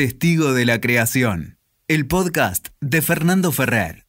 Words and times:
Testigo 0.00 0.54
de 0.54 0.64
la 0.64 0.80
Creación, 0.80 1.58
el 1.86 2.06
podcast 2.06 2.68
de 2.80 3.02
Fernando 3.02 3.52
Ferrer. 3.52 4.06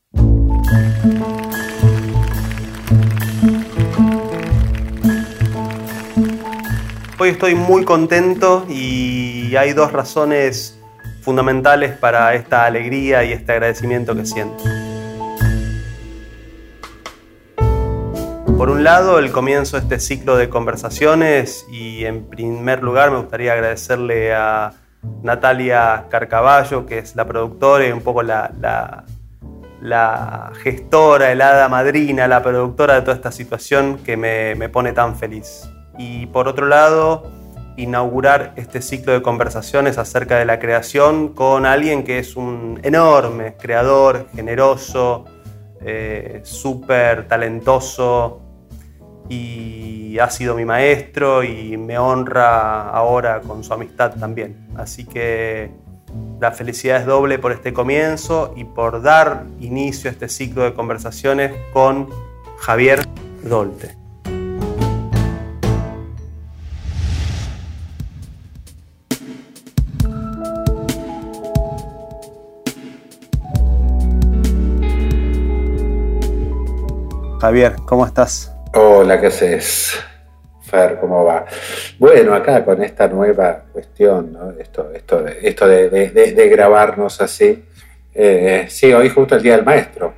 Hoy 7.20 7.28
estoy 7.28 7.56
muy 7.56 7.84
contento 7.84 8.66
y 8.70 9.54
hay 9.58 9.74
dos 9.74 9.92
razones 9.92 10.80
fundamentales 11.24 11.98
para 11.98 12.36
esta 12.36 12.64
alegría 12.64 13.26
y 13.26 13.34
este 13.34 13.52
agradecimiento 13.52 14.16
que 14.16 14.26
siento. 14.26 14.64
Por 18.58 18.70
un 18.70 18.86
lado, 18.86 19.20
el 19.20 19.34
comienzo 19.34 19.76
de 19.76 19.84
este 19.84 20.00
ciclo 20.00 20.38
de 20.38 20.48
conversaciones 20.48 21.66
y 21.70 22.06
en 22.06 22.30
primer 22.30 22.82
lugar 22.82 23.12
me 23.12 23.18
gustaría 23.18 23.52
agradecerle 23.52 24.34
a 24.34 24.81
Natalia 25.24 26.06
Carcaballo, 26.10 26.86
que 26.86 27.00
es 27.00 27.16
la 27.16 27.26
productora 27.26 27.88
y 27.88 27.92
un 27.92 28.02
poco 28.02 28.24
la, 28.24 29.04
gestora, 30.64 31.32
el 31.32 31.42
hada 31.42 31.70
madrina, 31.70 32.28
la 32.28 32.44
productora 32.44 32.96
de 32.96 33.02
toda 33.02 33.16
esta 33.16 33.32
situación 33.32 33.98
que 34.00 34.18
me, 34.18 34.56
me 34.56 34.70
pone 34.70 34.94
tan 34.94 35.16
feliz. 35.16 35.70
Y 35.98 36.28
por 36.28 36.48
otro 36.48 36.68
lado, 36.68 37.24
inaugurar 37.78 38.54
este 38.56 38.82
ciclo 38.82 39.14
de 39.14 39.22
conversaciones 39.22 39.98
acerca 39.98 40.38
de 40.38 40.46
la 40.46 40.60
creación 40.60 41.30
con 41.30 41.66
alguien 41.66 42.04
que 42.04 42.20
es 42.20 42.36
un 42.36 42.80
enorme 42.84 43.56
creador, 43.58 44.28
generoso, 44.36 45.26
eh, 45.84 46.42
súper 46.44 47.28
talentoso 47.28 48.42
y 49.30 50.18
ha 50.20 50.30
sido 50.30 50.56
mi 50.56 50.66
maestro 50.66 51.44
y 51.44 51.78
me 51.78 51.98
honra 51.98 52.90
ahora 52.90 53.42
con 53.42 53.64
su 53.64 53.74
amistad 53.74 54.14
también. 54.20 54.68
Así 54.76 55.06
que 55.06 55.72
la 56.40 56.52
felicidad 56.52 57.00
es 57.00 57.06
doble 57.06 57.40
por 57.40 57.52
este 57.52 57.74
comienzo 57.74 58.54
y 58.58 58.66
por 58.66 59.02
dar 59.02 59.46
inicio 59.60 60.10
a 60.10 60.14
este 60.14 60.28
ciclo 60.28 60.64
de 60.64 60.74
conversaciones 60.74 61.54
con 61.74 62.10
Javier 62.60 63.02
Dolte. 63.44 64.02
Javier, 77.42 77.76
¿cómo 77.88 78.06
estás? 78.06 78.51
Hola, 78.74 79.20
¿qué 79.20 79.28
haces? 79.28 80.00
Fer, 80.62 80.98
¿cómo 81.02 81.26
va? 81.26 81.46
Bueno, 82.00 82.34
acá 82.34 82.64
con 82.64 82.82
esta 82.82 83.06
nueva 83.10 83.66
cuestión, 83.70 84.32
¿no? 84.32 84.52
esto, 84.52 84.92
esto, 84.94 85.22
de, 85.22 85.40
esto 85.42 85.68
de, 85.68 86.50
grabarnos 86.50 87.20
así. 87.20 87.66
Eh, 88.14 88.68
sí, 88.70 88.94
hoy 88.94 89.10
justo 89.10 89.36
el 89.36 89.44
Día 89.44 89.58
del 89.58 89.66
Maestro. 89.66 90.14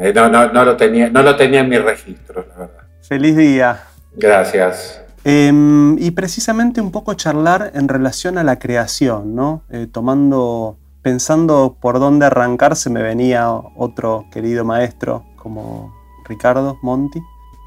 Eh, 0.00 0.12
no, 0.12 0.28
no, 0.28 0.52
no, 0.52 0.64
lo 0.64 0.76
tenía, 0.76 1.10
no 1.10 1.22
lo 1.22 1.36
tenía 1.36 1.60
en 1.60 1.68
mi 1.68 1.78
registro, 1.78 2.44
la 2.48 2.56
verdad. 2.56 2.82
Feliz 3.02 3.36
día. 3.36 3.84
Gracias. 4.16 5.00
Em, 5.22 5.96
y 6.00 6.10
precisamente 6.10 6.80
un 6.80 6.90
poco 6.90 7.14
charlar 7.14 7.70
en 7.74 7.86
relación 7.86 8.36
a 8.36 8.42
la 8.42 8.58
creación, 8.58 9.36
¿no? 9.36 9.62
Eh, 9.70 9.86
tomando, 9.86 10.76
pensando 11.02 11.76
por 11.80 12.00
dónde 12.00 12.26
arrancar, 12.26 12.74
se 12.74 12.90
me 12.90 13.00
venía 13.00 13.48
otro 13.52 14.24
querido 14.32 14.64
maestro 14.64 15.24
como 15.36 15.94
Ricardo 16.28 16.78
Monti 16.82 17.20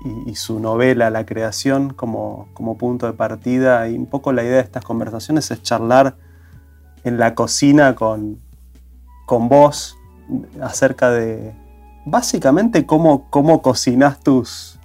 y, 0.06 0.36
su 0.36 0.59
novela 0.59 1.09
La 1.09 1.25
creación 1.25 1.94
como, 1.94 2.48
como, 2.53 2.78
punto 2.78 3.08
de 3.08 3.14
partida. 3.14 3.88
Y 3.89 3.98
un 3.98 4.06
poco 4.06 4.31
la 4.31 4.44
idea 4.44 4.56
de 4.56 4.61
estas 4.61 4.84
conversaciones 4.84 5.50
es 5.52 5.61
charlar 5.61 6.16
en 7.03 7.17
la 7.17 7.36
cocina 7.36 7.95
con, 7.95 8.39
con 9.26 9.50
vos 9.50 9.98
acerca 10.61 11.11
de 11.11 11.53
básicamente 12.06 12.86
cómo, 12.86 13.30
cómo 13.30 13.61
cocinas 13.61 14.20
tus, 14.20 14.80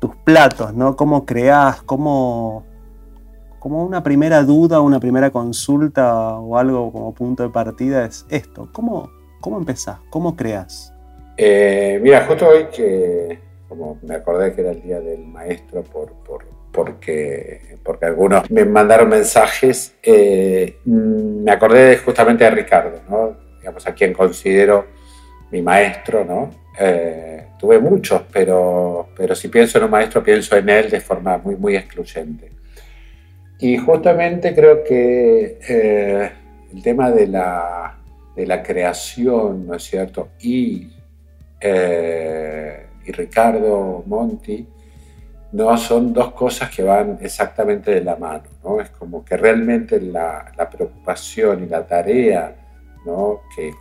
tus 0.00 0.14
platos, 0.16 0.74
¿no? 0.74 0.96
Cómo 0.96 1.24
creás, 1.24 1.82
cómo, 1.82 2.64
como 3.58 3.84
una 3.84 4.02
primera 4.02 4.42
duda, 4.42 4.80
una 4.80 5.00
primera 5.00 5.30
consulta 5.30 6.38
o 6.38 6.58
algo 6.58 6.92
como 6.92 7.14
punto 7.14 7.42
de 7.42 7.48
partida 7.50 8.04
es 8.04 8.26
esto. 8.28 8.68
¿Cómo, 8.72 9.10
cómo 9.40 9.58
empezás? 9.58 9.98
¿Cómo 10.10 10.36
creás? 10.36 10.92
Eh, 11.36 11.98
mira, 12.02 12.26
justo 12.26 12.46
hoy 12.46 12.66
que 12.74 13.43
como 13.68 13.98
me 14.02 14.14
acordé 14.14 14.54
que 14.54 14.60
era 14.60 14.70
el 14.70 14.82
día 14.82 15.00
del 15.00 15.24
maestro 15.26 15.82
por, 15.82 16.12
porque, 16.72 17.78
porque 17.82 18.06
algunos 18.06 18.50
me 18.50 18.64
mandaron 18.64 19.08
mensajes, 19.08 19.94
eh, 20.02 20.78
me 20.84 21.50
acordé 21.52 21.98
justamente 21.98 22.44
de 22.44 22.50
Ricardo, 22.50 23.00
¿no? 23.08 23.36
digamos, 23.58 23.86
a 23.86 23.94
quien 23.94 24.12
considero 24.12 24.86
mi 25.50 25.62
maestro, 25.62 26.24
¿no? 26.24 26.50
Eh, 26.78 27.46
tuve 27.58 27.78
muchos, 27.78 28.22
pero, 28.32 29.08
pero 29.16 29.34
si 29.34 29.48
pienso 29.48 29.78
en 29.78 29.84
un 29.84 29.90
maestro, 29.90 30.22
pienso 30.22 30.56
en 30.56 30.68
él 30.68 30.90
de 30.90 31.00
forma 31.00 31.38
muy, 31.38 31.56
muy 31.56 31.76
excluyente. 31.76 32.50
Y 33.60 33.78
justamente 33.78 34.54
creo 34.54 34.82
que 34.82 35.58
el 36.72 36.82
tema 36.82 37.10
de 37.10 37.28
la, 37.28 37.96
de 38.34 38.46
la 38.46 38.62
creación, 38.62 39.66
¿no 39.66 39.74
es 39.74 39.84
cierto? 39.84 40.30
Y 40.40 40.88
eh, 41.60 42.86
y 43.06 43.12
Ricardo 43.12 44.02
Monti, 44.06 44.66
no 45.52 45.76
son 45.78 46.12
dos 46.12 46.32
cosas 46.32 46.68
que 46.74 46.82
van 46.82 47.18
exactamente 47.20 47.92
de 47.92 48.02
la 48.02 48.16
mano, 48.16 48.44
¿no? 48.64 48.80
Es 48.80 48.90
como 48.90 49.24
que 49.24 49.36
realmente 49.36 50.00
la, 50.00 50.52
preocupación 50.70 51.62
y 51.64 51.68
la 51.68 51.86
tarea 51.86 52.56
¿no? 53.06 53.42
que, 53.54 53.72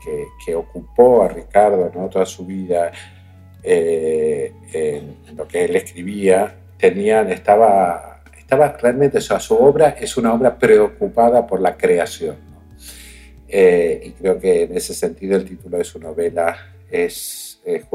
que, 0.46 0.54
ocupó 0.54 1.24
a 1.24 1.30
Ricardo 1.30 1.92
¿no? 1.96 2.10
toda 2.10 2.26
su 2.26 2.46
vida 2.46 2.92
eh, 3.64 4.54
en, 4.72 5.36
lo 5.36 5.48
que 5.48 5.66
él 5.66 5.76
escribía, 5.76 6.54
tenían, 6.78 7.32
estaba, 7.32 8.22
estaba 8.38 8.78
realmente, 8.80 9.18
o 9.18 9.40
su 9.40 9.56
obra 9.56 9.96
es 10.00 10.16
una 10.18 10.34
obra 10.34 10.60
preocupada 10.60 11.48
por 11.48 11.62
la 11.62 11.76
creación. 11.76 12.36
Eh, 13.48 14.02
y 14.06 14.12
creo 14.12 14.38
que 14.38 14.64
en 14.64 14.76
ese 14.76 14.94
sentido 14.94 15.38
el 15.38 15.46
título 15.46 15.78
de 15.78 15.84
su 15.84 16.00
novela 16.00 16.56
es, 16.92 17.62
es, 17.64 17.86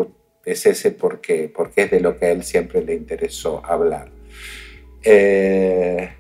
ese 0.53 0.91
porque, 0.93 1.51
porque 1.55 1.83
es 1.83 1.91
de 1.91 2.01
lo 2.01 2.19
que 2.19 2.27
a 2.27 2.31
él 2.31 2.43
siempre 2.43 2.83
le 2.85 2.95
interesó 2.95 3.65
hablar. 3.65 4.09
Eh, 5.03 6.11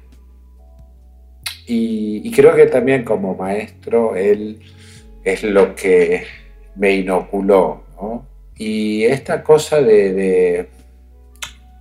y, 1.67 2.31
creo 2.33 2.55
que 2.55 2.67
también 2.67 3.05
como 3.05 3.35
maestro 3.35 4.17
él 4.17 4.61
es 5.25 5.43
lo 5.43 5.75
que 5.75 6.25
me 6.77 6.93
inoculó, 6.95 7.85
Y 8.57 9.05
esta 9.05 9.43
cosa 9.43 9.81
de, 9.83 10.69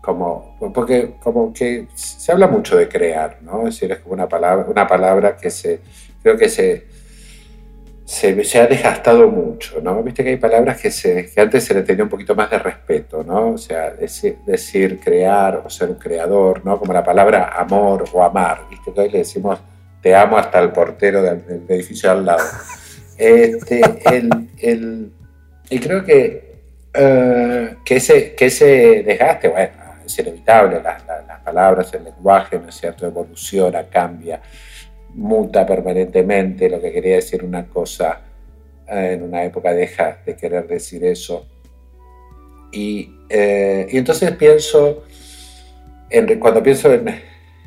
como, 0.01 0.57
porque 0.73 1.15
como 1.21 1.53
que 1.53 1.87
se 1.93 2.31
habla 2.31 2.47
mucho 2.47 2.77
de 2.77 2.87
crear, 2.87 3.39
¿no? 3.41 3.67
Es 3.67 3.75
decir, 3.75 3.91
es 3.91 3.99
como 3.99 4.13
una 4.13 4.27
palabra, 4.27 4.65
una 4.69 4.87
palabra 4.87 5.37
que 5.37 5.49
se, 5.49 5.79
creo 6.21 6.37
que 6.37 6.49
se, 6.49 6.85
se, 8.07 8.61
ha 8.61 8.67
desgastado 8.67 9.27
mucho, 9.29 9.81
¿no? 9.81 10.01
Viste 10.01 10.23
que 10.23 10.29
hay 10.29 10.37
palabras 10.37 10.79
que, 10.79 10.89
se, 10.89 11.29
antes 11.35 11.65
se 11.65 11.73
le 11.73 11.83
tenía 11.83 12.05
un 12.05 12.09
poquito 12.09 12.35
más 12.35 12.49
de 12.49 12.57
respeto, 12.57 13.21
¿no? 13.21 13.49
O 13.49 13.57
sea, 13.57 13.91
decir, 13.91 14.37
decir, 14.45 14.97
crear 15.03 15.61
o 15.65 15.69
ser 15.69 15.89
un 15.89 15.95
creador, 15.95 16.65
¿no? 16.65 16.79
Como 16.79 16.93
la 16.93 17.03
palabra 17.03 17.51
amor 17.57 18.05
o 18.13 18.23
amar, 18.23 18.61
¿viste? 18.69 18.93
Que 18.93 19.01
hoy 19.01 19.09
le 19.09 19.17
decimos 19.19 19.59
te 20.01 20.15
amo 20.15 20.37
hasta 20.37 20.59
el 20.59 20.71
portero 20.71 21.21
del, 21.21 21.65
edificio 21.67 22.11
al 22.11 22.25
lado. 22.25 22.43
Este, 23.19 23.81
el, 24.61 25.11
y 25.71 25.79
creo 25.79 26.05
que, 26.05 26.61
eh, 26.93 27.75
que, 27.83 27.95
ese, 27.95 28.35
que 28.35 28.45
ese 28.45 29.01
desgaste, 29.03 29.47
bueno, 29.47 29.73
es 30.05 30.19
inevitable, 30.19 30.83
las, 30.83 31.03
las 31.03 31.39
palabras, 31.39 31.91
el 31.95 32.03
lenguaje, 32.03 32.59
¿no 32.59 32.69
es 32.69 32.75
cierto?, 32.75 33.07
evoluciona, 33.07 33.85
cambia 33.85 34.39
muta 35.17 35.65
permanentemente, 35.65 36.69
lo 36.69 36.79
que 36.79 36.91
quería 36.91 37.15
decir 37.15 37.43
una 37.43 37.67
cosa 37.67 38.21
eh, 38.87 39.13
en 39.13 39.23
una 39.23 39.43
época 39.43 39.73
deja 39.73 40.21
de 40.25 40.35
querer 40.35 40.67
decir 40.67 41.03
eso. 41.03 41.47
Y, 42.71 43.11
eh, 43.27 43.87
entonces 43.91 44.31
pienso, 44.33 45.03
en, 46.09 46.39
cuando 46.39 46.61
pienso 46.61 46.93
en, 46.93 47.05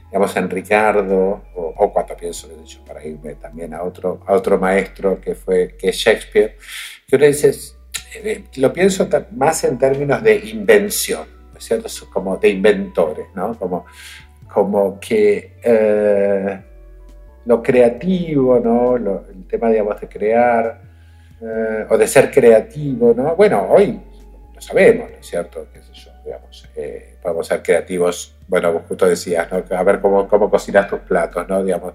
digamos, 0.07 0.37
en 0.37 0.49
Ricardo, 0.49 1.43
o, 1.57 1.93
cuando 1.93 2.17
pienso, 2.17 2.47
de 2.47 2.63
hecho, 2.63 2.85
para 2.85 3.05
irme 3.05 3.35
también 3.35 3.75
a 3.75 3.83
otro, 3.83 4.21
a 4.27 4.35
otro 4.35 4.59
maestro 4.59 5.21
que 5.21 5.35
fue 5.35 5.77
que 5.77 5.91
Shakespeare, 5.91 6.57
que 7.07 7.17
uno 7.17 7.27
dice, 7.27 7.53
eh, 8.15 8.45
lo 8.57 8.73
pienso 8.73 9.09
más 9.33 9.65
en 9.65 9.77
términos 9.77 10.23
de 10.23 10.37
invención, 10.37 11.27
¿no 11.53 11.59
es 11.59 11.65
cierto? 11.65 11.89
Como 12.13 12.37
de 12.37 12.49
inventores, 12.51 13.27
¿no? 13.35 13.59
Como, 13.59 13.87
como 14.47 15.01
que 15.01 15.57
lo 17.47 17.63
creativo, 17.63 18.59
¿no? 18.59 18.97
el 18.97 19.47
tema, 19.47 19.71
digamos, 19.71 20.01
de 20.01 20.09
crear 20.09 20.81
eh, 21.41 21.87
o 21.89 21.97
de 21.97 22.07
ser 22.07 22.31
creativo, 22.31 23.15
¿no? 23.15 23.35
Bueno, 23.35 23.67
hoy 23.71 23.99
lo 24.55 24.61
sabemos, 24.61 25.11
¿no 25.11 25.17
es 25.17 25.27
cierto? 25.27 25.67
¿Qué 25.73 25.83
sé 25.83 25.93
yo? 25.93 26.10
Digamos, 26.31 26.69
eh, 26.77 27.17
podemos 27.21 27.47
ser 27.47 27.61
creativos 27.61 28.37
bueno, 28.51 28.73
vos 28.73 28.83
justo 28.89 29.07
decías, 29.07 29.47
¿no? 29.53 29.63
A 29.77 29.83
ver 29.85 30.01
cómo, 30.01 30.27
cómo 30.27 30.51
cocinas 30.51 30.89
tus 30.89 30.99
platos, 30.99 31.49
¿no? 31.49 31.63
Digamos, 31.63 31.93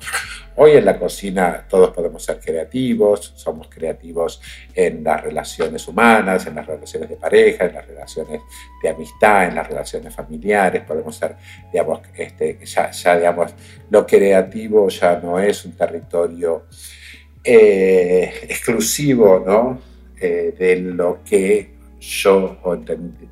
hoy 0.56 0.72
en 0.72 0.86
la 0.86 0.98
cocina 0.98 1.66
todos 1.68 1.90
podemos 1.90 2.24
ser 2.24 2.40
creativos, 2.40 3.34
somos 3.36 3.68
creativos 3.68 4.40
en 4.74 5.04
las 5.04 5.22
relaciones 5.22 5.86
humanas, 5.86 6.48
en 6.48 6.56
las 6.56 6.66
relaciones 6.66 7.10
de 7.10 7.18
pareja, 7.18 7.66
en 7.66 7.74
las 7.74 7.86
relaciones 7.86 8.42
de 8.82 8.90
amistad, 8.90 9.50
en 9.50 9.56
las 9.56 9.68
relaciones 9.68 10.16
familiares, 10.16 10.84
podemos 10.84 11.14
ser, 11.18 11.36
digamos, 11.74 12.00
este, 12.16 12.58
ya, 12.66 13.18
digamos, 13.18 13.54
lo 13.90 14.08
creativo 14.08 14.88
ya 14.88 15.20
no 15.20 15.38
es 15.38 15.66
un 15.66 15.74
territorio 15.74 16.68
eh, 17.44 18.34
exclusivo, 18.48 19.44
¿no? 19.46 19.82
Eh, 20.22 20.56
de 20.58 20.78
lo 20.78 21.20
que 21.22 21.75
yo 22.06 22.57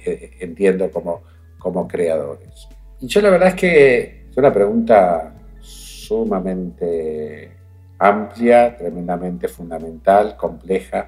eh, 0.05 0.31
entiendo 0.39 0.89
como, 0.91 1.21
como 1.59 1.87
creadores. 1.87 2.67
Y 2.99 3.07
yo 3.07 3.21
la 3.21 3.29
verdad 3.29 3.49
es 3.49 3.55
que 3.55 4.25
es 4.29 4.37
una 4.37 4.51
pregunta 4.51 5.33
sumamente 5.61 7.51
amplia, 7.99 8.75
tremendamente 8.75 9.47
fundamental, 9.47 10.35
compleja 10.35 11.07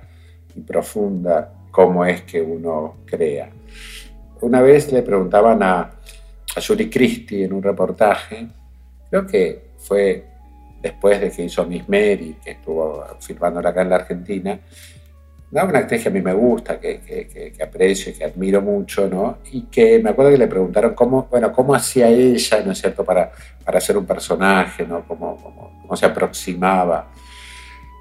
y 0.55 0.61
profunda, 0.61 1.53
cómo 1.71 2.05
es 2.05 2.21
que 2.21 2.41
uno 2.41 2.97
crea. 3.05 3.49
Una 4.41 4.61
vez 4.61 4.91
le 4.91 5.01
preguntaban 5.01 5.61
a, 5.63 5.79
a 5.81 6.61
Julie 6.65 6.89
Christie 6.89 7.45
en 7.45 7.53
un 7.53 7.63
reportaje, 7.63 8.47
creo 9.09 9.25
que 9.25 9.71
fue 9.77 10.25
después 10.81 11.19
de 11.19 11.31
que 11.31 11.43
hizo 11.43 11.65
Miss 11.65 11.87
Mary, 11.89 12.37
que 12.43 12.51
estuvo 12.51 13.03
filmándola 13.19 13.69
acá 13.69 13.81
en 13.81 13.89
la 13.89 13.95
Argentina, 13.95 14.59
una 15.51 15.79
actriz 15.79 16.03
que 16.03 16.09
a 16.09 16.11
mí 16.11 16.21
me 16.21 16.33
gusta, 16.33 16.79
que, 16.79 16.99
que, 17.01 17.53
que, 17.55 17.63
aprecio 17.63 18.13
que 18.17 18.25
admiro 18.25 18.61
mucho, 18.61 19.07
¿no? 19.07 19.37
Y 19.51 19.63
que 19.63 19.99
me 19.99 20.09
acuerdo 20.09 20.31
que 20.31 20.37
le 20.37 20.47
preguntaron 20.47 20.93
cómo, 20.93 21.27
bueno, 21.29 21.51
cómo 21.53 21.73
hacía 21.73 22.09
ella, 22.09 22.61
¿no 22.65 22.71
es 22.71 22.79
cierto?, 22.79 23.05
para, 23.05 23.31
para 23.63 23.79
ser 23.79 23.97
un 23.97 24.05
personaje, 24.05 24.85
¿no? 24.85 25.07
Cómo, 25.07 25.37
cómo, 25.37 25.79
cómo 25.81 25.95
se 25.95 26.05
aproximaba 26.05 27.11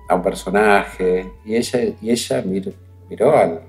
a 0.09 0.15
un 0.15 0.23
personaje. 0.23 1.33
Y 1.45 1.55
ella, 1.55 1.81
y 2.01 2.11
ella 2.11 2.43
miró, 2.43 2.73
miró 3.09 3.37
al, 3.37 3.61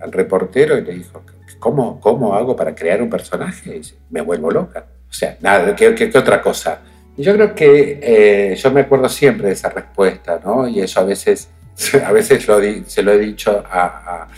al, 0.00 0.12
reportero 0.12 0.78
y 0.78 0.82
le 0.82 0.94
dijo, 0.94 1.22
¿cómo, 1.58 2.00
¿cómo 2.00 2.34
hago 2.34 2.56
para 2.56 2.74
crear 2.74 3.02
un 3.02 3.10
personaje? 3.10 3.70
Y 3.70 3.78
dice, 3.78 3.96
me 4.10 4.20
vuelvo 4.22 4.50
loca. 4.50 4.86
O 5.08 5.12
sea, 5.12 5.36
nada, 5.40 5.76
¿qué, 5.76 5.94
qué, 5.94 6.10
otra 6.16 6.40
cosa? 6.40 6.80
Y 7.16 7.22
yo 7.22 7.34
creo 7.34 7.54
que 7.54 8.00
eh, 8.02 8.56
yo 8.56 8.70
me 8.70 8.80
acuerdo 8.80 9.08
siempre 9.10 9.48
de 9.48 9.52
esa 9.52 9.68
respuesta, 9.68 10.40
¿no? 10.42 10.66
Y 10.66 10.80
eso 10.80 11.00
a 11.00 11.04
veces 11.04 11.50
a 12.04 12.12
veces 12.12 12.44
se 12.86 13.02
lo 13.02 13.12
he 13.12 13.18
dicho 13.18 13.62
a, 13.70 14.28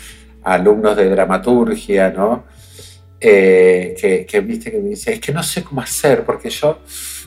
alumnos 0.44 0.96
de 0.96 1.08
dramaturgia, 1.08 2.10
¿no? 2.10 2.44
Eh, 3.20 4.26
que, 4.28 4.40
viste 4.40 4.70
que 4.70 4.78
me 4.78 4.90
dice, 4.90 5.14
es 5.14 5.20
que 5.20 5.32
no 5.32 5.42
sé 5.42 5.64
cómo 5.64 5.80
hacer, 5.80 6.24
porque 6.24 6.50
yo, 6.50 6.80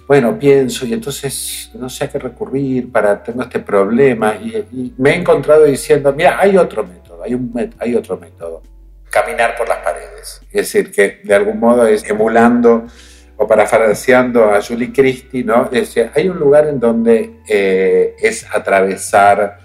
bueno, 0.08 0.38
pienso 0.38 0.86
y 0.86 0.94
entonces 0.94 1.72
no 1.74 1.90
sé 1.90 2.04
a 2.04 2.10
qué 2.10 2.20
recurrir 2.20 2.92
para, 2.92 3.24
tengo 3.24 3.42
este 3.42 3.60
problema 3.60 4.36
y, 4.36 4.94
me 4.98 5.12
he 5.12 5.16
encontrado 5.16 5.64
diciendo, 5.64 6.14
mira, 6.14 6.40
hay 6.40 6.56
otro 6.56 6.86
método, 6.86 7.24
hay, 7.24 7.34
un, 7.34 7.72
hay 7.80 7.96
otro 7.96 8.18
método, 8.18 8.62
caminar 9.10 9.56
por 9.56 9.68
las 9.68 9.80
paredes. 9.80 10.42
Es 10.52 10.74
decir, 10.74 10.92
que 10.92 11.22
de 11.24 11.34
algún 11.34 11.60
modo 11.60 11.88
es 11.88 12.08
emulando 12.08 12.86
o 13.38 13.48
parafraseando 13.48 14.52
a 14.54 14.62
Julie 14.62 14.92
Christie, 14.92 15.44
¿no? 15.44 15.66
Decía, 15.66 16.12
hay 16.16 16.30
un 16.30 16.38
lugar 16.38 16.68
en 16.68 16.80
donde 16.80 17.40
eh, 17.48 18.16
es 18.20 18.46
atravesar 18.54 19.60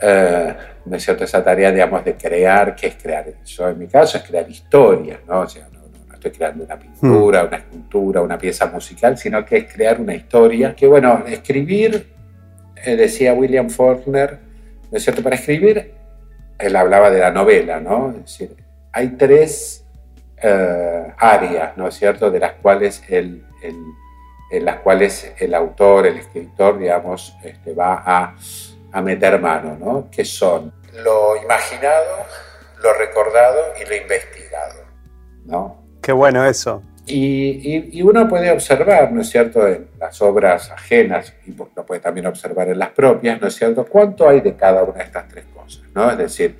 eh, 0.00 0.54
¿no 0.84 0.96
es 0.96 1.04
cierto? 1.04 1.24
Esa 1.24 1.44
tarea, 1.44 1.70
digamos, 1.70 2.04
de 2.04 2.14
crear, 2.14 2.74
que 2.74 2.88
es 2.88 2.96
crear, 2.96 3.26
yo 3.44 3.68
en 3.68 3.78
mi 3.78 3.86
caso 3.86 4.18
es 4.18 4.24
crear 4.24 4.48
historias, 4.48 5.20
¿no? 5.26 5.40
O 5.40 5.48
sea, 5.48 5.68
no, 5.72 5.80
estoy 6.14 6.30
creando 6.30 6.64
una 6.64 6.78
pintura, 6.78 7.42
hmm. 7.44 7.46
una 7.48 7.56
escultura, 7.56 8.22
una 8.22 8.38
pieza 8.38 8.66
musical, 8.66 9.16
sino 9.16 9.44
que 9.44 9.58
es 9.58 9.72
crear 9.72 10.00
una 10.00 10.14
historia, 10.14 10.74
que 10.74 10.86
bueno, 10.86 11.24
escribir, 11.26 12.12
eh, 12.84 12.96
decía 12.96 13.34
William 13.34 13.70
Faulkner, 13.70 14.38
¿no 14.90 14.96
es 14.96 15.02
cierto? 15.02 15.22
Para 15.22 15.36
escribir, 15.36 15.92
él 16.58 16.76
hablaba 16.76 17.10
de 17.10 17.20
la 17.20 17.30
novela, 17.30 17.80
¿no? 17.80 18.10
Es 18.10 18.38
decir, 18.38 18.56
hay 18.92 19.08
tres 19.10 19.86
eh, 20.42 21.12
áreas, 21.16 21.76
¿no 21.76 21.88
es 21.88 21.94
cierto?, 21.94 22.30
de 22.30 22.38
las 22.38 22.52
cuales 22.54 23.02
el, 23.08 23.44
en 24.50 24.64
las 24.64 24.76
cuales 24.80 25.32
el 25.38 25.54
autor, 25.54 26.06
el 26.06 26.18
escritor, 26.18 26.78
digamos, 26.78 27.36
este, 27.44 27.72
va 27.72 28.02
a 28.04 28.34
a 28.92 29.02
meter 29.02 29.40
mano, 29.40 29.76
¿no? 29.78 30.08
que 30.10 30.24
son 30.24 30.72
lo 31.02 31.36
imaginado, 31.42 32.26
lo 32.82 32.92
recordado 32.94 33.72
y 33.80 33.88
lo 33.88 33.94
investigado. 33.94 34.84
¿no? 35.44 35.84
Qué 36.02 36.12
bueno 36.12 36.44
eso. 36.44 36.82
Y, 37.06 38.02
uno 38.02 38.28
puede 38.28 38.50
observar, 38.50 39.10
¿no 39.12 39.22
es 39.22 39.30
cierto?, 39.30 39.66
en 39.66 39.88
las 39.98 40.20
obras 40.22 40.70
ajenas, 40.70 41.34
y 41.46 41.52
lo 41.52 41.84
puede 41.84 42.00
también 42.00 42.26
observar 42.26 42.68
en 42.68 42.78
las 42.78 42.90
propias, 42.90 43.40
¿no 43.40 43.48
es 43.48 43.54
cierto?, 43.54 43.84
cuánto 43.84 44.28
hay 44.28 44.40
de 44.40 44.54
cada 44.54 44.84
una 44.84 44.98
de 44.98 45.04
estas 45.04 45.28
tres 45.28 45.44
cosas, 45.52 45.82
¿no? 45.94 46.10
Es 46.10 46.18
decir, 46.18 46.56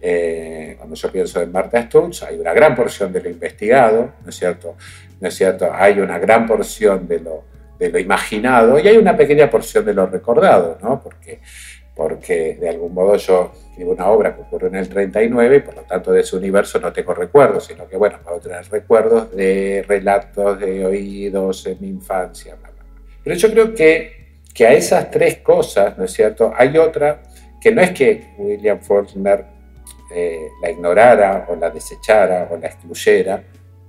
eh, 0.00 0.74
cuando 0.76 0.96
yo 0.96 1.12
pienso 1.12 1.40
en 1.40 1.52
Marta 1.52 1.80
Stutz, 1.82 2.24
hay 2.24 2.36
una 2.38 2.52
gran 2.52 2.74
porción 2.74 3.12
de 3.12 3.20
lo 3.20 3.30
investigado, 3.30 4.14
¿no 4.24 4.28
es 4.28 4.36
cierto?, 4.36 4.76
¿no 5.20 5.28
es 5.28 5.34
cierto?, 5.34 5.70
hay 5.72 6.00
una 6.00 6.18
gran 6.18 6.46
porción 6.46 7.06
de 7.06 7.20
lo, 7.20 7.44
de 7.78 7.90
lo 7.90 7.98
imaginado 7.98 8.78
y 8.80 8.88
hay 8.88 8.96
una 8.96 9.16
pequeña 9.16 9.48
porción 9.48 9.84
de 9.84 9.94
lo 9.94 10.06
recordado, 10.06 10.78
¿no?, 10.82 11.00
porque 11.00 11.40
porque 11.94 12.56
de 12.60 12.68
algún 12.68 12.94
modo 12.94 13.16
yo 13.16 13.52
escribo 13.70 13.92
una 13.92 14.08
obra 14.08 14.34
que 14.34 14.42
ocurrió 14.42 14.68
en 14.68 14.76
el 14.76 14.88
39 14.88 15.56
y 15.56 15.60
por 15.60 15.76
lo 15.76 15.82
tanto 15.82 16.12
de 16.12 16.20
ese 16.20 16.36
universo 16.36 16.80
no 16.80 16.92
tengo 16.92 17.14
recuerdos, 17.14 17.66
sino 17.66 17.86
que 17.86 17.96
bueno, 17.96 18.18
puedo 18.24 18.40
tener 18.40 18.64
recuerdos 18.70 19.34
de 19.34 19.84
relatos 19.86 20.58
de 20.58 20.84
oídos 20.86 21.66
en 21.66 21.78
mi 21.80 21.88
infancia. 21.88 22.56
Pero 23.22 23.36
yo 23.36 23.50
creo 23.50 23.74
que, 23.74 24.40
que 24.54 24.66
a 24.66 24.72
esas 24.72 25.10
tres 25.10 25.38
cosas, 25.38 25.96
¿no 25.98 26.04
es 26.04 26.12
cierto? 26.12 26.52
Hay 26.56 26.76
otra 26.78 27.22
que 27.60 27.70
no 27.70 27.82
es 27.82 27.92
que 27.92 28.34
William 28.38 28.80
Faulkner 28.80 29.44
eh, 30.14 30.48
la 30.60 30.70
ignorara 30.70 31.46
o 31.48 31.56
la 31.56 31.70
desechara 31.70 32.48
o 32.50 32.58
la 32.58 32.66
excluyera, 32.66 33.42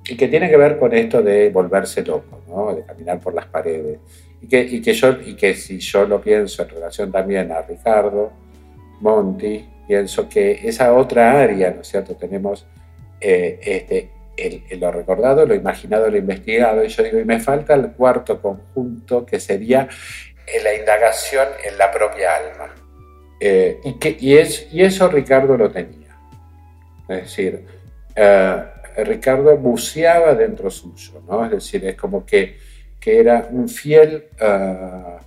y 0.08 0.16
que 0.16 0.28
tiene 0.28 0.50
que 0.50 0.56
ver 0.58 0.78
con 0.78 0.94
esto 0.94 1.22
de 1.22 1.50
volverse 1.50 2.02
loco, 2.04 2.42
¿no? 2.48 2.74
de 2.74 2.84
caminar 2.84 3.20
por 3.20 3.34
las 3.34 3.46
paredes. 3.48 4.00
Y 4.44 4.48
que, 4.48 4.62
y 4.62 4.82
que, 4.82 4.94
yo, 4.94 5.18
y 5.26 5.36
que 5.36 5.56
si 5.56 5.80
yo 5.80 6.06
lo 6.06 6.20
pienso 6.20 6.64
en 6.64 6.70
relación 6.70 7.12
también 7.14 7.50
a 7.54 7.62
Ricardo 7.62 8.34
Monti, 9.00 9.66
pienso 9.88 10.28
que 10.28 10.68
esa 10.68 10.94
otra 10.94 11.40
área, 11.40 11.72
¿no 11.72 11.80
es 11.80 11.88
cierto? 11.88 12.16
Tenemos 12.16 12.68
eh, 13.22 13.58
este, 13.62 14.10
lo 14.76 14.92
recordado, 14.92 15.46
lo 15.46 15.56
imaginado, 15.56 16.10
lo 16.10 16.18
investigado, 16.18 16.84
y 16.84 16.90
yo 16.90 17.04
digo, 17.04 17.20
y 17.20 17.24
me 17.24 17.40
falta 17.40 17.74
el 17.74 17.94
cuarto 17.94 18.42
conjunto 18.42 19.26
que 19.26 19.40
sería 19.40 19.88
eh, 20.46 20.62
la 20.62 20.74
indagación 20.74 21.48
en 21.64 21.78
la 21.78 21.90
propia 21.90 22.36
alma. 22.36 22.76
Eh, 23.40 23.80
y, 23.86 23.94
que, 23.94 24.18
y 24.20 24.84
eso 24.84 25.08
Ricardo 25.08 25.56
lo 25.56 25.72
tenía. 25.72 26.18
Es 27.08 27.22
decir, 27.22 27.66
Ricardo 28.98 29.56
buceaba 29.56 30.36
dentro 30.36 30.70
suyo, 30.70 31.22
¿no? 31.30 31.46
Es 31.46 31.52
decir, 31.52 31.86
es 31.86 31.96
como 31.96 32.26
que 32.26 32.58
que 33.04 33.20
era 33.20 33.50
un 33.52 33.68
fiel, 33.68 34.30
uh, 34.40 35.20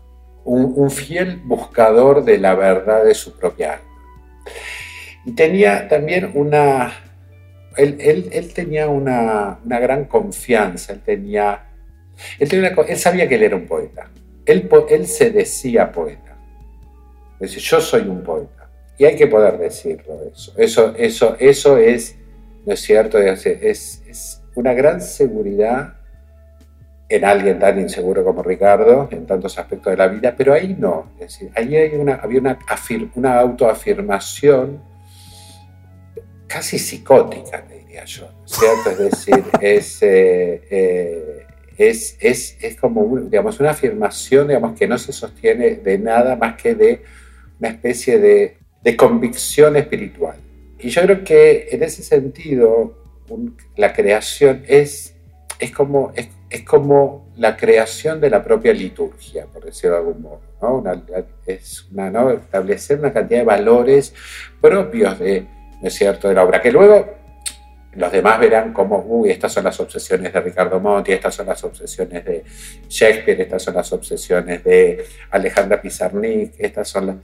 un, 0.45 0.91
fiel 0.91 1.43
buscador 1.45 2.25
de 2.25 2.39
la 2.39 2.55
verdad 2.55 3.05
de 3.05 3.13
su 3.13 3.37
propia 3.39 3.75
alma. 3.75 4.43
Y 5.27 5.33
tenía 5.33 5.87
también 5.87 6.31
una, 6.35 6.95
él, 7.77 7.99
él, 8.01 8.31
él 8.33 8.55
tenía 8.55 8.89
una, 8.89 9.59
una, 9.63 9.79
gran 9.79 10.07
confianza, 10.07 10.95
él 10.95 11.03
tenía, 11.03 11.67
él, 12.39 12.49
tenía 12.49 12.75
él, 12.89 12.97
sabía 12.97 13.29
que 13.29 13.35
él 13.35 13.43
era 13.43 13.57
un 13.57 13.67
poeta, 13.67 14.09
él, 14.47 14.71
él 14.89 15.07
se 15.07 15.31
decía 15.31 15.93
poeta, 15.93 16.35
es 17.35 17.51
decir, 17.51 17.63
yo 17.63 17.81
soy 17.83 18.09
un 18.09 18.23
poeta, 18.23 18.71
y 18.97 19.05
hay 19.05 19.17
que 19.17 19.27
poder 19.27 19.59
decirlo 19.59 20.31
eso, 20.33 20.55
eso, 20.57 20.95
eso, 20.97 21.37
eso 21.39 21.77
es, 21.77 22.17
¿no 22.65 22.73
es 22.73 22.81
cierto? 22.81 23.19
Es, 23.19 23.45
es 23.45 24.43
una 24.55 24.73
gran 24.73 25.03
seguridad 25.03 25.97
en 27.09 27.25
alguien 27.25 27.59
tan 27.59 27.79
inseguro 27.79 28.25
como 28.25 28.43
Ricardo, 28.43 29.09
en 29.11 29.27
tantos 29.27 29.59
aspectos 29.59 29.93
de 29.93 29.97
la 29.97 30.09
vida, 30.09 30.35
pero 30.37 30.53
ahí 30.53 30.75
no. 30.79 31.13
Es 31.21 31.33
decir, 31.33 31.51
ahí 31.55 31.77
hay 31.77 31.95
una, 31.95 32.15
había 32.15 32.41
una, 32.41 32.59
una 33.15 33.39
autoafirmación 33.39 34.83
casi 36.49 36.79
psicótica, 36.79 37.63
diría 37.63 38.05
yo. 38.05 38.29
¿cierto? 38.45 38.91
Es 38.91 38.99
decir, 38.99 39.45
es, 39.61 40.03
eh, 40.03 40.63
eh, 40.71 41.47
es, 41.77 42.17
es, 42.21 42.57
es, 42.61 42.77
como 42.77 43.21
digamos, 43.21 43.61
una 43.61 43.71
afirmación 43.71 44.49
digamos, 44.49 44.77
que 44.77 44.89
no 44.89 44.99
se 44.99 45.13
sostiene 45.13 45.77
de 45.77 45.99
nada 45.99 46.35
más 46.35 46.61
que 46.61 46.75
de 46.75 47.03
una 47.61 47.69
especie 47.69 48.19
de, 48.19 48.57
de 48.83 48.97
convicción 48.97 49.77
espiritual. 49.77 50.37
Y 50.79 50.89
yo 50.89 51.03
creo 51.03 51.25
que 51.25 51.69
en 51.71 51.83
ese 51.85 52.03
sentido 52.03 52.99
la 53.77 53.93
creación 53.93 54.65
es, 54.67 55.15
es 55.61 55.71
como... 55.71 56.13
Es, 56.17 56.29
es 56.57 56.63
como 56.63 57.29
la 57.37 57.57
creación 57.57 58.21
de 58.21 58.31
la 58.31 58.43
propia 58.43 58.73
liturgia, 58.73 59.47
por 59.47 59.65
decirlo 59.65 59.97
de 59.97 60.03
algún 60.03 60.23
modo. 60.23 60.41
¿no? 60.61 60.83
es 61.47 61.87
una, 61.93 62.33
establecer 62.33 62.99
una 62.99 63.13
cantidad 63.13 63.41
de 63.41 63.45
valores 63.45 64.15
propios 64.61 65.19
de, 65.19 65.47
¿no 65.81 65.89
es 65.89 65.95
cierto? 65.95 66.29
de 66.29 66.35
la 66.35 66.45
obra, 66.45 66.61
que 66.61 66.73
luego 66.73 67.15
los 67.95 68.13
demás 68.13 68.39
verán 68.39 68.73
como, 68.73 68.99
uy, 69.07 69.31
estas 69.31 69.53
son 69.53 69.65
las 69.65 69.79
obsesiones 69.81 70.33
de 70.33 70.41
Ricardo 70.41 70.81
Monti, 70.81 71.13
estas 71.13 71.35
son 71.35 71.47
las 71.47 71.63
obsesiones 71.65 72.25
de 72.25 72.45
Shakespeare, 72.89 73.41
estas 73.41 73.63
son 73.63 73.75
las 73.75 73.93
obsesiones 73.93 74.63
de 74.65 75.05
Alejandra 75.31 75.81
Pizarnik, 75.81 76.55
estas 76.59 76.89
son 76.89 77.07
las... 77.07 77.17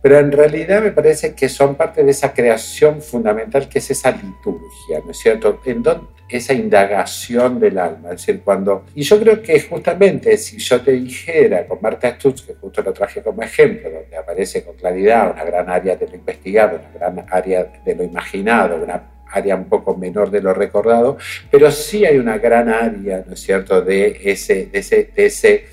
Pero 0.00 0.18
en 0.18 0.30
realidad 0.30 0.82
me 0.82 0.92
parece 0.92 1.34
que 1.34 1.48
son 1.48 1.74
parte 1.76 2.04
de 2.04 2.10
esa 2.10 2.32
creación 2.32 3.00
fundamental 3.00 3.68
que 3.68 3.78
es 3.78 3.90
esa 3.90 4.10
liturgia, 4.10 5.00
¿no 5.04 5.10
es 5.10 5.18
cierto? 5.18 5.60
En 5.64 5.82
donde 5.82 6.13
esa 6.28 6.54
indagación 6.54 7.60
del 7.60 7.78
alma, 7.78 8.10
es 8.10 8.26
decir, 8.26 8.40
cuando... 8.42 8.84
Y 8.94 9.02
yo 9.02 9.20
creo 9.20 9.42
que 9.42 9.60
justamente 9.60 10.36
si 10.36 10.58
yo 10.58 10.80
te 10.80 10.92
dijera 10.92 11.66
con 11.66 11.78
Marta 11.80 12.10
Stutz, 12.14 12.42
que 12.42 12.54
justo 12.54 12.82
lo 12.82 12.92
traje 12.92 13.22
como 13.22 13.42
ejemplo, 13.42 13.90
donde 13.90 14.16
aparece 14.16 14.64
con 14.64 14.74
claridad 14.74 15.32
una 15.32 15.44
gran 15.44 15.68
área 15.68 15.96
de 15.96 16.08
lo 16.08 16.14
investigado, 16.14 16.78
una 16.78 16.98
gran 16.98 17.26
área 17.30 17.72
de 17.84 17.94
lo 17.94 18.04
imaginado, 18.04 18.82
una 18.82 19.10
área 19.30 19.56
un 19.56 19.64
poco 19.64 19.96
menor 19.96 20.30
de 20.30 20.40
lo 20.40 20.54
recordado, 20.54 21.18
pero 21.50 21.70
sí 21.70 22.04
hay 22.04 22.18
una 22.18 22.38
gran 22.38 22.68
área, 22.68 23.24
¿no 23.26 23.34
es 23.34 23.40
cierto?, 23.40 23.82
de 23.82 24.20
ese, 24.24 24.66
de 24.66 24.78
ese, 24.78 25.10
de 25.14 25.26
ese, 25.26 25.64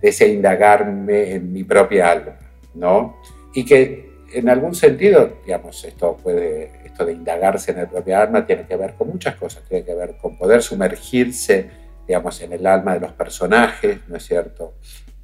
de 0.00 0.08
ese 0.08 0.28
indagarme 0.28 1.32
en 1.32 1.52
mi 1.52 1.64
propia 1.64 2.12
alma, 2.12 2.36
¿no? 2.74 3.20
Y 3.54 3.64
que 3.64 4.08
en 4.32 4.48
algún 4.48 4.74
sentido, 4.74 5.38
digamos, 5.44 5.84
esto 5.84 6.16
puede, 6.22 6.70
de 7.04 7.12
indagarse 7.12 7.72
en 7.72 7.78
el 7.78 7.88
propio 7.88 8.18
alma 8.18 8.46
tiene 8.46 8.66
que 8.66 8.76
ver 8.76 8.94
con 8.94 9.08
muchas 9.08 9.36
cosas, 9.36 9.62
tiene 9.68 9.84
que 9.84 9.94
ver 9.94 10.16
con 10.16 10.36
poder 10.36 10.62
sumergirse, 10.62 11.70
digamos, 12.06 12.40
en 12.40 12.52
el 12.52 12.66
alma 12.66 12.94
de 12.94 13.00
los 13.00 13.12
personajes, 13.12 14.00
¿no 14.08 14.16
es 14.16 14.24
cierto? 14.24 14.74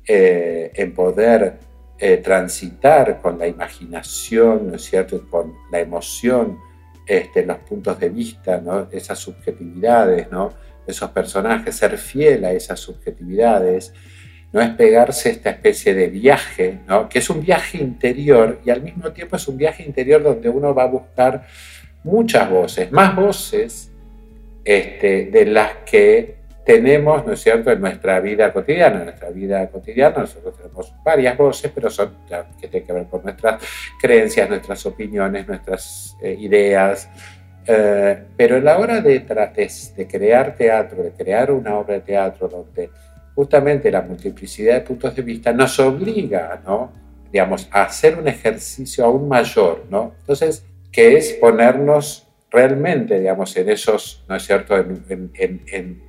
Eh, 0.07 0.73
en 0.75 0.93
poder 0.93 1.59
eh, 1.99 2.19
transitar 2.19 3.21
con 3.21 3.38
la 3.38 3.47
imaginación, 3.47 4.69
¿no 4.69 4.75
es 4.76 4.83
cierto? 4.83 5.28
Con 5.31 5.54
la 5.71 5.81
emoción 5.81 6.59
este, 7.07 7.45
los 7.45 7.59
puntos 7.59 7.99
de 8.00 8.09
vista, 8.09 8.61
¿no? 8.61 8.88
esas 8.90 9.19
subjetividades, 9.19 10.31
¿no? 10.31 10.52
esos 10.87 11.11
personajes, 11.11 11.76
ser 11.76 11.99
fiel 11.99 12.45
a 12.45 12.52
esas 12.52 12.81
subjetividades, 12.81 13.93
no 14.55 14.61
es 14.61 14.71
pegarse 14.71 15.31
esta 15.31 15.51
especie 15.51 15.95
de 15.95 16.07
viaje, 16.07 16.79
¿no? 16.87 17.09
que 17.09 17.19
es 17.19 17.29
un 17.29 17.43
viaje 17.43 17.79
interior 17.79 18.61
y 18.65 18.71
al 18.71 18.83
mismo 18.83 19.11
tiempo 19.11 19.35
es 19.35 19.49
un 19.49 19.57
viaje 19.57 19.83
interior 19.83 20.23
donde 20.23 20.49
uno 20.49 20.73
va 20.73 20.85
a 20.85 20.87
buscar 20.87 21.45
muchas 22.05 22.49
voces, 22.49 22.93
más 22.93 23.17
voces 23.17 23.91
este, 24.65 25.27
de 25.27 25.47
las 25.47 25.73
que 25.85 26.37
tenemos, 26.65 27.27
¿no 27.27 27.33
es 27.33 27.43
cierto?, 27.43 27.73
en 27.73 27.81
nuestra 27.81 28.21
vida 28.21 28.53
cotidiana. 28.53 28.99
En 28.99 29.05
nuestra 29.07 29.31
vida 29.31 29.69
cotidiana 29.69 30.19
nosotros 30.19 30.57
tenemos 30.57 30.95
varias 31.05 31.37
voces, 31.37 31.73
pero 31.75 31.91
son 31.91 32.15
que 32.61 32.69
tienen 32.69 32.87
que 32.87 32.93
ver 32.93 33.07
con 33.07 33.25
nuestras 33.25 33.61
creencias, 34.01 34.49
nuestras 34.49 34.87
opiniones, 34.87 35.49
nuestras 35.49 36.17
eh, 36.23 36.37
ideas. 36.39 37.11
Eh, 37.67 38.23
pero 38.37 38.59
en 38.59 38.65
la 38.65 38.79
hora 38.79 39.01
de, 39.01 39.19
de 39.19 40.07
crear 40.07 40.55
teatro, 40.55 41.03
de 41.03 41.11
crear 41.11 41.51
una 41.51 41.75
obra 41.75 41.95
de 41.95 42.01
teatro 42.03 42.47
donde 42.47 42.91
justamente 43.35 43.91
la 43.91 44.03
multiplicidad 44.03 44.75
de 44.75 44.81
puntos 44.83 45.14
de 45.14 45.23
vista 45.23 45.53
nos 45.53 45.79
obliga, 45.81 46.62
¿no? 46.64 47.05
digamos, 47.35 47.69
a 47.73 47.83
hacer 47.83 48.17
un 48.17 48.29
ejercicio 48.29 49.05
aún 49.05 49.26
mayor, 49.26 49.87
¿no? 49.91 50.14
Entonces, 50.21 50.64
que 50.93 51.17
es 51.17 51.33
ponernos 51.33 52.29
realmente, 52.49 53.19
digamos, 53.19 53.57
en 53.57 53.71
esos, 53.71 54.25
¿no 54.29 54.37
es 54.37 54.45
cierto?, 54.47 54.76
en, 54.76 56.00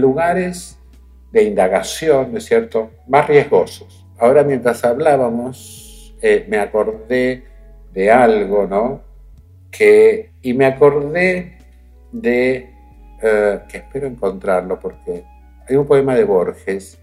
lugares 0.00 0.78
de 1.30 1.42
indagación, 1.42 2.32
¿no 2.32 2.38
es 2.38 2.46
cierto?, 2.46 2.90
más 3.06 3.28
riesgosos. 3.28 4.06
Ahora 4.18 4.42
mientras 4.44 4.82
hablábamos, 4.82 6.16
eh, 6.22 6.46
me 6.48 6.56
acordé 6.56 7.44
de 7.92 8.10
algo, 8.10 8.66
¿no? 8.66 9.02
Que, 9.70 10.30
y 10.40 10.54
me 10.54 10.64
acordé 10.64 11.58
de, 12.12 12.70
eh, 13.22 13.58
que 13.68 13.76
espero 13.76 14.06
encontrarlo 14.06 14.80
porque 14.80 15.22
hay 15.68 15.76
un 15.76 15.86
poema 15.86 16.14
de 16.14 16.24
Borges, 16.24 16.98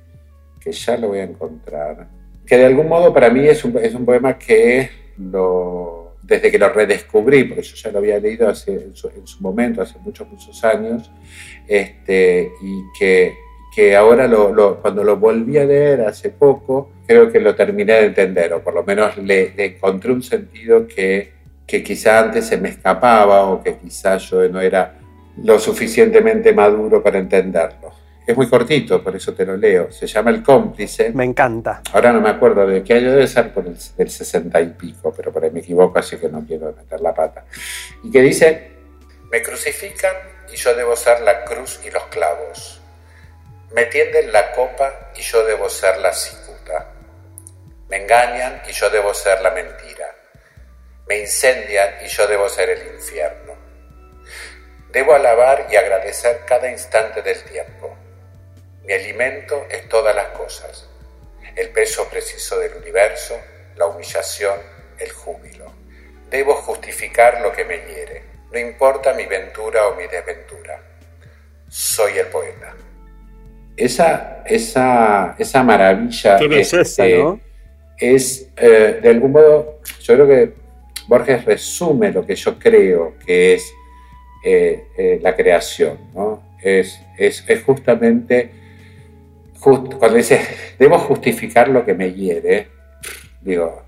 que 0.59 0.71
ya 0.71 0.97
lo 0.97 1.09
voy 1.09 1.19
a 1.19 1.23
encontrar, 1.23 2.07
que 2.45 2.57
de 2.57 2.65
algún 2.65 2.87
modo 2.87 3.13
para 3.13 3.29
mí 3.29 3.45
es 3.45 3.63
un, 3.65 3.77
es 3.77 3.93
un 3.93 4.05
poema 4.05 4.37
que 4.37 4.89
lo, 5.17 6.15
desde 6.23 6.49
que 6.49 6.57
lo 6.57 6.69
redescubrí, 6.69 7.43
porque 7.43 7.63
yo 7.63 7.75
ya 7.75 7.91
lo 7.91 7.99
había 7.99 8.19
leído 8.19 8.47
hace, 8.47 8.73
en, 8.73 8.95
su, 8.95 9.41
momento, 9.41 9.81
hace 9.81 9.99
muchos, 9.99 10.27
muchos 10.29 10.63
años, 10.63 11.11
este, 11.67 12.51
y 12.61 12.81
que, 12.97 13.33
que 13.75 13.95
ahora 13.95 14.27
lo, 14.27 14.79
cuando 14.81 15.03
lo 15.03 15.17
volví 15.17 15.57
a 15.57 15.65
leer 15.65 16.01
hace 16.01 16.29
poco, 16.29 16.91
creo 17.05 17.29
que 17.29 17.39
lo 17.39 17.55
terminé 17.55 17.93
de 17.93 18.05
entender, 18.05 18.53
o 18.53 18.63
por 18.63 18.73
lo 18.73 18.83
menos 18.83 19.17
le, 19.17 19.53
encontré 19.57 20.11
un 20.13 20.23
sentido 20.23 20.87
que, 20.87 21.33
que 21.67 21.83
quizá 21.83 22.19
antes 22.19 22.45
se 22.45 22.57
me 22.57 22.69
escapaba 22.69 23.43
o 23.49 23.61
que 23.61 23.75
quizá 23.75 24.17
yo 24.17 24.47
no 24.47 24.61
era 24.61 24.99
lo 25.43 25.59
suficientemente 25.59 26.53
maduro 26.53 27.03
para 27.03 27.19
entenderlo. 27.19 28.02
Es 28.25 28.37
muy 28.37 28.49
cortito, 28.49 29.03
por 29.03 29.13
eso 29.17 29.33
te 29.33 29.45
lo 29.45 29.57
leo. 29.57 29.91
Se 29.91 30.07
llama 30.07 30.29
El 30.31 30.41
cómplice. 30.41 31.11
Me 31.11 31.25
encanta. 31.25 31.81
Ahora 31.91 32.13
no 32.13 32.21
me 32.21 32.29
acuerdo 32.29 32.65
de 32.65 32.81
qué 32.81 32.93
año 32.93 33.11
debe 33.11 33.27
ser 33.27 33.53
por 33.53 33.67
el 33.67 33.77
del 33.97 34.09
60 34.09 34.61
y 34.61 34.69
pico, 34.69 35.13
pero 35.13 35.33
por 35.33 35.43
ahí 35.43 35.51
me 35.51 35.59
equivoco, 35.59 35.99
así 35.99 36.15
que 36.15 36.29
no 36.29 36.45
quiero 36.45 36.71
meter 36.71 37.01
la 37.01 37.13
pata. 37.13 37.43
Y 38.01 38.09
que 38.09 38.21
dice, 38.21 38.71
me 39.29 39.41
crucifican 39.41 40.15
y 40.51 40.55
yo 40.55 40.73
debo 40.73 40.95
ser 40.95 41.19
la 41.21 41.43
cruz 41.43 41.81
y 41.85 41.91
los 41.91 42.03
clavos. 42.05 42.79
Me 43.75 43.87
tienden 43.87 44.31
la 44.31 44.53
copa 44.53 45.11
y 45.17 45.21
yo 45.21 45.45
debo 45.45 45.67
ser 45.67 45.97
la 45.97 46.13
cicuta. 46.13 46.93
Me 47.89 48.03
engañan 48.03 48.61
y 48.69 48.71
yo 48.71 48.89
debo 48.89 49.13
ser 49.13 49.41
la 49.41 49.51
mentira. 49.51 50.15
Me 51.09 51.19
incendian 51.19 51.89
y 52.05 52.07
yo 52.07 52.25
debo 52.27 52.47
ser 52.47 52.69
el 52.69 52.95
infierno. 52.95 53.53
Debo 54.93 55.13
alabar 55.13 55.67
y 55.69 55.75
agradecer 55.75 56.41
cada 56.47 56.71
instante 56.71 57.21
del 57.21 57.43
tiempo 57.43 57.97
mi 58.85 58.93
alimento 58.93 59.65
es 59.69 59.87
todas 59.87 60.15
las 60.15 60.27
cosas, 60.29 60.89
el 61.55 61.69
peso 61.69 62.07
preciso 62.09 62.59
del 62.59 62.73
universo, 62.75 63.35
la 63.77 63.87
humillación, 63.87 64.59
el 64.99 65.11
júbilo. 65.11 65.71
Debo 66.29 66.55
justificar 66.55 67.41
lo 67.41 67.51
que 67.51 67.63
me 67.63 67.77
hiere, 67.77 68.23
no 68.51 68.59
importa 68.59 69.13
mi 69.13 69.25
ventura 69.25 69.87
o 69.87 69.95
mi 69.95 70.07
desventura. 70.07 70.81
Soy 71.69 72.17
el 72.17 72.27
poeta. 72.27 72.75
Esa, 73.75 74.43
esa, 74.45 75.35
esa 75.39 75.63
maravilla 75.63 76.37
es, 76.37 76.73
esa, 76.73 77.07
¿no? 77.07 77.39
es 77.97 78.49
eh, 78.57 78.99
de 79.01 79.09
algún 79.09 79.31
modo, 79.31 79.79
yo 80.01 80.13
creo 80.13 80.27
que 80.27 80.53
Borges 81.07 81.45
resume 81.45 82.11
lo 82.11 82.25
que 82.25 82.35
yo 82.35 82.59
creo 82.59 83.15
que 83.25 83.55
es 83.55 83.73
eh, 84.45 84.83
eh, 84.97 85.19
la 85.21 85.35
creación, 85.35 85.97
¿no? 86.13 86.43
Es, 86.61 86.99
es, 87.17 87.43
es 87.47 87.63
justamente 87.63 88.62
cuando 89.63 90.17
dice, 90.17 90.41
debo 90.77 90.99
justificar 90.99 91.69
lo 91.69 91.85
que 91.85 91.93
me 91.93 92.11
hiere, 92.11 92.67
digo, 93.41 93.83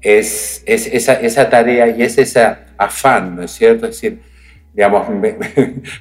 es, 0.00 0.62
es 0.66 0.86
esa, 0.86 1.14
esa, 1.20 1.50
tarea 1.50 1.88
y 1.88 2.02
es 2.02 2.16
ese 2.16 2.56
afán, 2.78 3.36
¿no 3.36 3.42
es 3.42 3.50
cierto? 3.50 3.86
Es 3.86 4.00
decir, 4.00 4.20
digamos, 4.72 5.06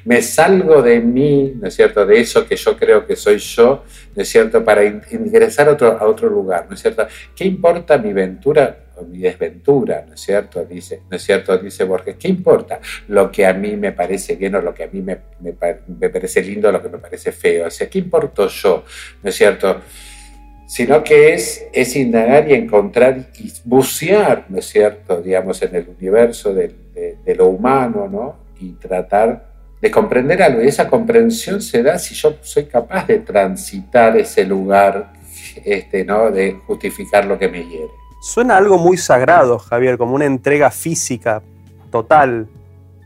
me, 0.05 0.21
salgo 0.21 0.81
de 0.81 1.01
mí, 1.01 1.53
¿no 1.59 1.67
es 1.67 1.75
cierto? 1.75 2.05
De 2.05 2.19
eso 2.19 2.47
que 2.47 2.55
yo 2.55 2.77
creo 2.77 3.05
que 3.05 3.15
soy 3.15 3.37
yo, 3.39 3.83
¿no 4.15 4.21
es 4.21 4.29
cierto? 4.29 4.63
Para 4.63 4.85
ingresar 4.85 5.67
a 5.67 5.73
otro, 5.73 5.97
a 5.99 6.05
otro 6.05 6.29
lugar, 6.29 6.65
¿no 6.69 6.75
es 6.75 6.81
cierto? 6.81 7.05
¿Qué 7.35 7.45
importa 7.45 7.97
mi 7.97 8.13
ventura? 8.13 8.85
Mi 9.05 9.19
desventura, 9.19 10.05
¿no 10.07 10.13
es 10.13 10.21
cierto? 10.21 10.63
Dice, 10.65 11.01
¿no 11.09 11.17
es 11.17 11.23
cierto? 11.23 11.57
Dice 11.57 11.83
Borges, 11.83 12.15
¿qué 12.17 12.27
importa 12.27 12.79
lo 13.07 13.31
que 13.31 13.45
a 13.45 13.53
mí 13.53 13.75
me 13.75 13.91
parece 13.91 14.35
bien 14.35 14.55
o 14.55 14.61
lo 14.61 14.73
que 14.73 14.83
a 14.83 14.87
mí 14.87 15.01
me, 15.01 15.17
parece 16.09 16.41
lindo 16.41 16.69
o 16.69 16.71
lo 16.71 16.81
que 16.81 16.89
me 16.89 16.97
parece 16.97 17.31
feo? 17.31 17.67
O 17.67 17.69
sea, 17.69 17.89
¿qué 17.89 17.99
importo 17.99 18.47
yo? 18.47 18.83
¿No 19.21 19.29
es 19.29 19.35
cierto? 19.35 19.81
Sino 20.67 21.03
que 21.03 21.33
es, 21.33 21.65
es 21.73 21.95
indagar 21.95 22.49
y 22.49 22.53
encontrar 22.53 23.29
y 23.39 23.51
bucear, 23.63 24.45
¿no 24.49 24.59
es 24.59 24.65
cierto? 24.65 25.21
Digamos, 25.21 25.61
en 25.63 25.75
el 25.75 25.89
universo 25.89 26.53
de, 26.53 26.75
de, 27.25 27.35
lo 27.35 27.47
humano, 27.47 28.07
¿no? 28.07 28.37
Y 28.59 28.73
tratar 28.73 29.49
de 29.81 29.89
comprender 29.89 30.43
algo. 30.43 30.61
Y 30.61 30.67
esa 30.67 30.87
comprensión 30.87 31.61
se 31.61 31.81
da 31.81 31.97
si 31.97 32.13
yo 32.13 32.37
soy 32.41 32.65
capaz 32.65 33.07
de 33.07 33.19
transitar 33.19 34.17
ese 34.17 34.45
lugar, 34.45 35.13
este, 35.65 36.05
¿no? 36.05 36.29
De 36.29 36.53
justificar 36.67 37.25
lo 37.25 37.39
que 37.39 37.47
me 37.47 37.63
hiere. 37.63 37.89
Suena 38.19 38.57
algo 38.57 38.77
muy 38.77 38.97
sagrado, 38.97 39.59
Javier, 39.59 39.97
como 39.97 40.15
una 40.15 40.25
entrega 40.25 40.71
física 40.71 41.41
total. 41.89 42.47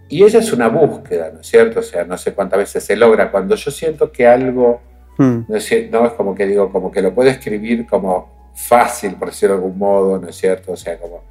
Y 0.09 0.23
ella 0.23 0.39
es 0.39 0.51
una 0.51 0.67
búsqueda, 0.67 1.31
¿no 1.33 1.41
es 1.41 1.47
cierto? 1.47 1.79
O 1.79 1.83
sea, 1.83 2.03
no 2.03 2.17
sé 2.17 2.33
cuántas 2.33 2.59
veces 2.59 2.83
se 2.83 2.95
logra. 2.95 3.31
Cuando 3.31 3.55
yo 3.55 3.71
siento 3.71 4.11
que 4.11 4.27
algo, 4.27 4.81
hmm. 5.17 5.39
no, 5.47 5.55
es, 5.55 5.91
no, 5.91 6.05
es, 6.05 6.13
como 6.13 6.35
que 6.35 6.45
digo, 6.45 6.71
como 6.71 6.91
que 6.91 7.01
lo 7.01 7.13
puedo 7.13 7.29
escribir 7.29 7.85
como 7.85 8.51
fácil, 8.55 9.15
por 9.15 9.29
decirlo 9.29 9.55
de 9.55 9.63
algún 9.63 9.77
modo, 9.77 10.19
¿no 10.19 10.29
es 10.29 10.35
cierto? 10.35 10.73
O 10.73 10.77
sea, 10.77 10.97
como... 10.99 11.23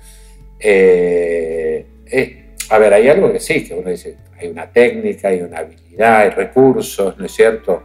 Eh, 0.58 1.86
eh, 2.06 2.54
a 2.70 2.78
ver, 2.78 2.94
hay 2.94 3.08
algo 3.08 3.32
que 3.32 3.40
sí, 3.40 3.64
que 3.64 3.74
uno 3.74 3.90
dice, 3.90 4.16
hay 4.38 4.48
una 4.48 4.66
técnica, 4.70 5.28
hay 5.28 5.42
una 5.42 5.58
habilidad, 5.58 6.18
hay 6.18 6.30
recursos, 6.30 7.18
¿no 7.18 7.26
es 7.26 7.32
cierto? 7.32 7.84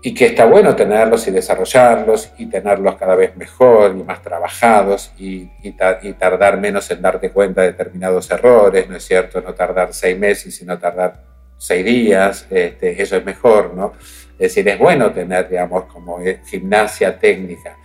Y 0.00 0.14
que 0.14 0.26
está 0.26 0.44
bueno 0.44 0.76
tenerlos 0.76 1.26
y 1.26 1.32
desarrollarlos 1.32 2.30
y 2.38 2.46
tenerlos 2.46 2.94
cada 2.96 3.16
vez 3.16 3.36
mejor 3.36 3.96
y 3.98 4.04
más 4.04 4.22
trabajados 4.22 5.12
y, 5.18 5.50
y, 5.62 5.72
tardar 6.12 6.58
menos 6.58 6.88
en 6.90 7.02
darte 7.02 7.30
cuenta 7.30 7.62
de 7.62 7.72
determinados 7.72 8.30
errores, 8.30 8.88
¿no 8.88 8.96
es 8.96 9.04
cierto? 9.04 9.40
No 9.40 9.54
tardar 9.54 9.92
seis 9.92 10.16
meses, 10.16 10.54
sino 10.54 10.78
tardar 10.78 11.24
seis 11.56 11.84
días, 11.84 12.46
este, 12.48 13.02
eso 13.02 13.16
es 13.16 13.24
mejor, 13.24 13.74
¿no? 13.74 13.94
Es 14.38 14.54
decir, 14.54 14.68
es 14.68 14.78
bueno 14.78 15.12
tener, 15.12 15.48
digamos, 15.48 15.86
como 15.86 16.20
eh, 16.20 16.40
gimnasia 16.46 17.18
técnica, 17.18 17.76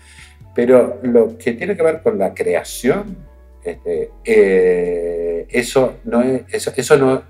pero 0.54 1.00
lo 1.02 1.36
que 1.36 1.54
tiene 1.54 1.76
que 1.76 1.82
ver 1.82 2.04
con 2.04 2.20
la 2.20 2.32
creación, 2.32 3.18
este, 3.64 4.12
eh, 4.24 5.48
eso, 5.50 5.96
no 6.04 6.22
es, 6.22 6.44
eso, 6.52 6.72
eso, 6.76 6.98
no, 6.98 7.24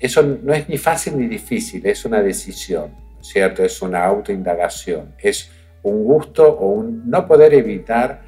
eso 0.00 0.22
no 0.42 0.52
es 0.52 0.68
ni 0.68 0.78
fácil 0.78 1.16
ni 1.16 1.28
difícil, 1.28 1.86
es 1.86 2.04
una 2.04 2.20
decisión. 2.20 3.05
¿Cierto? 3.26 3.64
Es 3.64 3.82
una 3.82 4.04
autoindagación, 4.04 5.14
es 5.18 5.50
un 5.82 6.04
gusto 6.04 6.48
o 6.48 6.70
un 6.70 7.08
no 7.08 7.26
poder 7.26 7.54
evitar 7.54 8.22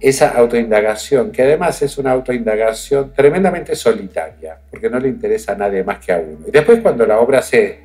esa 0.00 0.30
autoindagación, 0.30 1.32
que 1.32 1.42
además 1.42 1.82
es 1.82 1.98
una 1.98 2.12
autoindagación 2.12 3.12
tremendamente 3.12 3.74
solitaria, 3.74 4.58
porque 4.70 4.88
no 4.88 4.98
le 4.98 5.08
interesa 5.08 5.52
a 5.52 5.56
nadie 5.56 5.82
más 5.82 5.98
que 5.98 6.12
a 6.12 6.18
uno. 6.18 6.46
Y 6.46 6.50
después 6.50 6.80
cuando 6.80 7.04
la 7.04 7.18
obra 7.18 7.42
se, 7.42 7.80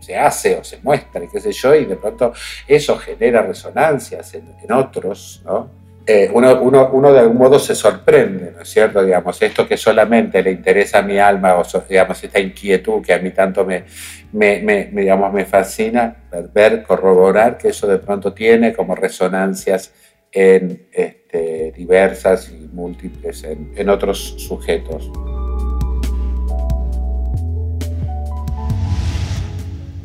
se, 0.00 0.16
hace 0.16 0.56
o 0.56 0.64
se 0.64 0.78
muestra, 0.82 1.22
y 1.22 1.28
qué 1.28 1.40
sé 1.40 1.52
yo, 1.52 1.74
y 1.74 1.84
de 1.84 1.96
pronto 1.96 2.32
eso 2.66 2.96
genera 2.96 3.42
resonancias 3.42 4.34
en, 4.34 4.48
en 4.62 4.72
otros, 4.72 5.42
¿no? 5.44 5.87
Eh, 6.10 6.30
uno, 6.32 6.62
uno, 6.62 6.88
uno, 6.90 7.12
de 7.12 7.20
algún 7.20 7.36
modo 7.36 7.58
se 7.58 7.74
sorprende, 7.74 8.52
¿no 8.52 8.62
es 8.62 8.70
cierto? 8.70 9.04
Digamos, 9.04 9.42
esto 9.42 9.68
que 9.68 9.76
solamente 9.76 10.42
le 10.42 10.52
interesa 10.52 11.00
a 11.00 11.02
mi 11.02 11.18
alma, 11.18 11.54
o 11.54 11.62
digamos, 11.86 12.24
esta 12.24 12.40
inquietud 12.40 13.02
que 13.02 13.12
a 13.12 13.18
mí 13.18 13.30
tanto 13.30 13.66
me, 13.66 13.84
digamos, 14.32 15.30
me 15.34 15.44
fascina, 15.44 16.16
ver, 16.54 16.82
corroborar 16.82 17.58
que 17.58 17.68
eso 17.68 17.86
de 17.86 17.98
pronto 17.98 18.32
tiene 18.32 18.72
como 18.72 18.94
resonancias 18.94 19.92
en 20.32 20.88
este, 20.94 21.72
diversas 21.76 22.52
y 22.52 22.70
múltiples, 22.72 23.44
en, 23.44 23.74
en 23.76 23.90
otros 23.90 24.36
sujetos. 24.38 25.12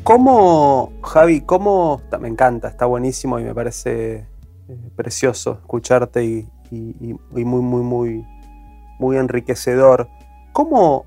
¿Cómo, 0.03 0.91
Javi, 1.01 1.39
cómo, 1.39 2.01
me 2.19 2.27
encanta, 2.27 2.67
está 2.67 2.88
buenísimo 2.88 3.39
y 3.39 3.45
me 3.45 3.55
parece 3.55 4.32
eh, 4.70 4.77
precioso 4.96 5.60
escucharte 5.62 6.24
y, 6.24 6.48
muy, 6.72 7.43
muy, 7.43 7.84
muy, 7.84 8.25
muy 8.98 9.17
enriquecedor. 9.17 10.08
¿Cómo 10.53 11.05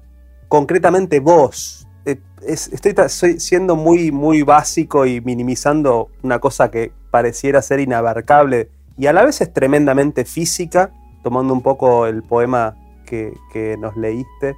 concretamente 0.49 1.19
vos, 1.21 1.89
eh, 2.05 2.21
estoy 2.47 3.41
siendo 3.41 3.75
muy, 3.75 4.13
muy 4.13 4.43
básico 4.43 5.07
y 5.07 5.21
minimizando 5.21 6.11
una 6.23 6.39
cosa 6.39 6.71
que 6.71 6.93
pareciera 7.11 7.63
ser 7.63 7.81
inabarcable 7.81 8.71
y 8.99 9.07
a 9.07 9.13
la 9.13 9.25
vez 9.25 9.41
es 9.41 9.53
tremendamente 9.53 10.25
física, 10.25 10.91
tomando 11.23 11.53
un 11.53 11.63
poco 11.63 12.07
el 12.07 12.23
poema 12.23 12.77
que, 13.05 13.35
nos 13.79 13.97
leíste, 13.97 14.57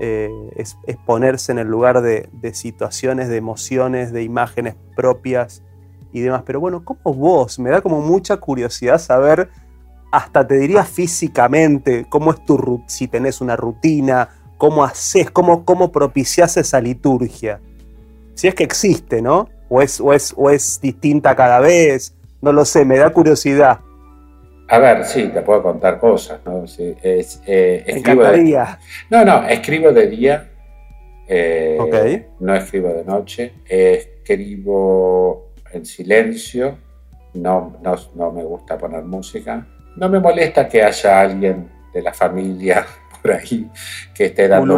eh, 0.00 0.30
es, 0.56 0.76
ponerse 1.06 1.52
en 1.52 1.58
el 1.58 1.68
lugar 1.68 2.02
de 2.02 2.54
situaciones, 2.54 3.28
de 3.28 3.36
emociones, 3.36 4.12
de 4.12 4.22
imágenes 4.22 4.76
propias 4.96 5.62
y 6.14 6.20
demás. 6.20 6.42
Pero 6.46 6.60
bueno, 6.60 6.82
¿cómo 6.82 7.12
vos? 7.12 7.58
Me 7.58 7.68
da 7.68 7.82
como 7.82 8.00
mucha 8.00 8.38
curiosidad 8.38 8.98
saber, 8.98 9.50
hasta 10.10 10.46
te 10.46 10.54
diría 10.56 10.84
físicamente, 10.84 12.06
cómo 12.08 12.30
es 12.30 12.42
tu 12.46 12.82
si 12.86 13.08
tenés 13.08 13.40
una 13.40 13.56
rutina, 13.56 14.28
cómo 14.56 14.84
haces, 14.84 15.30
cómo, 15.30 15.64
cómo 15.64 15.90
propicias 15.92 16.56
esa 16.56 16.80
liturgia. 16.80 17.60
Si 18.34 18.46
es 18.46 18.54
que 18.54 18.64
existe, 18.64 19.20
¿no? 19.20 19.50
O 19.68 19.82
es, 19.82 20.00
o, 20.00 20.12
es, 20.12 20.32
o 20.36 20.50
es 20.50 20.80
distinta 20.80 21.34
cada 21.34 21.58
vez, 21.58 22.14
no 22.40 22.52
lo 22.52 22.64
sé, 22.64 22.84
me 22.84 22.96
da 22.96 23.10
curiosidad. 23.10 23.80
A 24.68 24.78
ver, 24.78 25.04
sí, 25.04 25.28
te 25.34 25.42
puedo 25.42 25.62
contar 25.62 25.98
cosas, 25.98 26.40
¿no? 26.46 26.66
Sí, 26.66 26.94
es, 27.02 27.42
eh, 27.46 27.82
escribo 27.86 28.22
no, 29.10 29.24
no, 29.24 29.48
escribo 29.48 29.92
de 29.92 30.06
día, 30.06 30.50
eh, 31.26 32.26
no 32.38 32.54
escribo 32.54 32.88
de 32.88 33.04
noche, 33.04 33.52
escribo 33.66 35.53
en 35.74 35.86
silencio, 35.86 36.78
no, 37.34 37.76
no, 38.14 38.32
me 38.32 38.44
gusta 38.44 38.78
poner 38.78 39.02
música. 39.04 39.66
No 39.96 40.08
me 40.08 40.20
molesta 40.20 40.68
que 40.68 40.82
haya 40.82 41.20
alguien 41.20 41.68
de 41.92 42.02
la 42.02 42.12
familia 42.12 42.86
por 43.22 43.32
ahí 43.32 43.68
que 44.14 44.26
esté 44.26 44.48
dando 44.48 44.74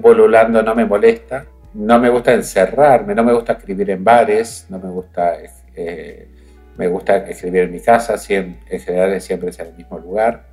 volulando. 0.00 0.62
no 0.62 0.74
me 0.74 0.84
molesta. 0.84 1.46
No 1.74 1.98
me 1.98 2.08
gusta 2.08 2.32
encerrarme, 2.32 3.14
no 3.14 3.22
me 3.22 3.34
gusta 3.34 3.52
escribir 3.52 3.90
en 3.90 4.02
bares, 4.02 4.64
no 4.70 4.78
me 4.78 4.88
gusta, 4.88 5.34
eh, 5.74 6.26
me 6.78 6.88
gusta 6.88 7.18
escribir 7.18 7.64
en 7.64 7.72
mi 7.72 7.80
casa, 7.80 8.14
en 8.30 8.56
general 8.80 9.20
siempre 9.20 9.50
es 9.50 9.58
en 9.58 9.66
el 9.66 9.74
mismo 9.74 9.98
lugar. 9.98 10.46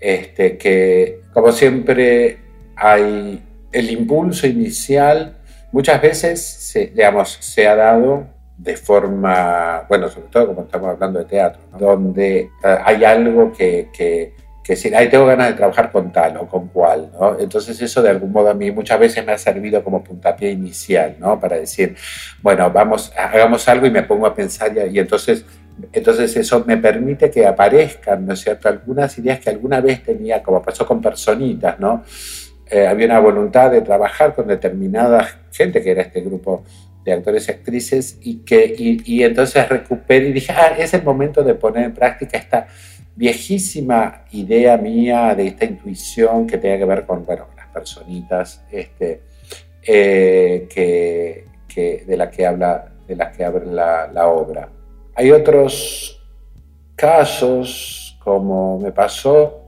Este, 0.00 0.58
que 0.58 1.20
como 1.32 1.52
siempre 1.52 2.38
hay 2.74 3.40
el 3.70 3.90
impulso 3.90 4.46
inicial, 4.48 5.36
muchas 5.70 6.02
veces 6.02 6.42
se, 6.44 6.88
digamos, 6.88 7.36
se 7.40 7.68
ha 7.68 7.76
dado 7.76 8.26
de 8.62 8.76
forma, 8.76 9.86
bueno, 9.88 10.08
sobre 10.10 10.28
todo 10.28 10.48
como 10.48 10.62
estamos 10.62 10.90
hablando 10.90 11.18
de 11.18 11.24
teatro, 11.24 11.62
donde 11.78 12.40
eh, 12.40 12.78
hay 12.84 13.04
algo 13.04 13.50
que, 13.52 13.88
que, 13.90 14.34
que 14.62 14.74
decir, 14.74 14.94
ahí 14.94 15.08
tengo 15.08 15.24
ganas 15.24 15.48
de 15.48 15.54
trabajar 15.54 15.90
con 15.90 16.12
tal 16.12 16.36
o 16.36 16.46
con 16.46 16.68
cual. 16.68 17.10
Entonces 17.38 17.80
eso 17.80 18.02
de 18.02 18.10
algún 18.10 18.32
modo 18.32 18.50
a 18.50 18.54
mí 18.54 18.70
muchas 18.70 19.00
veces 19.00 19.24
me 19.24 19.32
ha 19.32 19.38
servido 19.38 19.82
como 19.82 20.04
puntapié 20.04 20.50
inicial, 20.50 21.16
¿no? 21.18 21.40
Para 21.40 21.56
decir, 21.56 21.96
bueno, 22.42 22.70
vamos, 22.70 23.12
hagamos 23.16 23.66
algo 23.66 23.86
y 23.86 23.90
me 23.90 24.02
pongo 24.02 24.26
a 24.26 24.34
pensar 24.34 24.72
y, 24.92 24.98
entonces, 24.98 25.46
entonces 25.90 26.36
eso 26.36 26.62
me 26.66 26.76
permite 26.76 27.30
que 27.30 27.46
aparezcan, 27.46 28.26
¿no 28.26 28.34
es 28.34 28.46
algunas 28.62 29.16
ideas 29.16 29.40
que 29.40 29.48
alguna 29.48 29.80
vez 29.80 30.02
tenía, 30.02 30.42
como 30.42 30.60
pasó 30.60 30.84
con 30.86 31.00
personitas, 31.00 31.80
¿no? 31.80 32.04
Eh, 32.70 32.86
había 32.86 33.06
una 33.06 33.20
voluntad 33.20 33.70
de 33.70 33.80
trabajar 33.80 34.34
con 34.34 34.46
determinada 34.46 35.26
gente 35.50 35.82
que 35.82 35.90
era 35.90 36.02
este 36.02 36.20
grupo 36.20 36.62
de 37.04 37.12
actores 37.12 37.48
y 37.48 37.50
actrices 37.50 38.18
y 38.20 38.36
que 38.38 38.74
y, 38.76 39.22
entonces 39.22 39.68
recuperé 39.68 40.28
y 40.28 40.32
dije, 40.32 40.52
ah, 40.52 40.74
es 40.78 40.92
el 40.94 41.02
momento 41.02 41.42
de 41.42 41.54
poner 41.54 41.84
en 41.84 41.94
práctica 41.94 42.38
esta 42.38 42.66
viejísima 43.16 44.24
idea 44.32 44.76
mía 44.76 45.34
de 45.34 45.48
esta 45.48 45.64
intuición 45.64 46.46
que 46.46 46.58
tenga 46.58 46.78
que 46.78 46.84
ver 46.84 47.06
con, 47.06 47.24
bueno, 47.24 47.48
las 47.56 47.66
personitas 47.68 48.64
este, 48.70 49.22
eh, 49.82 50.66
que, 50.72 51.46
que, 51.66 52.04
de 52.06 52.16
la 52.16 52.30
que 52.30 52.46
habla, 52.46 52.92
de 53.06 53.16
las 53.16 53.36
que 53.36 53.44
habla 53.44 54.08
la, 54.12 54.28
obra. 54.28 54.68
Hay 55.14 55.30
otros 55.32 56.22
casos, 56.94 58.18
como 58.22 58.78
me 58.78 58.92
pasó 58.92 59.64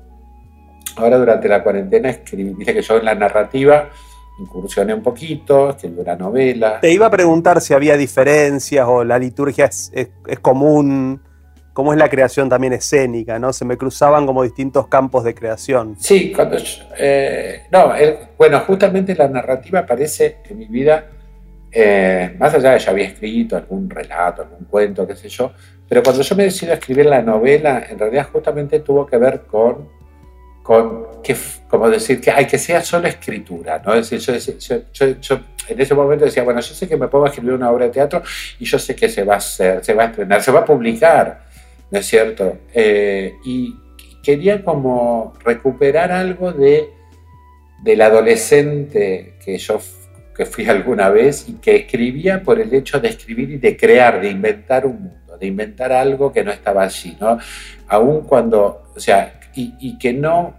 ahora 0.97 1.19
durante 1.19 1.49
la 1.49 1.63
cuarentena, 1.63 2.11
escribí, 2.11 2.55
dice 2.55 2.75
que 2.75 2.83
yo 2.83 2.99
en 2.99 3.05
la 3.07 3.15
narrativa 3.15 3.91
incursioné 4.39 4.95
un 4.95 5.03
poquito, 5.03 5.75
escribí 5.77 6.01
una 6.01 6.17
novela. 6.17 6.81
Te 6.81 6.93
iba 6.93 7.07
a 7.07 7.11
preguntar 7.11 7.61
si 7.61 7.75
había 7.75 7.97
diferencias 7.97 8.87
o 8.89 9.05
la 9.05 9.19
liturgia 9.19 9.67
es, 9.67 10.11
común, 10.41 11.21
cómo 11.73 11.93
es 11.93 11.99
la 11.99 12.09
creación 12.09 12.49
también 12.49 12.73
escénica, 12.73 13.39
¿no? 13.39 13.53
Se 13.53 13.65
me 13.65 13.77
cruzaban 13.77 14.27
como 14.27 14.43
distintos 14.43 14.89
campos 14.89 15.25
de 15.25 15.35
creación. 15.35 15.97
Sí, 15.99 16.33
cuando 16.35 16.57
eh, 16.99 17.63
no, 17.71 17.93
bueno, 18.39 18.61
justamente 18.61 19.15
la 19.15 19.29
narrativa 19.29 19.81
aparece 19.81 20.39
en 20.49 20.59
mi 20.59 20.67
vida, 20.67 21.09
eh, 21.71 22.35
más 22.39 22.53
allá 22.55 22.73
de 22.73 22.79
que 22.79 22.85
ya 22.85 22.91
había 22.91 23.07
escrito 23.07 23.57
algún 23.57 23.89
relato, 23.89 24.43
algún 24.43 24.65
cuento, 24.67 25.07
qué 25.07 25.17
sé 25.17 25.29
yo, 25.29 25.53
pero 25.89 26.03
cuando 26.03 26.23
yo 26.23 26.37
me 26.37 26.45
decido 26.45 26.73
a 26.73 26.77
escribir 26.77 27.07
la 27.07 27.23
novela, 27.23 27.85
en 27.89 27.99
realidad 27.99 28.29
justamente 28.33 28.81
tuvo 28.81 29.07
que 29.07 29.19
ver 29.19 29.43
con 29.43 30.02
con 30.63 31.23
que, 31.23 31.37
como 31.69 31.89
decir, 31.89 32.21
que 32.21 32.31
hay 32.31 32.47
que 32.47 32.59
sea 32.59 32.83
solo 32.83 33.09
escritura, 33.09 33.83
¿no? 33.85 33.95
Es 33.95 34.11
decir, 34.11 34.81
yo, 35.21 35.41
en 35.69 35.81
ese 35.81 35.95
momento 35.95 36.25
decía, 36.25 36.43
bueno, 36.43 36.61
yo 36.61 36.75
sé 36.75 36.89
que 36.89 36.97
me 36.97 37.09
puedo 37.09 37.27
escribir 37.27 37.53
una 37.53 37.71
obra 37.71 37.87
de 37.87 37.93
teatro 37.93 38.23
y 38.59 38.65
yo 38.65 38.79
sé 38.79 38.95
que 38.95 39.09
se 39.09 39.25
va 39.25 39.35
a 39.35 39.39
hacer, 39.39 39.85
se 39.85 39.95
va 39.95 40.05
a 40.05 40.07
estrenar, 40.07 40.43
se 40.43 40.53
va 40.53 40.61
a 40.61 40.65
publicar, 40.65 41.43
¿no 41.91 41.99
es 41.99 42.07
cierto? 42.07 42.59
Eh, 42.73 43.35
y 43.45 43.75
quería 44.23 44.65
como 44.65 45.35
recuperar 45.45 46.13
algo 46.13 46.53
de 46.53 46.91
del 47.83 48.01
adolescente 48.01 49.35
que 49.45 49.59
yo 49.59 49.81
que 50.37 50.47
fui 50.47 50.67
alguna 50.67 51.11
vez 51.11 51.49
y 51.49 51.55
que 51.55 51.77
escribía 51.77 52.43
por 52.43 52.61
el 52.61 52.73
hecho 52.73 52.99
de 53.01 53.09
escribir 53.09 53.51
y 53.51 53.59
de 53.59 53.77
crear, 53.77 54.21
de 54.21 54.31
inventar 54.31 54.87
un 54.87 55.03
mundo, 55.03 55.37
de 55.37 55.47
inventar 55.47 55.93
algo 55.93 56.33
que 56.33 56.43
no 56.43 56.51
estaba 56.51 56.85
allí, 56.85 57.17
¿no? 57.21 57.39
Aún 57.89 58.23
cuando, 58.23 58.85
o 58.95 59.01
sea, 59.01 59.41
y, 59.55 59.99
que 59.99 60.13
no, 60.13 60.55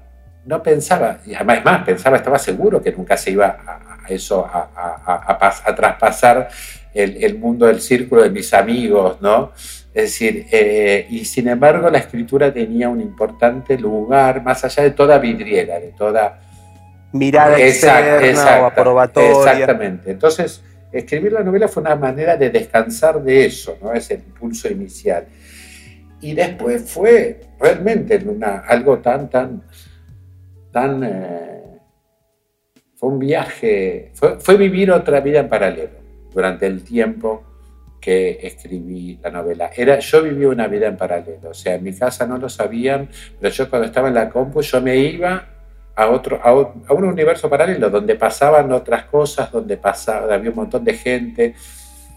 no 0.45 0.61
pensaba, 0.61 1.19
y 1.25 1.33
además 1.33 1.65
más, 1.65 1.83
pensaba, 1.83 2.17
estaba 2.17 2.39
seguro 2.39 2.81
que 2.81 2.91
nunca 2.91 3.17
se 3.17 3.31
iba 3.31 3.47
a, 3.47 4.07
eso, 4.09 4.45
a, 4.45 5.75
traspasar 5.75 6.49
el, 6.93 7.37
mundo 7.37 7.65
del 7.65 7.81
círculo 7.81 8.23
de 8.23 8.29
mis 8.29 8.53
amigos, 8.53 9.21
¿no? 9.21 9.51
Es 9.93 10.03
decir, 10.03 10.47
eh, 10.51 11.05
y 11.09 11.23
sin 11.25 11.47
embargo 11.47 11.89
la 11.89 11.99
escritura 11.99 12.51
tenía 12.51 12.89
un 12.89 12.99
importante 12.99 13.77
lugar 13.77 14.43
más 14.43 14.63
allá 14.65 14.83
de 14.83 14.91
toda 14.91 15.19
vidriera, 15.19 15.79
de 15.79 15.89
toda 15.89 16.39
mirada 17.11 17.59
externa 17.59 18.61
o 18.61 18.65
aprobatoria. 18.65 19.51
Exactamente. 19.51 20.11
Entonces, 20.11 20.63
escribir 20.91 21.33
la 21.33 21.43
novela 21.43 21.67
fue 21.67 21.81
una 21.81 21.95
manera 21.95 22.35
de 22.37 22.49
descansar 22.49 23.21
de 23.21 23.45
eso, 23.45 23.77
¿no? 23.81 23.93
ese 23.93 24.15
impulso 24.15 24.67
inicial. 24.67 25.25
Y 26.23 26.33
después 26.33 26.89
fue 26.89 27.41
realmente 27.59 28.25
algo 28.67 28.99
tan, 28.99 29.29
tan, 29.29 29.61
tan... 30.71 31.03
Eh, 31.03 31.63
fue 32.95 33.09
un 33.09 33.19
viaje, 33.19 34.11
fue, 34.13 34.39
fue 34.39 34.55
vivir 34.55 34.89
otra 34.89 35.19
vida 35.19 35.41
en 35.41 35.49
paralelo 35.49 35.99
durante 36.33 36.65
el 36.65 36.81
tiempo 36.81 37.43
que 37.99 38.39
escribí 38.41 39.19
la 39.21 39.31
novela. 39.31 39.71
Era, 39.75 39.99
yo 39.99 40.23
viví 40.23 40.45
una 40.45 40.67
vida 40.67 40.87
en 40.87 40.95
paralelo, 40.95 41.49
o 41.49 41.53
sea, 41.53 41.75
en 41.75 41.83
mi 41.83 41.93
casa 41.93 42.25
no 42.25 42.37
lo 42.37 42.47
sabían, 42.47 43.09
pero 43.41 43.53
yo 43.53 43.69
cuando 43.69 43.87
estaba 43.87 44.07
en 44.07 44.13
la 44.13 44.29
compu 44.29 44.61
yo 44.61 44.81
me 44.81 44.95
iba 44.95 45.45
a 45.93 46.07
otro 46.07 46.39
a, 46.41 46.53
un 46.93 47.03
universo 47.03 47.49
paralelo 47.49 47.89
donde 47.89 48.15
pasaban 48.15 48.71
otras 48.71 49.05
cosas, 49.07 49.51
donde 49.51 49.75
pasaba, 49.75 50.33
había 50.33 50.51
un 50.51 50.55
montón 50.55 50.85
de 50.85 50.93
gente. 50.93 51.55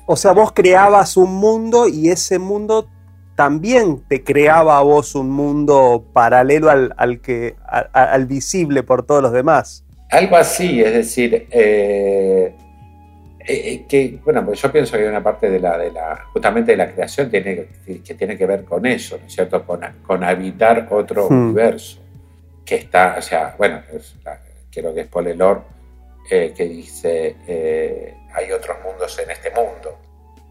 O 0.07 0.15
sea, 0.15 0.31
vos 0.31 0.53
creabas 0.53 1.17
un 1.17 1.35
mundo 1.35 1.89
y 1.89 2.09
ese 2.11 2.39
mundo 2.39 2.89
también 3.37 4.03
te 4.09 4.25
creaba 4.25 4.79
a 4.79 4.83
vos 4.83 5.15
un 5.15 5.31
mundo 5.31 6.05
paralelo 6.13 6.71
al, 6.71 7.21
que, 7.21 7.55
al, 7.67 8.27
visible 8.27 8.83
por 8.83 9.05
todos 9.05 9.23
los 9.23 9.33
demás. 9.33 9.85
Algo 10.11 10.37
así, 10.37 10.81
es 10.81 10.95
decir, 10.95 11.47
eh, 11.51 12.55
eh, 13.41 13.45
eh, 13.47 13.85
que, 13.87 14.19
bueno, 14.25 14.45
pues 14.45 14.61
yo 14.61 14.73
pienso 14.73 14.97
que 14.97 15.03
hay 15.03 15.09
una 15.09 15.23
parte 15.23 15.51
de 15.51 15.61
la, 15.61 15.77
de 15.77 15.93
la 15.93 16.25
justamente 16.33 16.73
de 16.73 16.79
la 16.79 16.91
creación 16.91 17.31
tiene, 17.31 17.67
que 17.85 18.15
tiene 18.15 18.39
que 18.39 18.47
ver 18.47 18.65
con 18.65 18.87
eso, 18.87 19.19
¿no 19.19 19.27
es 19.27 19.35
cierto? 19.35 19.65
Con, 19.65 19.81
con 20.07 20.25
habitar 20.25 20.89
otro 20.91 21.29
hmm. 21.29 21.49
universo 21.49 22.01
que 22.65 22.77
está, 22.77 23.17
o 23.19 23.23
sea, 23.23 23.55
bueno, 23.59 23.83
creo 24.73 24.95
que 24.95 25.03
es 25.03 25.07
Polelor 25.09 25.63
eh, 26.31 26.53
que 26.57 26.65
dice, 26.65 27.37
hay 28.35 28.51
otros 28.51 28.79
mundos 28.83 29.19
en 29.19 29.31
este 29.31 29.51
mundo. 29.51 30.06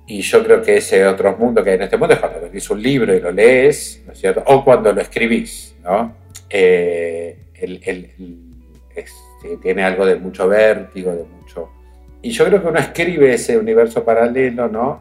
Y 0.08 0.22
yo 0.22 0.44
creo 0.44 0.62
que 0.62 0.78
ese 0.78 1.06
otro 1.06 1.36
mundo 1.38 1.64
que 1.64 1.72
hay 1.72 1.76
en 1.78 1.84
este 1.84 1.98
mundo 1.98 2.14
es 2.14 2.20
cuando 2.20 2.48
lees 2.48 2.70
un 2.70 2.82
libro 2.82 3.14
y 3.14 3.20
lo 3.20 3.32
lees, 3.32 4.04
¿no 4.06 4.14
es 4.14 4.20
cierto? 4.20 4.44
O 4.46 4.64
cuando 4.64 4.94
lo 4.94 5.02
escribís, 5.02 5.76
¿no? 5.84 6.16
tiene 9.62 9.84
algo 9.84 10.06
de 10.06 10.16
mucho 10.16 10.48
vértigo, 10.48 11.12
de 11.12 11.24
mucho 11.24 11.70
y 12.26 12.32
yo 12.32 12.44
creo 12.46 12.60
que 12.60 12.68
uno 12.70 12.80
escribe 12.80 13.36
ese 13.36 13.56
universo 13.56 14.04
paralelo, 14.04 14.68
¿no? 14.68 15.00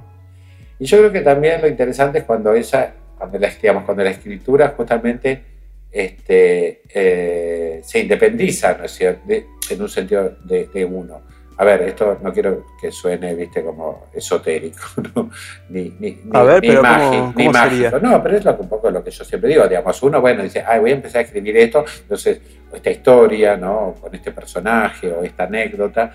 Y 0.79 0.85
yo 0.85 0.99
creo 0.99 1.11
que 1.11 1.23
también 1.23 1.63
lo 1.63 1.69
interesante 1.69 2.19
es 2.19 2.25
cuando 2.25 2.53
esa, 2.53 2.93
cuando 3.17 3.39
la, 3.39 3.49
digamos, 3.49 3.85
cuando 3.85 4.05
la 4.05 4.11
escritura 4.11 4.75
justamente 4.77 5.43
este, 5.91 6.83
eh, 6.93 7.81
se 7.83 8.01
independiza, 8.01 8.77
¿no 8.77 8.85
es 8.85 8.93
cierto? 8.93 9.23
en 9.27 9.81
un 9.81 9.89
sentido 9.89 10.37
de, 10.45 10.85
uno. 10.85 11.23
A 11.57 11.65
ver, 11.65 11.83
esto 11.83 12.19
no 12.21 12.33
quiero 12.33 12.67
que 12.81 12.91
suene, 12.91 13.35
viste, 13.35 13.63
como 13.63 14.07
esotérico, 14.13 14.83
¿no? 15.15 15.31
Ni, 15.69 15.95
ni, 16.01 16.21
a 16.33 16.43
ver, 16.43 16.61
pero 16.61 16.83
¿cómo, 16.83 17.33
ni 17.37 17.49
mágico. 17.49 17.99
No, 18.01 18.23
pero 18.23 18.37
es 18.37 18.45
lo, 18.45 18.57
un 18.57 18.69
poco 18.69 18.91
lo 18.91 19.05
que 19.05 19.11
yo 19.11 19.25
siempre 19.25 19.51
digo, 19.51 19.67
digamos, 19.69 20.03
uno, 20.03 20.21
bueno, 20.21 20.43
dice, 20.43 20.65
ay, 20.67 20.81
voy 20.81 20.91
a 20.91 20.95
empezar 20.95 21.21
a 21.21 21.25
escribir 21.25 21.57
esto, 21.57 21.85
entonces, 22.03 22.41
esta 22.73 22.91
historia, 22.91 23.57
¿no? 23.57 23.95
Con 24.01 24.15
este 24.15 24.33
personaje 24.33 25.13
o 25.13 25.23
esta 25.23 25.45
anécdota, 25.45 26.13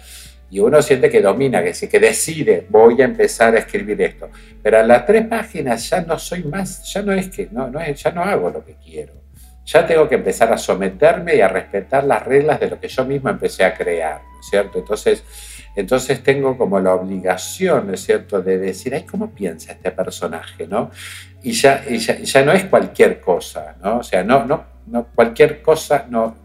y 0.52 0.60
uno 0.60 0.82
siente 0.82 1.10
que 1.10 1.22
domina, 1.22 1.64
que, 1.64 1.74
que 1.88 2.00
decide, 2.00 2.66
voy 2.70 3.02
a 3.02 3.06
empezar 3.06 3.56
a 3.56 3.60
escribir 3.60 4.02
esto. 4.02 4.30
Pero 4.62 4.80
a 4.80 4.84
las 4.84 5.06
tres 5.06 5.26
páginas 5.28 5.90
ya 5.90 6.02
no 6.02 6.18
soy 6.18 6.44
más, 6.44 6.92
ya 6.92 7.02
no 7.02 7.14
es 7.14 7.30
que, 7.30 7.48
no, 7.52 7.70
no 7.70 7.80
es, 7.80 8.02
ya 8.02 8.12
no 8.12 8.24
hago 8.24 8.50
lo 8.50 8.66
que 8.66 8.76
quiero. 8.76 9.14
Ya 9.72 9.86
tengo 9.86 10.10
que 10.10 10.16
empezar 10.16 10.52
a 10.52 10.58
someterme 10.58 11.36
y 11.36 11.42
a 11.42 11.48
respetar 11.48 12.04
las 12.04 12.26
reglas 12.26 12.60
de 12.60 12.72
lo 12.72 12.80
que 12.80 12.88
yo 12.88 13.06
mismo 13.06 13.30
empecé 13.30 13.64
a 13.64 13.76
crear, 13.76 14.20
¿no 14.34 14.40
es 14.40 14.48
cierto? 14.50 14.80
Entonces, 14.80 15.24
entonces 15.76 16.24
tengo 16.24 16.58
como 16.58 16.80
la 16.80 16.96
obligación, 16.96 17.86
¿no 17.86 17.94
es 17.94 18.02
cierto?, 18.02 18.42
de 18.42 18.58
decir, 18.58 18.96
ay, 18.96 19.04
¿cómo 19.04 19.30
piensa 19.30 19.74
este 19.74 19.92
personaje, 19.92 20.66
no? 20.66 20.90
Y 21.44 21.52
ya, 21.52 21.86
ya, 21.86 22.44
no 22.44 22.52
es 22.52 22.66
cualquier 22.66 23.20
cosa, 23.20 23.76
¿no? 23.84 24.00
O 24.00 24.04
sea, 24.04 24.24
no, 24.24 24.44
no, 24.44 24.66
no 24.88 25.06
cualquier 25.14 25.62
cosa, 25.62 26.08
no. 26.10 26.36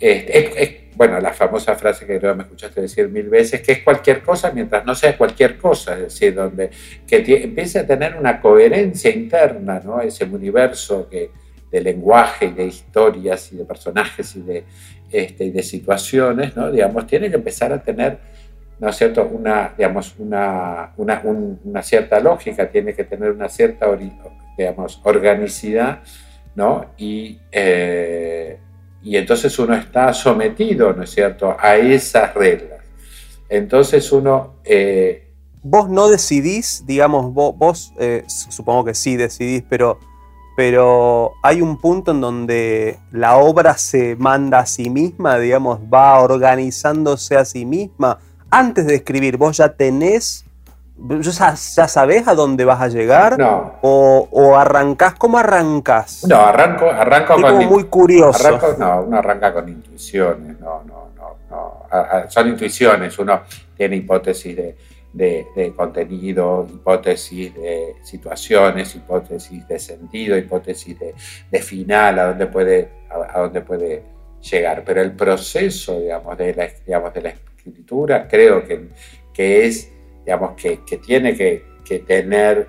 es 0.00 0.88
bueno, 0.98 1.20
la 1.20 1.32
famosa 1.32 1.76
frase 1.76 2.04
que 2.04 2.18
creo 2.18 2.34
me 2.34 2.42
escuchaste 2.42 2.80
decir 2.80 3.08
mil 3.08 3.28
veces, 3.28 3.62
que 3.62 3.70
es 3.70 3.82
cualquier 3.84 4.20
cosa 4.20 4.50
mientras 4.50 4.84
no 4.84 4.96
sea 4.96 5.16
cualquier 5.16 5.56
cosa, 5.56 5.94
es 5.94 6.00
decir, 6.00 6.34
donde 6.34 6.70
que 7.06 7.18
empiece 7.40 7.78
a 7.78 7.86
tener 7.86 8.16
una 8.16 8.40
coherencia 8.40 9.08
interna, 9.14 9.80
¿no? 9.84 10.00
Ese 10.00 10.24
universo 10.24 11.08
que, 11.08 11.30
de 11.70 11.80
lenguaje 11.80 12.46
y 12.46 12.52
de 12.52 12.66
historias 12.66 13.52
y 13.52 13.56
de 13.56 13.64
personajes 13.64 14.36
y 14.36 14.42
de, 14.42 14.64
este, 15.10 15.44
y 15.44 15.50
de 15.50 15.62
situaciones, 15.62 16.56
¿no? 16.56 16.70
Digamos, 16.70 17.06
tiene 17.06 17.28
que 17.28 17.36
empezar 17.36 17.72
a 17.72 17.82
tener, 17.82 18.18
¿no 18.78 18.88
es 18.88 18.96
cierto?, 18.96 19.26
una, 19.26 19.74
digamos, 19.76 20.14
una, 20.18 20.92
una, 20.96 21.22
una 21.64 21.82
cierta 21.82 22.20
lógica, 22.20 22.70
tiene 22.70 22.94
que 22.94 23.04
tener 23.04 23.30
una 23.30 23.48
cierta, 23.48 23.86
digamos, 24.56 25.00
organicidad, 25.04 26.00
¿no? 26.54 26.86
Y... 26.96 27.38
Eh, 27.52 28.58
y 29.02 29.16
entonces 29.16 29.56
uno 29.58 29.74
está 29.74 30.12
sometido, 30.12 30.92
¿no 30.92 31.04
es 31.04 31.10
cierto?, 31.10 31.56
a 31.58 31.76
esas 31.76 32.34
reglas. 32.34 32.80
Entonces 33.48 34.10
uno... 34.12 34.56
Eh, 34.64 35.32
vos 35.62 35.88
no 35.88 36.08
decidís, 36.08 36.84
digamos, 36.86 37.32
vos, 37.32 37.92
eh, 37.98 38.24
supongo 38.26 38.84
que 38.84 38.94
sí 38.94 39.16
decidís, 39.16 39.62
pero, 39.68 39.98
pero 40.58 41.34
hay 41.40 41.62
un 41.62 41.76
punto 41.76 42.10
en 42.10 42.20
donde 42.20 42.98
la 43.12 43.36
obra 43.36 43.78
se 43.78 44.16
manda 44.16 44.58
a 44.58 44.66
sí 44.66 44.90
misma, 44.90 45.38
digamos, 45.38 45.78
va 45.82 46.18
organizándose 46.18 47.36
a 47.36 47.44
sí 47.44 47.64
misma. 47.64 48.18
Antes 48.50 48.88
de 48.88 48.96
escribir, 48.96 49.36
vos 49.36 49.58
ya 49.58 49.68
tenés 49.68 50.44
¿Ya, 51.20 51.54
sabes 51.54 52.26
a 52.26 52.34
dónde 52.34 52.64
vas 52.64 52.80
a 52.80 52.88
llegar? 52.88 53.38
No. 53.38 53.74
¿O, 53.82 54.28
o 54.32 54.56
arrancás? 54.56 55.14
¿Cómo 55.14 55.38
arrancas? 55.38 56.26
No, 56.26 56.40
arranco, 56.40 56.90
arranco 56.90 57.34
con. 57.34 57.42
Como 57.42 57.62
muy 57.62 57.84
curioso. 57.84 58.58
no, 58.80 59.02
uno 59.02 59.16
arranca 59.16 59.52
con 59.52 59.68
intuiciones. 59.68 60.58
No, 60.58 60.82
no, 60.82 61.10
no. 61.14 61.86
no. 61.88 62.30
son 62.30 62.48
intuiciones. 62.48 63.16
Uno 63.16 63.42
tiene 63.76 63.94
hipótesis 63.94 64.56
de, 64.56 64.76
de, 65.18 65.72
contenido, 65.76 66.66
hipótesis 66.72 67.54
de 67.54 67.96
situaciones, 68.02 68.94
hipótesis 68.94 69.66
de 69.66 69.78
sentido, 69.78 70.38
hipótesis 70.38 70.96
de, 70.98 71.60
final, 71.60 72.18
a 72.18 72.28
dónde 72.28 72.46
puede, 72.46 72.88
a, 73.10 73.40
dónde 73.40 73.60
puede 73.60 74.02
llegar. 74.40 74.84
Pero 74.84 75.02
el 75.02 75.12
proceso, 75.12 76.00
digamos, 76.00 76.38
de 76.38 76.54
la, 76.54 76.68
digamos, 76.86 77.12
de 77.12 77.22
la 77.22 77.28
escritura, 77.30 78.26
creo 78.28 78.64
que, 78.64 78.88
que 79.34 79.66
es 79.66 79.92
digamos, 80.24 80.52
que, 80.52 80.84
que 80.84 80.98
tiene 80.98 81.34
que, 81.34 81.64
que, 81.84 82.00
tener 82.00 82.66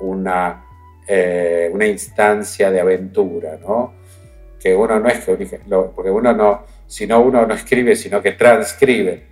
una, 0.00 0.64
eh, 1.08 1.70
una 1.72 1.86
instancia 1.86 2.70
de 2.70 2.80
aventura, 2.80 3.58
¿no? 3.60 3.94
Que 4.60 4.74
uno 4.74 5.00
no 5.00 5.08
es 5.08 5.24
que, 5.24 5.60
porque 5.94 6.10
uno 6.10 6.32
no, 6.34 6.64
si 6.86 7.06
no 7.06 7.20
uno 7.20 7.46
no 7.46 7.54
escribe, 7.54 7.96
sino 7.96 8.20
que 8.20 8.32
transcribe, 8.32 9.29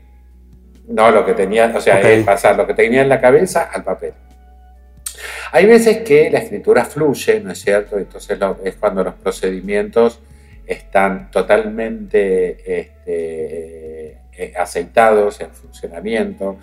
no 0.88 1.10
lo 1.10 1.24
que 1.24 1.34
tenía, 1.34 1.72
o 1.74 1.80
sea, 1.80 2.00
es 2.00 2.24
pasar 2.24 2.56
lo 2.56 2.66
que 2.66 2.74
tenía 2.74 3.02
en 3.02 3.08
la 3.08 3.20
cabeza 3.20 3.70
al 3.72 3.84
papel. 3.84 4.14
Hay 5.52 5.66
veces 5.66 5.98
que 5.98 6.30
la 6.30 6.40
escritura 6.40 6.84
fluye, 6.84 7.40
¿no 7.40 7.52
es 7.52 7.60
cierto? 7.60 7.98
Entonces 7.98 8.38
es 8.64 8.76
cuando 8.76 9.04
los 9.04 9.14
procedimientos 9.14 10.20
están 10.66 11.30
totalmente 11.30 12.80
este, 12.80 14.18
eh, 14.32 14.52
aceitados 14.56 15.40
en 15.40 15.50
funcionamiento, 15.50 16.58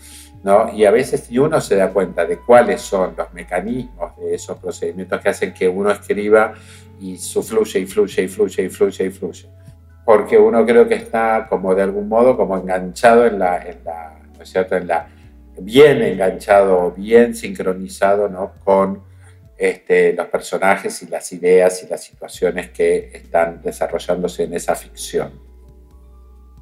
y 0.76 0.86
a 0.86 0.92
veces 0.92 1.22
si 1.22 1.40
uno 1.40 1.60
se 1.60 1.76
da 1.76 1.90
cuenta 1.90 2.24
de 2.24 2.38
cuáles 2.38 2.80
son 2.80 3.16
los 3.18 3.34
mecanismos 3.34 4.16
de 4.18 4.36
esos 4.36 4.56
procedimientos 4.60 5.20
que 5.20 5.30
hacen 5.30 5.54
que 5.54 5.68
uno 5.68 5.90
escriba 5.90 6.54
y 7.02 7.18
su 7.18 7.42
fluye 7.42 7.80
y 7.80 7.86
fluye 7.88 8.22
y 8.22 8.28
fluye 8.28 8.64
y 8.64 8.70
fluye 8.70 9.06
y 9.06 9.10
fluye. 9.10 9.50
Porque 10.06 10.38
uno 10.38 10.64
creo 10.64 10.88
que 10.88 10.94
está 10.94 11.48
como 11.50 11.74
de 11.74 11.82
algún 11.82 12.08
modo 12.08 12.38
como 12.38 12.56
enganchado 12.56 13.26
en 13.26 13.40
la, 13.40 13.58
en 13.58 13.84
la 13.84 14.12
¿no 14.12 14.15
es 14.46 14.52
cierto? 14.52 14.76
En 14.76 14.88
la, 14.88 15.08
bien 15.60 16.02
enganchado, 16.02 16.92
bien 16.92 17.36
sincronizado 17.36 18.30
¿no? 18.30 18.54
con 18.64 19.04
este, 19.58 20.14
los 20.14 20.28
personajes 20.28 21.04
y 21.04 21.08
las 21.08 21.32
ideas 21.34 21.84
y 21.84 21.88
las 21.88 22.04
situaciones 22.04 22.70
que 22.72 23.12
están 23.14 23.62
desarrollándose 23.62 24.44
en 24.44 24.54
esa 24.54 24.76
ficción. 24.76 25.32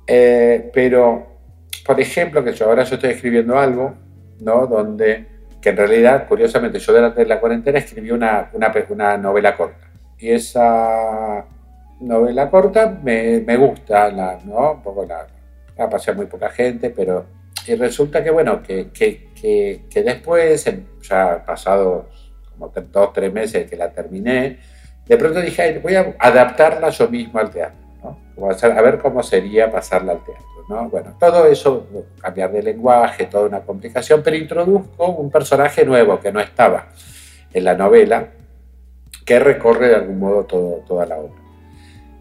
Eh, 0.05 0.69
pero 0.73 1.33
por 1.85 1.99
ejemplo, 1.99 2.43
que 2.43 2.53
yo 2.53 2.65
ahora 2.65 2.83
yo 2.83 2.95
estoy 2.95 3.11
escribiendo 3.11 3.57
algo, 3.59 3.93
¿no? 4.39 4.67
Donde, 4.67 5.25
que 5.61 5.69
en 5.69 5.77
realidad, 5.77 6.27
curiosamente, 6.27 6.79
yo 6.79 6.93
durante 6.93 7.25
la 7.25 7.39
cuarentena 7.39 7.79
escribí 7.79 8.11
una, 8.11 8.49
una, 8.53 9.17
novela 9.17 9.55
corta. 9.57 9.91
Y 10.17 10.29
esa 10.29 11.45
novela 11.99 12.49
corta 12.49 12.97
me, 13.03 13.41
me 13.41 13.57
gusta, 13.57 14.09
la, 14.09 14.39
¿no? 14.45 14.73
Un 14.73 14.81
poco 14.81 15.05
la, 15.05 15.27
la 15.77 15.89
pasé 15.89 16.13
muy 16.13 16.25
poca 16.25 16.49
gente, 16.49 16.89
pero... 16.89 17.42
Y 17.67 17.75
resulta 17.75 18.23
que, 18.23 18.29
bueno, 18.29 18.61
que, 18.61 18.89
que, 18.91 19.31
que, 19.89 20.03
después, 20.03 20.65
ya 21.01 21.43
pasado 21.45 22.09
como 22.51 22.71
dos, 22.91 23.13
tres 23.13 23.33
meses 23.33 23.69
que 23.69 23.75
la 23.75 23.91
terminé, 23.91 24.59
de 25.05 25.17
pronto 25.17 25.41
dije, 25.41 25.79
voy 25.79 25.95
a 25.95 26.15
adaptarla 26.19 26.89
yo 26.89 27.09
mismo 27.09 27.39
al 27.39 27.49
teatro, 27.49 27.77
¿no? 28.01 28.49
a 28.49 28.81
ver 28.81 28.99
cómo 28.99 29.21
sería 29.21 29.71
pasarla 29.71 30.13
al 30.13 30.23
teatro. 30.23 30.45
¿no? 30.69 30.89
Bueno, 30.89 31.15
todo 31.19 31.45
eso, 31.45 31.87
cambiar 32.21 32.51
de 32.51 32.63
lenguaje, 32.63 33.25
toda 33.25 33.47
una 33.47 33.61
complicación, 33.61 34.21
pero 34.23 34.37
introduzco 34.37 35.07
un 35.07 35.29
personaje 35.29 35.85
nuevo 35.85 36.19
que 36.19 36.31
no 36.31 36.39
estaba 36.39 36.87
en 37.53 37.63
la 37.63 37.75
novela, 37.75 38.29
que 39.25 39.39
recorre 39.39 39.89
de 39.89 39.95
algún 39.95 40.19
modo 40.19 40.45
todo, 40.45 40.83
toda 40.87 41.05
la 41.05 41.17
obra. 41.17 41.42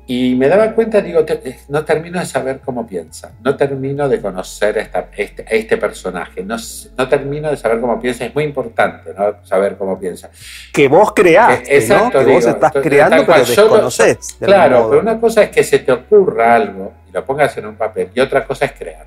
Y 0.06 0.34
me 0.34 0.48
daba 0.48 0.72
cuenta, 0.72 1.00
digo, 1.00 1.24
eh, 1.28 1.58
no 1.68 1.84
termino 1.84 2.18
de 2.18 2.26
saber 2.26 2.60
cómo 2.64 2.86
piensa, 2.86 3.32
no 3.42 3.56
termino 3.56 4.08
de 4.08 4.20
conocer 4.20 4.76
esta, 4.78 5.08
este, 5.16 5.44
este, 5.48 5.76
personaje, 5.76 6.42
no, 6.42 6.56
no, 6.98 7.08
termino 7.08 7.50
de 7.50 7.56
saber 7.56 7.80
cómo 7.80 8.00
piensa, 8.00 8.24
es 8.24 8.34
muy 8.34 8.42
importante 8.42 9.14
¿no? 9.16 9.36
saber 9.44 9.76
cómo 9.76 9.98
piensa. 10.00 10.28
Que 10.72 10.88
vos 10.88 11.12
creás, 11.14 11.60
que, 11.60 11.76
exacto, 11.76 12.18
que 12.18 12.32
vos 12.32 12.44
estás 12.44 12.72
creando, 12.72 13.24
pero 13.24 13.38
desconoces. 13.38 14.36
claro, 14.40 14.88
pero 14.90 15.02
una 15.02 15.20
cosa 15.20 15.44
es 15.44 15.50
que 15.50 15.62
se 15.62 15.78
te 15.78 15.92
ocurra 15.92 16.56
algo 16.56 16.92
y 17.08 17.12
lo 17.12 17.24
pongas 17.24 17.56
en 17.58 17.66
un 17.66 17.76
papel, 17.76 18.08
y 18.12 18.18
otra 18.18 18.44
cosa 18.44 18.64
es 18.64 18.72
crear. 18.72 19.06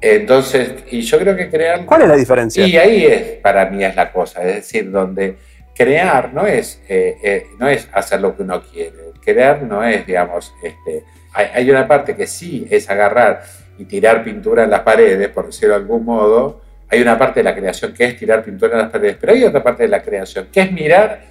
Entonces, 0.00 0.74
y 0.90 1.02
yo 1.02 1.18
creo 1.18 1.36
que 1.36 1.48
crear... 1.48 1.84
¿Cuál 1.84 2.02
es 2.02 2.08
la 2.08 2.16
diferencia? 2.16 2.66
Y 2.66 2.76
ahí 2.76 3.04
es, 3.04 3.22
para 3.40 3.66
mí 3.66 3.84
es 3.84 3.94
la 3.94 4.10
cosa, 4.10 4.42
es 4.42 4.56
decir, 4.56 4.90
donde 4.90 5.36
crear 5.74 6.32
no 6.32 6.46
es, 6.46 6.82
eh, 6.88 7.16
eh, 7.22 7.46
no 7.58 7.68
es 7.68 7.88
hacer 7.92 8.20
lo 8.20 8.36
que 8.36 8.42
uno 8.42 8.62
quiere, 8.62 9.11
crear 9.24 9.62
no 9.62 9.82
es, 9.84 10.06
digamos, 10.06 10.54
este, 10.62 11.04
hay, 11.32 11.70
una 11.70 11.86
parte 11.88 12.14
que 12.14 12.26
sí 12.26 12.66
es 12.70 12.88
agarrar 12.90 13.42
y 13.78 13.84
tirar 13.84 14.22
pintura 14.22 14.64
en 14.64 14.70
las 14.70 14.80
paredes, 14.80 15.28
por 15.28 15.46
decirlo 15.46 15.74
de 15.74 15.80
algún 15.80 16.04
modo, 16.04 16.60
hay 16.90 17.00
una 17.00 17.18
parte 17.18 17.40
de 17.40 17.44
la 17.44 17.54
creación 17.54 17.94
que 17.94 18.04
es 18.04 18.18
tirar 18.18 18.44
pintura 18.44 18.72
en 18.74 18.78
las 18.82 18.90
paredes, 18.90 19.16
pero 19.18 19.32
hay 19.32 19.44
otra 19.44 19.62
parte 19.62 19.84
de 19.84 19.88
la 19.88 20.02
creación 20.02 20.48
que 20.52 20.60
es 20.60 20.72
mirar 20.72 21.22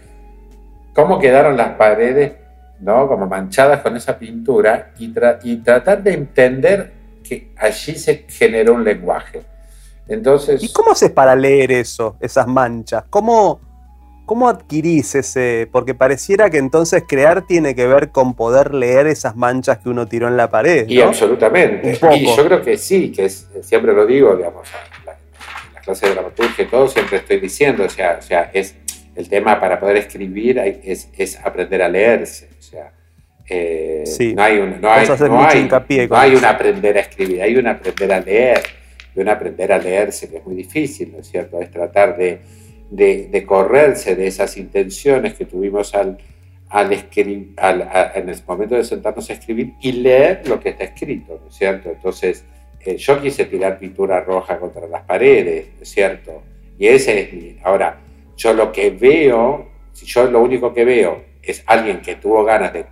cómo 0.94 1.20
quedaron 1.20 1.56
las 1.56 1.76
paredes, 1.76 2.34
¿no? 2.80 3.08
Como 3.08 3.28
manchadas 3.28 3.82
con 3.82 3.96
esa 3.96 4.18
pintura 4.18 4.92
y, 4.98 5.14
y 5.44 5.58
tratar 5.58 6.02
de 6.02 6.14
entender 6.14 6.92
que 7.24 7.54
allí 7.58 7.96
se 7.96 8.26
generó 8.28 8.74
un 8.74 8.84
lenguaje. 8.84 9.44
Entonces, 10.08 10.64
¿Y 10.64 10.74
cómo 10.74 10.92
haces 10.92 11.12
para 11.12 11.36
leer 11.36 11.72
eso, 11.72 12.18
esas 12.20 12.48
manchas? 12.48 13.04
¿Cómo, 13.10 13.62
¿Cómo 14.26 14.48
adquirís 14.48 15.16
ese? 15.16 15.68
Porque 15.72 15.94
pareciera 15.94 16.50
que 16.50 16.58
entonces 16.58 17.04
crear 17.08 17.46
tiene 17.46 17.76
que 17.76 17.88
ver 17.88 18.12
con 18.12 18.34
poder 18.34 18.74
leer 18.74 19.08
esas 19.08 19.36
manchas 19.36 19.80
que 19.80 19.90
uno 19.90 20.08
tiró 20.08 20.28
en 20.28 20.38
la 20.38 20.50
pared. 20.50 20.88
Y 20.88 21.02
absolutamente. 21.02 22.00
Y 22.14 22.26
yo 22.26 22.46
creo 22.46 22.62
que 22.62 22.78
sí, 22.78 23.12
que 23.12 23.30
siempre 23.30 23.94
lo 23.94 24.06
digo, 24.06 24.36
digamos, 24.36 24.68
en 25.00 25.06
la, 25.06 25.82
clase 25.82 26.08
de 26.08 26.14
dramaturgia 26.14 26.64
y 26.64 26.68
todo, 26.68 26.88
siempre 26.88 27.18
estoy 27.18 27.40
diciendo, 27.40 27.84
o 27.84 27.90
sea, 27.90 28.18
o 28.20 28.22
sea, 28.22 28.52
es 28.54 28.76
el 29.16 29.28
tema 29.28 29.60
para 29.60 29.80
poder 29.80 29.98
escribir 29.98 30.60
es, 30.60 31.10
es 31.18 31.40
aprender 31.44 31.82
a 31.82 31.90
leerse. 31.90 32.50
O 32.58 32.62
sea, 32.62 32.92
eh, 33.50 34.04
no 34.36 34.44
hay 34.44 34.60
un, 34.60 34.80
no 34.80 34.90
hay, 34.92 35.08
no 35.08 35.46
hay, 35.46 35.68
no 36.08 36.16
hay 36.16 36.36
un 36.36 36.46
aprender 36.46 36.98
a 36.98 37.02
escribir, 37.02 37.42
hay 37.42 37.58
un 37.58 37.68
aprender 37.68 38.14
a 38.14 38.20
leer. 38.22 38.62
Y 39.14 39.20
un 39.20 39.28
aprender 39.28 39.74
a 39.74 39.78
leerse 39.78 40.30
que 40.30 40.38
es 40.38 40.46
muy 40.46 40.56
difícil, 40.56 41.12
¿no 41.12 41.20
es 41.20 41.28
cierto? 41.28 41.60
Es 41.60 41.70
tratar 41.70 42.16
de 42.16 42.40
de, 42.92 43.46
correrse 43.48 44.16
de 44.16 44.28
esas 44.28 44.58
intenciones 44.58 45.34
que 45.34 45.46
tuvimos 45.46 45.96
al, 45.96 46.18
al, 46.70 46.92
en 46.92 48.30
el 48.30 48.38
momento 48.46 48.76
de 48.76 48.84
sentarnos 48.84 49.30
a 49.30 49.34
escribir 49.34 49.74
y 49.82 49.94
leer 49.94 50.48
lo 50.48 50.60
que 50.60 50.70
está 50.70 50.84
escrito, 50.84 51.40
¿no 51.42 51.50
es 51.50 51.56
cierto? 51.56 51.90
Entonces, 51.90 52.44
eh, 52.82 52.98
yo 52.98 53.22
quise 53.22 53.46
tirar 53.46 53.80
pintura 53.80 54.22
roja 54.22 54.60
contra 54.60 54.88
las 54.88 55.04
paredes, 55.04 55.68
¿no 55.78 55.84
es 55.84 55.90
cierto? 55.90 56.44
Y 56.78 56.88
ese 56.88 57.22
es 57.22 57.34
mi... 57.34 57.58
Ahora, 57.64 57.98
yo 58.36 58.54
lo 58.54 58.72
que 58.72 58.90
veo, 58.90 59.70
si 59.94 60.06
yo 60.06 60.26
lo 60.26 60.42
único 60.42 60.74
que 60.74 60.84
veo 60.84 61.24
es 61.42 61.64
alguien 61.68 62.02
que 62.02 62.16
tuvo 62.16 62.44
ganas 62.44 62.74
de, 62.74 62.86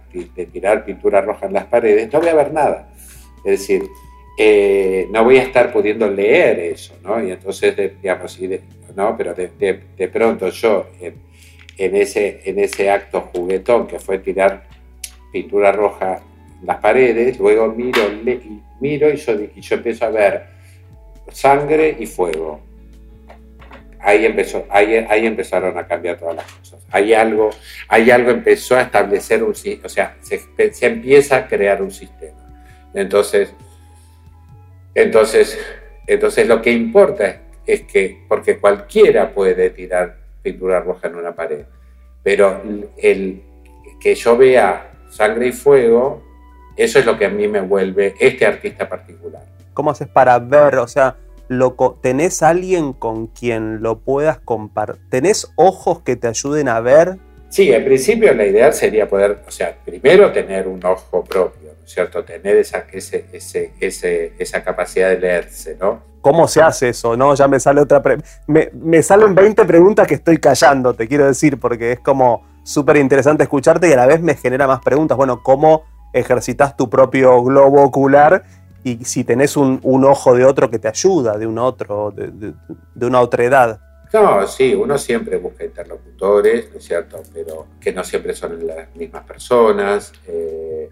tirar 0.46 0.86
pintura 0.86 1.22
roja 1.22 1.48
en 1.48 1.54
las 1.54 1.66
paredes, 1.66 2.12
no 2.12 2.20
voy 2.20 2.30
a 2.30 2.36
ver 2.36 2.54
nada. 2.54 2.94
Es 3.44 3.60
decir, 3.60 3.84
eh, 4.42 5.06
no 5.12 5.26
voy 5.26 5.38
a 5.38 5.44
estar 5.44 5.70
pudiendo 5.70 6.10
leer 6.10 6.60
eso, 6.60 6.98
¿no? 7.04 7.22
Y 7.22 7.30
entonces, 7.30 7.76
digamos, 8.02 8.40
y 8.40 8.48
de, 8.48 8.62
¿no? 8.96 9.18
Pero 9.18 9.34
de, 9.34 10.08
pronto 10.08 10.48
yo, 10.48 10.88
en, 11.02 11.96
ese, 11.98 12.40
en 12.46 12.58
ese 12.58 12.90
acto 12.90 13.30
juguetón 13.34 13.86
que 13.86 14.00
fue 14.00 14.20
tirar 14.20 14.64
pintura 15.34 15.74
roja 15.74 16.22
en 16.62 16.66
las 16.66 16.78
paredes, 16.78 17.38
luego 17.38 17.68
miro, 17.74 18.00
miro 18.80 19.12
y 19.12 19.18
yo, 19.18 19.34
y 19.34 19.60
yo 19.60 19.76
empiezo 19.76 20.06
a 20.06 20.10
ver 20.10 20.46
sangre 21.34 21.98
y 22.00 22.06
fuego. 22.06 22.62
Ahí, 24.00 24.26
empezó, 24.26 24.66
ahí, 24.70 25.06
ahí 25.10 25.26
empezaron 25.26 25.78
a 25.78 25.86
cambiar 25.86 26.18
todas 26.18 26.38
las 26.38 26.50
cosas. 26.50 26.82
Hay 26.92 27.14
algo, 27.14 27.50
hay 27.90 28.10
algo 28.10 28.32
empezó 28.32 28.78
a 28.78 28.84
establecer 28.84 29.44
un 29.44 29.52
o 29.52 29.90
sea, 29.90 30.16
se, 30.22 30.40
se 30.74 30.86
empieza 30.86 31.36
a 31.36 31.48
crear 31.50 31.82
un 31.82 31.92
sistema. 31.92 32.38
Entonces, 32.94 33.54
entonces, 34.96 35.58
entonces 36.08 36.48
lo 36.48 36.62
que 36.62 36.72
importa 36.72 37.42
es 37.66 37.84
que, 37.84 38.24
porque 38.28 38.58
cualquiera 38.58 39.34
puede 39.34 39.70
tirar 39.70 40.18
pintura 40.42 40.80
roja 40.80 41.08
en 41.08 41.16
una 41.16 41.36
pared, 41.36 41.66
pero 42.24 42.62
el 42.98 43.44
que 44.00 44.16
yo 44.16 44.38
vea 44.38 44.92
sangre 45.10 45.48
y 45.48 45.52
fuego, 45.52 46.24
eso 46.76 47.00
es 47.00 47.06
lo 47.06 47.18
que 47.18 47.26
a 47.26 47.30
mí 47.30 47.48
me 47.48 47.62
vuelve 47.62 48.16
este 48.20 48.46
artista 48.46 48.88
particular. 48.88 49.44
¿Cómo 49.74 49.92
haces 49.92 50.08
para 50.08 50.40
ver? 50.40 50.76
O 50.78 50.88
sea, 50.88 51.18
¿tenés 52.02 52.44
alguien 52.44 52.94
con 52.94 53.28
quien 53.28 53.82
lo 53.82 54.00
puedas 54.00 54.40
compartir? 54.40 55.02
¿Tenés 55.10 55.52
ojos 55.56 56.02
que 56.02 56.16
te 56.16 56.28
ayuden 56.28 56.70
a 56.70 56.80
ver? 56.80 57.18
Sí, 57.50 57.72
en 57.72 57.84
principio 57.84 58.34
la 58.34 58.46
idea 58.46 58.72
sería 58.72 59.10
poder, 59.10 59.40
o 59.48 59.52
sea, 59.52 59.76
primero 59.84 60.32
tener 60.32 60.68
un 60.68 60.84
ojo 60.86 61.24
propio, 61.24 61.59
¿no 61.59 61.59
es 61.59 61.59
cierto? 61.94 62.24
Tener 62.24 62.58
esa, 62.58 62.86
ese, 62.92 63.26
ese, 63.32 64.34
esa 64.38 64.64
capacidad 64.64 65.10
de 65.10 65.20
leerse, 65.20 65.78
¿no? 65.80 66.02
¿Cómo 66.22 66.48
se 66.48 66.62
hace 66.62 66.90
eso? 66.90 67.16
¿No? 67.16 67.34
Ya 67.36 67.48
me 67.48 67.60
sale 67.60 67.82
otra. 67.82 68.02
me, 68.48 68.70
me, 68.74 69.02
salen 69.02 69.34
20 69.34 69.66
preguntas 69.66 70.08
que 70.08 70.16
estoy 70.16 70.38
callando, 70.38 70.94
te 70.94 71.08
quiero 71.08 71.26
decir, 71.26 71.60
porque 71.60 71.94
es 71.94 72.00
como 72.00 72.44
súper 72.64 72.98
interesante 72.98 73.44
escucharte 73.44 73.90
y 73.90 73.94
a 73.94 73.96
la 73.96 74.06
vez 74.06 74.22
me 74.22 74.36
genera 74.36 74.68
más 74.68 74.82
preguntas. 74.82 75.18
Bueno, 75.18 75.42
¿cómo 75.42 75.84
ejercitas 76.14 76.76
tu 76.76 76.90
propio 76.90 77.42
globo 77.44 77.84
ocular 77.84 78.44
y 78.84 79.04
si 79.06 79.24
tenés 79.24 79.58
un, 79.58 79.82
ojo 79.84 80.36
de 80.36 80.46
otro 80.46 80.70
que 80.70 80.80
te 80.80 80.88
ayuda, 80.88 81.38
de 81.38 81.48
un 81.48 81.58
otro, 81.58 82.12
de, 82.12 83.06
una 83.06 83.22
otra 83.22 83.44
edad? 83.44 83.80
No, 84.12 84.48
sí, 84.48 84.74
uno 84.74 84.98
siempre 84.98 85.38
busca 85.38 85.64
interlocutores, 85.64 86.72
¿no 86.72 86.78
es 86.78 86.84
cierto? 86.84 87.22
Pero 87.34 87.68
que 87.80 87.94
no 87.94 88.04
siempre 88.04 88.34
son 88.34 88.66
las 88.66 88.96
mismas 88.96 89.24
personas. 89.24 90.12
Eh, 90.28 90.90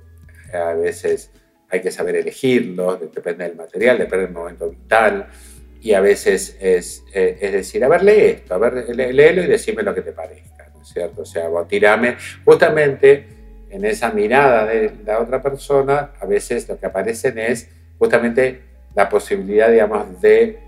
a 0.54 0.74
veces 0.74 1.32
hay 1.70 1.82
que 1.82 1.92
saber 1.92 2.16
elegirlos, 2.16 3.00
depende 3.14 3.46
del 3.46 3.56
material, 3.56 3.98
depende 3.98 4.26
del 4.26 4.34
momento 4.34 4.70
vital. 4.70 5.28
Y 5.82 5.94
a 5.94 6.02
veces 6.02 6.58
es, 6.60 7.04
eh, 7.14 7.38
es 7.40 7.52
decir, 7.52 7.84
a 7.84 7.88
ver, 7.88 8.04
lee 8.04 8.22
esto, 8.22 8.54
a 8.54 8.58
ver, 8.58 8.96
léelo 8.96 9.44
y 9.44 9.48
decime 9.48 9.84
lo 9.84 9.94
que 9.94 10.02
te 10.02 10.12
parezca, 10.12 10.70
¿no 10.74 10.82
es 10.82 10.90
cierto? 10.90 11.22
O 11.22 11.26
sea, 11.26 11.48
vos 11.50 11.68
tirame, 11.68 12.18
justamente 12.44 13.28
en 13.70 13.86
esa 13.86 14.12
mirada 14.12 14.66
de 14.66 14.92
la 15.06 15.20
otra 15.20 15.42
persona, 15.42 16.12
a 16.20 16.26
veces 16.26 16.68
lo 16.68 16.80
que 16.80 16.86
aparecen 16.86 17.38
es 17.38 17.70
justamente 18.00 18.62
la 18.96 19.08
posibilidad, 19.08 19.72
digamos, 19.72 20.20
de, 20.20 20.60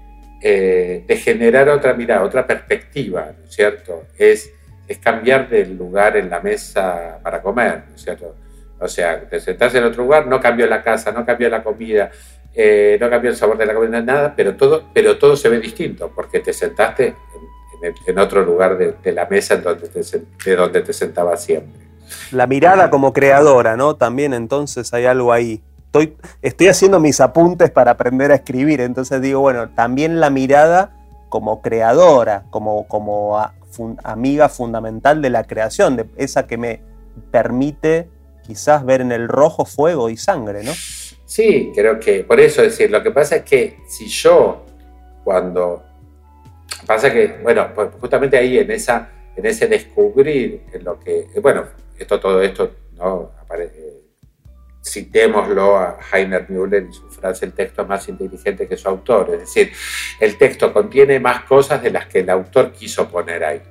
eh, 0.42 1.04
de 1.08 1.18
generar 1.18 1.70
otra 1.70 1.94
mirada, 1.94 2.24
otra 2.24 2.46
perspectiva, 2.46 3.34
¿no 3.38 3.46
es 3.46 3.56
cierto? 3.56 4.04
Es, 4.18 4.52
es 4.88 4.98
cambiar 5.00 5.50
del 5.50 5.76
lugar 5.76 6.18
en 6.18 6.30
la 6.30 6.40
mesa 6.40 7.20
para 7.24 7.42
comer, 7.42 7.84
¿no 7.90 7.96
es 7.96 8.02
cierto? 8.02 8.36
O 8.80 8.88
sea, 8.88 9.22
te 9.22 9.40
sentás 9.40 9.76
en 9.76 9.84
otro 9.84 10.04
lugar, 10.04 10.28
no 10.28 10.40
cambió 10.40 10.66
la 10.68 10.82
casa, 10.82 11.12
no 11.12 11.26
cambió 11.26 11.50
la 11.50 11.64
comida, 11.64 12.12
eh, 12.54 12.98
no 13.00 13.10
cambió 13.10 13.30
el 13.30 13.38
sabor 13.38 13.58
de 13.58 13.66
la 13.66 13.74
comida, 13.74 14.02
nada, 14.02 14.34
pero 14.36 14.56
todo, 14.56 14.86
pero 14.94 15.18
todo 15.18 15.36
se 15.36 15.50
ve 15.50 15.60
distinto, 15.60 16.12
porque 16.16 16.40
te 16.40 16.54
sentaste 16.54 17.16
en, 18.06 18.20
otro 18.20 18.44
lugar 18.44 18.78
de, 18.78 19.12
la 19.12 19.26
mesa 19.26 19.56
en 19.56 19.64
donde 19.64 19.88
te, 19.88 20.02
de 20.02 20.56
donde 20.56 20.82
te 20.82 20.94
sentabas 20.94 21.44
siempre. 21.44 21.88
La 22.32 22.48
mirada 22.48 22.90
como 22.90 23.14
creadora, 23.14 23.78
¿no? 23.78 23.96
También 23.96 24.34
entonces 24.34 24.94
hay 24.94 25.06
algo 25.06 25.32
ahí. 25.32 25.62
Estoy, 26.42 26.68
haciendo 26.68 27.00
mis 27.00 27.20
apuntes 27.20 27.72
para 27.72 27.92
aprender 27.92 28.32
a 28.32 28.36
escribir, 28.36 28.82
entonces 28.82 29.22
digo, 29.22 29.42
bueno, 29.42 29.70
también 29.70 30.20
la 30.20 30.30
mirada 30.30 30.92
como 31.30 31.62
creadora, 31.62 32.44
como 32.50 33.40
amiga 34.04 34.50
fundamental 34.50 35.22
de 35.22 35.30
la 35.30 35.44
creación, 35.44 35.96
de 35.96 36.06
esa 36.18 36.48
que 36.48 36.58
me 36.58 36.82
permite 37.32 38.08
quizás 38.50 38.84
ver 38.84 39.02
en 39.02 39.12
el 39.12 39.28
rojo 39.28 39.64
fuego 39.64 40.10
y 40.10 40.18
sangre, 40.18 40.64
¿no? 40.64 40.72
Sí, 41.26 41.72
creo 41.76 42.00
que 42.00 42.24
por 42.24 42.40
eso 42.40 42.64
decir, 42.64 42.90
lo 42.90 43.04
que 43.04 43.12
pasa 43.12 43.38
es 43.38 43.44
que 43.44 43.78
si 43.88 44.08
yo 44.08 44.66
cuando 45.24 45.84
pasa 46.88 47.14
que, 47.14 47.40
bueno, 47.44 47.70
pues 47.76 47.90
justamente 48.02 48.38
ahí 48.38 48.58
en 48.58 48.72
esa 48.72 49.12
en 49.36 49.46
ese 49.46 49.68
descubrir 49.68 50.64
en 50.74 50.84
lo 50.84 51.00
que, 51.00 51.28
bueno, 51.42 51.66
esto 51.98 52.20
todo 52.20 52.42
esto 52.42 52.72
no 52.98 53.32
aparece, 53.40 54.02
citémoslo 54.84 55.78
a 55.78 56.00
Heiner 56.12 56.50
Müller 56.50 56.84
en 56.84 56.94
su 56.94 57.08
frase 57.10 57.46
el 57.46 57.54
texto 57.54 57.86
más 57.86 58.10
inteligente 58.10 58.68
que 58.68 58.76
su 58.76 58.90
autor, 58.90 59.30
es 59.36 59.42
decir, 59.42 59.72
el 60.20 60.38
texto 60.40 60.74
contiene 60.74 61.20
más 61.20 61.44
cosas 61.44 61.84
de 61.84 61.92
las 61.92 62.08
que 62.08 62.20
el 62.20 62.30
autor 62.32 62.72
quiso 62.72 63.08
poner 63.08 63.44
ahí 63.44 63.62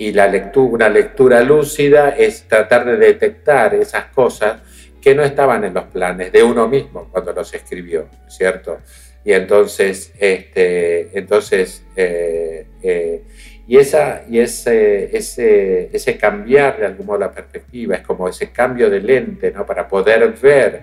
y 0.00 0.12
la 0.12 0.26
lectura, 0.26 0.72
una 0.72 0.88
lectura 0.88 1.42
lúcida 1.42 2.16
es 2.16 2.44
tratar 2.48 2.86
de 2.86 2.96
detectar 2.96 3.74
esas 3.74 4.06
cosas 4.06 4.62
que 4.98 5.14
no 5.14 5.22
estaban 5.22 5.62
en 5.62 5.74
los 5.74 5.84
planes 5.84 6.32
de 6.32 6.42
uno 6.42 6.66
mismo 6.68 7.10
cuando 7.12 7.34
los 7.34 7.52
escribió, 7.52 8.08
¿cierto? 8.26 8.78
Y 9.26 9.32
entonces, 9.32 10.14
este, 10.18 11.18
entonces 11.18 11.84
eh, 11.94 12.66
eh, 12.82 13.24
y, 13.68 13.76
esa, 13.76 14.22
y 14.26 14.38
ese, 14.38 15.14
ese, 15.14 15.90
ese, 15.92 16.16
cambiar 16.16 16.78
de 16.78 16.86
algún 16.86 17.04
modo 17.04 17.18
la 17.18 17.30
perspectiva, 17.30 17.96
es 17.96 18.00
como 18.00 18.26
ese 18.26 18.50
cambio 18.50 18.88
de 18.88 19.00
lente, 19.00 19.52
¿no? 19.52 19.66
Para 19.66 19.86
poder 19.86 20.26
ver 20.32 20.80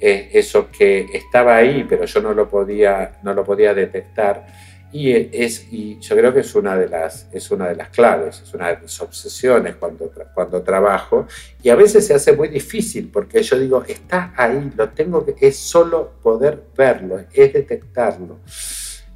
eh, 0.00 0.30
eso 0.32 0.68
que 0.68 1.06
estaba 1.14 1.54
ahí, 1.54 1.86
pero 1.88 2.06
yo 2.06 2.20
no 2.20 2.34
lo 2.34 2.48
podía, 2.48 3.20
no 3.22 3.34
lo 3.34 3.44
podía 3.44 3.72
detectar 3.72 4.46
y, 4.90 5.12
es, 5.12 5.70
y 5.70 5.98
yo 6.00 6.16
creo 6.16 6.32
que 6.32 6.40
es 6.40 6.54
una, 6.54 6.74
de 6.76 6.88
las, 6.88 7.28
es 7.32 7.50
una 7.50 7.68
de 7.68 7.76
las 7.76 7.90
claves, 7.90 8.40
es 8.42 8.54
una 8.54 8.68
de 8.68 8.78
mis 8.78 9.00
obsesiones 9.00 9.76
cuando, 9.76 10.10
cuando 10.34 10.62
trabajo. 10.62 11.26
Y 11.62 11.68
a 11.68 11.76
veces 11.76 12.06
se 12.06 12.14
hace 12.14 12.32
muy 12.32 12.48
difícil 12.48 13.10
porque 13.12 13.42
yo 13.42 13.58
digo, 13.58 13.84
está 13.86 14.32
ahí, 14.36 14.72
lo 14.76 14.88
tengo 14.90 15.24
que, 15.26 15.34
es 15.46 15.56
solo 15.56 16.12
poder 16.22 16.62
verlo, 16.76 17.20
es 17.32 17.52
detectarlo. 17.52 18.38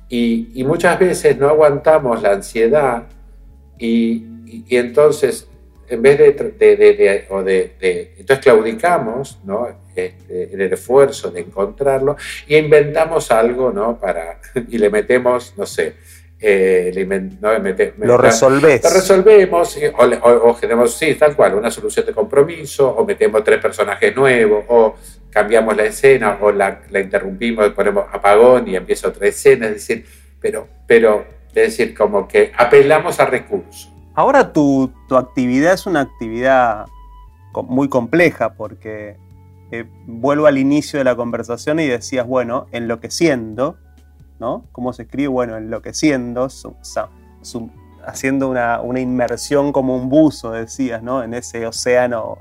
Y, 0.08 0.50
y 0.60 0.64
muchas 0.64 0.98
veces 0.98 1.38
no 1.38 1.48
aguantamos 1.48 2.20
la 2.20 2.32
ansiedad 2.32 3.04
y, 3.78 4.26
y, 4.46 4.76
entonces 4.76 5.48
en 5.88 6.02
vez 6.02 6.18
de, 6.18 6.32
de, 6.32 6.76
de, 6.76 7.26
o 7.30 7.42
de, 7.42 7.76
entonces 8.18 8.44
claudicamos 8.44 9.38
¿no? 9.44 9.68
Este, 9.94 10.54
en 10.54 10.60
el 10.60 10.72
esfuerzo 10.72 11.30
de 11.30 11.40
encontrarlo 11.40 12.16
y 12.46 12.56
inventamos 12.56 13.30
algo 13.30 13.70
¿no? 13.70 13.98
Para, 13.98 14.40
y 14.68 14.78
le 14.78 14.88
metemos, 14.88 15.52
no 15.58 15.66
sé, 15.66 15.94
eh, 16.40 16.90
le 16.92 17.06
no, 17.06 17.52
lo 17.98 18.16
resolvés. 18.16 18.82
Lo 18.82 18.90
resolvemos, 18.90 19.78
o, 19.94 20.48
o, 20.48 20.54
generamos, 20.54 20.94
sí, 20.94 21.14
tal 21.14 21.36
cual, 21.36 21.54
una 21.54 21.70
solución 21.70 22.04
de 22.04 22.12
compromiso, 22.12 22.88
o 22.90 23.04
metemos 23.04 23.44
tres 23.44 23.60
personajes 23.60 24.16
nuevos, 24.16 24.64
o 24.66 24.96
cambiamos 25.30 25.76
la 25.76 25.84
escena, 25.84 26.38
o 26.40 26.50
la, 26.50 26.80
la 26.90 27.00
interrumpimos, 27.00 27.68
ponemos 27.70 28.06
apagón 28.12 28.66
y 28.66 28.74
empieza 28.74 29.08
otra 29.08 29.28
escena, 29.28 29.66
es 29.66 29.74
decir, 29.74 30.04
pero, 30.40 30.66
pero, 30.84 31.24
es 31.48 31.54
decir, 31.54 31.94
como 31.94 32.26
que 32.26 32.50
apelamos 32.56 33.20
a 33.20 33.26
recursos. 33.26 33.92
Ahora 34.14 34.52
tu, 34.52 34.92
tu 35.08 35.16
actividad 35.16 35.74
es 35.74 35.86
una 35.86 36.00
actividad 36.00 36.86
muy 37.54 37.88
compleja 37.88 38.54
porque 38.54 39.16
eh, 39.74 39.86
vuelvo 40.06 40.46
al 40.46 40.58
inicio 40.58 40.98
de 40.98 41.04
la 41.04 41.16
conversación 41.16 41.80
y 41.80 41.86
decías, 41.86 42.26
bueno, 42.26 42.66
enloqueciendo, 42.72 43.78
¿no? 44.38 44.66
¿Cómo 44.70 44.92
se 44.92 45.04
escribe? 45.04 45.28
Bueno, 45.28 45.56
enloqueciendo, 45.56 46.48
haciendo 48.06 48.50
una, 48.50 49.00
inmersión 49.00 49.72
como 49.72 49.96
un 49.96 50.10
buzo, 50.10 50.52
decías, 50.52 51.02
¿no? 51.02 51.22
En 51.22 51.32
ese 51.32 51.66
océano 51.66 52.36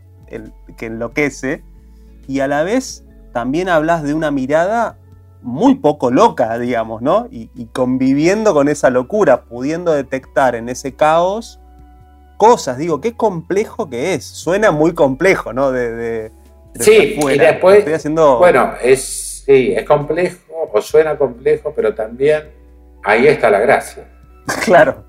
que 0.75 0.87
enloquece. 0.87 1.63
Y 2.27 2.41
a 2.41 2.49
la 2.49 2.63
vez 2.63 3.05
también 3.31 3.69
hablas 3.69 4.03
de 4.03 4.13
una 4.13 4.29
mirada 4.29 4.97
muy 5.41 5.75
poco 5.75 6.11
loca, 6.11 6.59
digamos, 6.59 7.01
¿no? 7.01 7.29
Y, 7.31 7.47
conviviendo 7.67 8.53
con 8.53 8.67
esa 8.67 8.89
locura, 8.89 9.43
pudiendo 9.45 9.93
detectar 9.93 10.53
en 10.55 10.67
ese 10.67 10.95
caos 10.95 11.61
cosas. 12.35 12.77
Digo, 12.77 12.99
qué 12.99 13.15
complejo 13.15 13.89
que 13.89 14.15
es. 14.15 14.25
Suena 14.25 14.71
muy 14.71 14.93
complejo, 14.93 15.53
¿no? 15.53 15.71
de, 15.71 16.33
sí, 16.79 17.19
y 17.19 17.37
después, 17.37 17.85
bueno, 18.39 18.73
es, 18.81 19.43
sí, 19.45 19.73
es 19.75 19.85
complejo 19.85 20.69
o 20.71 20.81
suena 20.81 21.17
complejo, 21.17 21.73
pero 21.75 21.93
también 21.93 22.43
ahí 23.03 23.27
está 23.27 23.49
la 23.49 23.59
gracia. 23.59 24.07
Claro. 24.65 25.05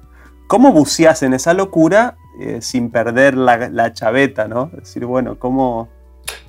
¿Cómo 0.47 0.71
buceas 0.73 1.23
en 1.23 1.33
esa 1.33 1.55
locura 1.55 2.17
eh, 2.39 2.61
sin 2.61 2.91
perder 2.91 3.35
la, 3.35 3.93
chaveta, 3.95 4.47
no? 4.49 4.71
Es 4.75 4.81
decir, 4.85 5.07
bueno, 5.07 5.39
¿cómo...? 5.39 5.89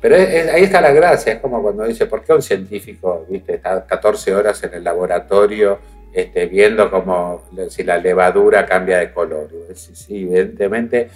Pero 0.02 0.16
ahí 0.16 0.64
está 0.64 0.82
la 0.82 0.92
gracia, 0.92 1.34
es 1.34 1.40
como 1.40 1.62
cuando 1.62 1.86
dice, 1.86 2.06
¿por 2.06 2.24
qué 2.24 2.34
un 2.34 2.42
científico 2.42 3.26
viste, 3.30 3.56
está 3.56 3.86
14 3.86 4.36
horas 4.36 4.62
en 4.64 4.74
el 4.74 4.84
laboratorio 4.84 5.80
este, 6.12 6.46
viendo 6.46 6.92
como 6.92 7.44
si 7.70 7.84
la 7.84 7.98
levadura 7.98 8.66
cambia 8.66 8.98
de 8.98 9.14
color? 9.14 9.50
Sí, 9.74 9.96
sí, 9.96 10.24
evidentemente 10.24 11.10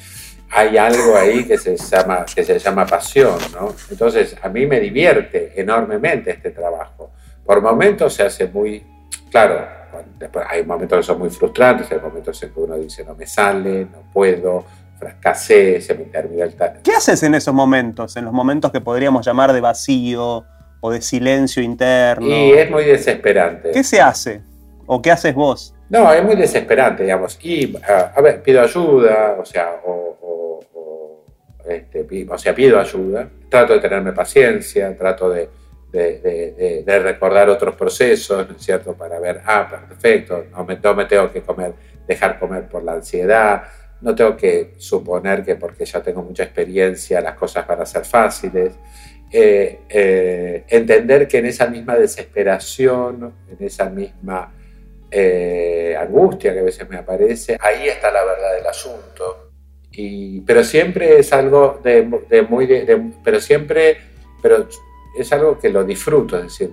hay 0.52 0.78
algo 0.78 1.16
ahí 1.16 1.46
que 1.46 1.58
se 1.58 1.76
llama, 1.76 2.26
que 2.26 2.44
se 2.44 2.58
llama 2.60 2.86
pasión, 2.86 3.38
¿no? 3.54 3.74
Entonces, 3.90 4.36
a 4.42 4.50
mí 4.50 4.66
me 4.66 4.80
divierte 4.80 5.54
enormemente 5.56 6.32
este 6.32 6.52
trabajo. 6.52 7.12
Por 7.46 7.62
momentos 7.62 8.14
se 8.14 8.24
hace 8.24 8.48
muy, 8.48 8.86
claro, 9.30 9.66
hay 10.50 10.66
momentos 10.66 11.00
que 11.00 11.04
son 11.04 11.20
muy 11.20 11.30
frustrantes, 11.30 11.92
hay 11.92 12.00
momentos 12.00 12.42
en 12.44 12.54
que 12.54 12.60
uno 12.60 12.76
dice 12.76 13.04
no 13.04 13.16
me 13.16 13.26
sale, 13.26 13.86
no 13.86 14.12
puedo, 14.14 14.66
fracasé, 14.98 15.82
se 15.82 15.94
me 15.96 16.06
terminó 16.06 16.44
el 16.44 16.56
tal. 16.56 16.82
¿Qué 16.84 16.92
haces 16.92 17.22
en 17.24 17.36
esos 17.36 17.54
momentos? 17.54 18.16
En 18.18 18.26
los 18.26 18.34
momentos 18.34 18.72
que 18.72 18.82
podríamos 18.82 19.26
llamar 19.26 19.54
de 19.54 19.62
vacío 19.62 20.46
o 20.80 20.92
de 20.92 21.02
silencio 21.02 21.62
interno. 21.62 22.28
Y 22.28 22.52
es 22.52 22.70
muy 22.70 22.84
desesperante. 22.84 23.72
¿Qué 23.72 23.84
se 23.84 24.02
hace? 24.02 24.42
¿O 24.86 25.02
qué 25.02 25.12
haces 25.12 25.34
vos? 25.34 25.74
No, 25.90 26.12
es 26.12 26.24
muy 26.24 26.36
desesperante, 26.36 27.04
digamos. 27.04 27.38
Y, 27.42 27.76
a, 27.88 28.20
ver, 28.22 28.42
pido 28.42 28.62
ayuda, 28.62 29.38
o 29.40 29.46
sea, 29.46 29.82
o, 29.86 30.18
este, 31.68 32.06
o 32.30 32.38
sea, 32.38 32.54
pido 32.56 32.80
ayuda, 32.80 33.30
trato 33.50 33.74
de 33.74 33.80
tenerme 33.80 34.14
paciencia, 34.14 34.96
trato 34.98 35.30
de, 35.30 35.50
recordar 36.86 37.50
otros 37.50 37.76
procesos, 37.76 38.48
¿no 38.48 38.56
es 38.56 38.62
cierto? 38.62 38.94
Para 38.94 39.20
ver, 39.20 39.42
ah, 39.46 39.68
perfecto, 39.88 40.46
no 40.52 40.64
me, 40.64 41.06
tengo 41.06 41.32
que 41.32 41.42
comer, 41.42 41.74
dejar 42.08 42.38
comer 42.40 42.68
por 42.68 42.84
la 42.84 42.94
ansiedad, 42.94 43.64
no 44.02 44.14
tengo 44.14 44.38
que 44.38 44.76
suponer 44.78 45.44
que 45.44 45.56
porque 45.56 45.86
ya 45.86 46.02
tengo 46.02 46.22
mucha 46.22 46.44
experiencia 46.44 47.20
las 47.20 47.36
cosas 47.36 47.66
van 47.66 47.82
a 47.82 47.86
ser 47.86 48.06
fáciles. 48.06 48.74
Eh, 49.30 49.80
eh, 49.90 50.64
entender 50.70 51.28
que 51.28 51.40
en 51.40 51.48
esa 51.48 51.68
misma 51.68 51.96
desesperación, 51.96 53.34
en 53.50 53.66
esa 53.66 53.90
misma 53.90 54.54
eh, 55.10 55.98
angustia 56.00 56.54
que 56.54 56.60
a 56.60 56.64
veces 56.64 56.88
me 56.88 56.98
aparece, 56.98 57.58
ahí 57.60 57.88
está 57.88 58.12
la 58.12 58.24
verdad 58.24 58.56
del 58.56 58.68
asunto 58.68 59.47
pero 60.46 60.64
siempre 60.64 61.18
es 61.20 61.34
algo 61.34 61.80
de, 61.84 62.04
muy... 62.48 62.68
pero 63.24 63.40
siempre, 63.40 63.98
pero 64.42 64.68
es 65.18 65.32
algo 65.34 65.58
que 65.58 65.70
lo 65.70 65.84
disfruto, 65.84 66.38
es 66.38 66.44
decir, 66.44 66.72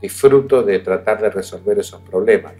disfruto 0.00 0.62
de 0.62 0.78
tratar 0.78 1.20
de 1.20 1.30
resolver 1.30 1.78
esos 1.78 2.00
problemas. 2.00 2.54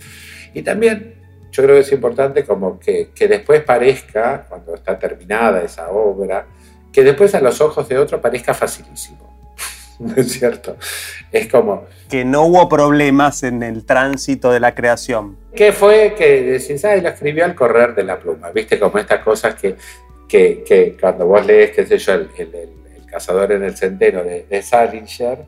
Y 0.53 0.63
también 0.63 1.15
yo 1.51 1.63
creo 1.63 1.77
que 1.77 1.81
es 1.81 1.93
importante 1.93 2.45
como 2.45 2.79
que, 2.79 3.11
que 3.15 3.27
después 3.27 3.63
parezca, 3.63 4.47
cuando 4.49 4.75
está 4.75 4.99
terminada 4.99 5.63
esa 5.63 5.91
obra, 5.91 6.47
que 6.93 7.03
después 7.03 7.35
a 7.35 7.41
los 7.41 7.61
ojos 7.61 7.89
de 7.89 7.99
otro 7.99 8.21
parezca 8.21 8.53
facilísimo. 8.53 9.32
¿No 9.99 10.15
es 10.17 10.33
cierto? 10.33 10.77
Es 11.31 11.49
como... 11.49 11.87
Que 12.09 12.25
no 12.25 12.43
hubo 12.43 12.69
problemas 12.69 13.43
en 13.43 13.63
el 13.63 13.85
tránsito 13.85 14.51
de 14.51 14.61
la 14.61 14.75
creación. 14.75 15.39
¿Qué 15.55 15.73
fue 15.73 16.15
que 16.17 16.43
decís, 16.43 16.85
ay, 16.85 17.01
lo 17.01 17.09
escribió 17.09 17.45
al 17.45 17.55
correr 17.55 17.95
de 17.95 18.05
la 18.05 18.19
pluma? 18.19 18.51
¿Viste? 18.51 18.79
Como 18.79 18.99
estas 18.99 19.23
cosas 19.23 19.55
que 19.55 19.77
que, 20.33 20.97
cuando 21.01 21.27
vos 21.27 21.45
lees, 21.45 21.71
qué 21.73 21.87
sé 21.87 21.99
yo, 21.99 22.15
el, 22.15 22.29
cazador 23.07 23.53
en 23.53 23.63
el 23.63 23.77
sendero 23.77 24.25
de, 24.25 24.63
Salinger, 24.63 25.41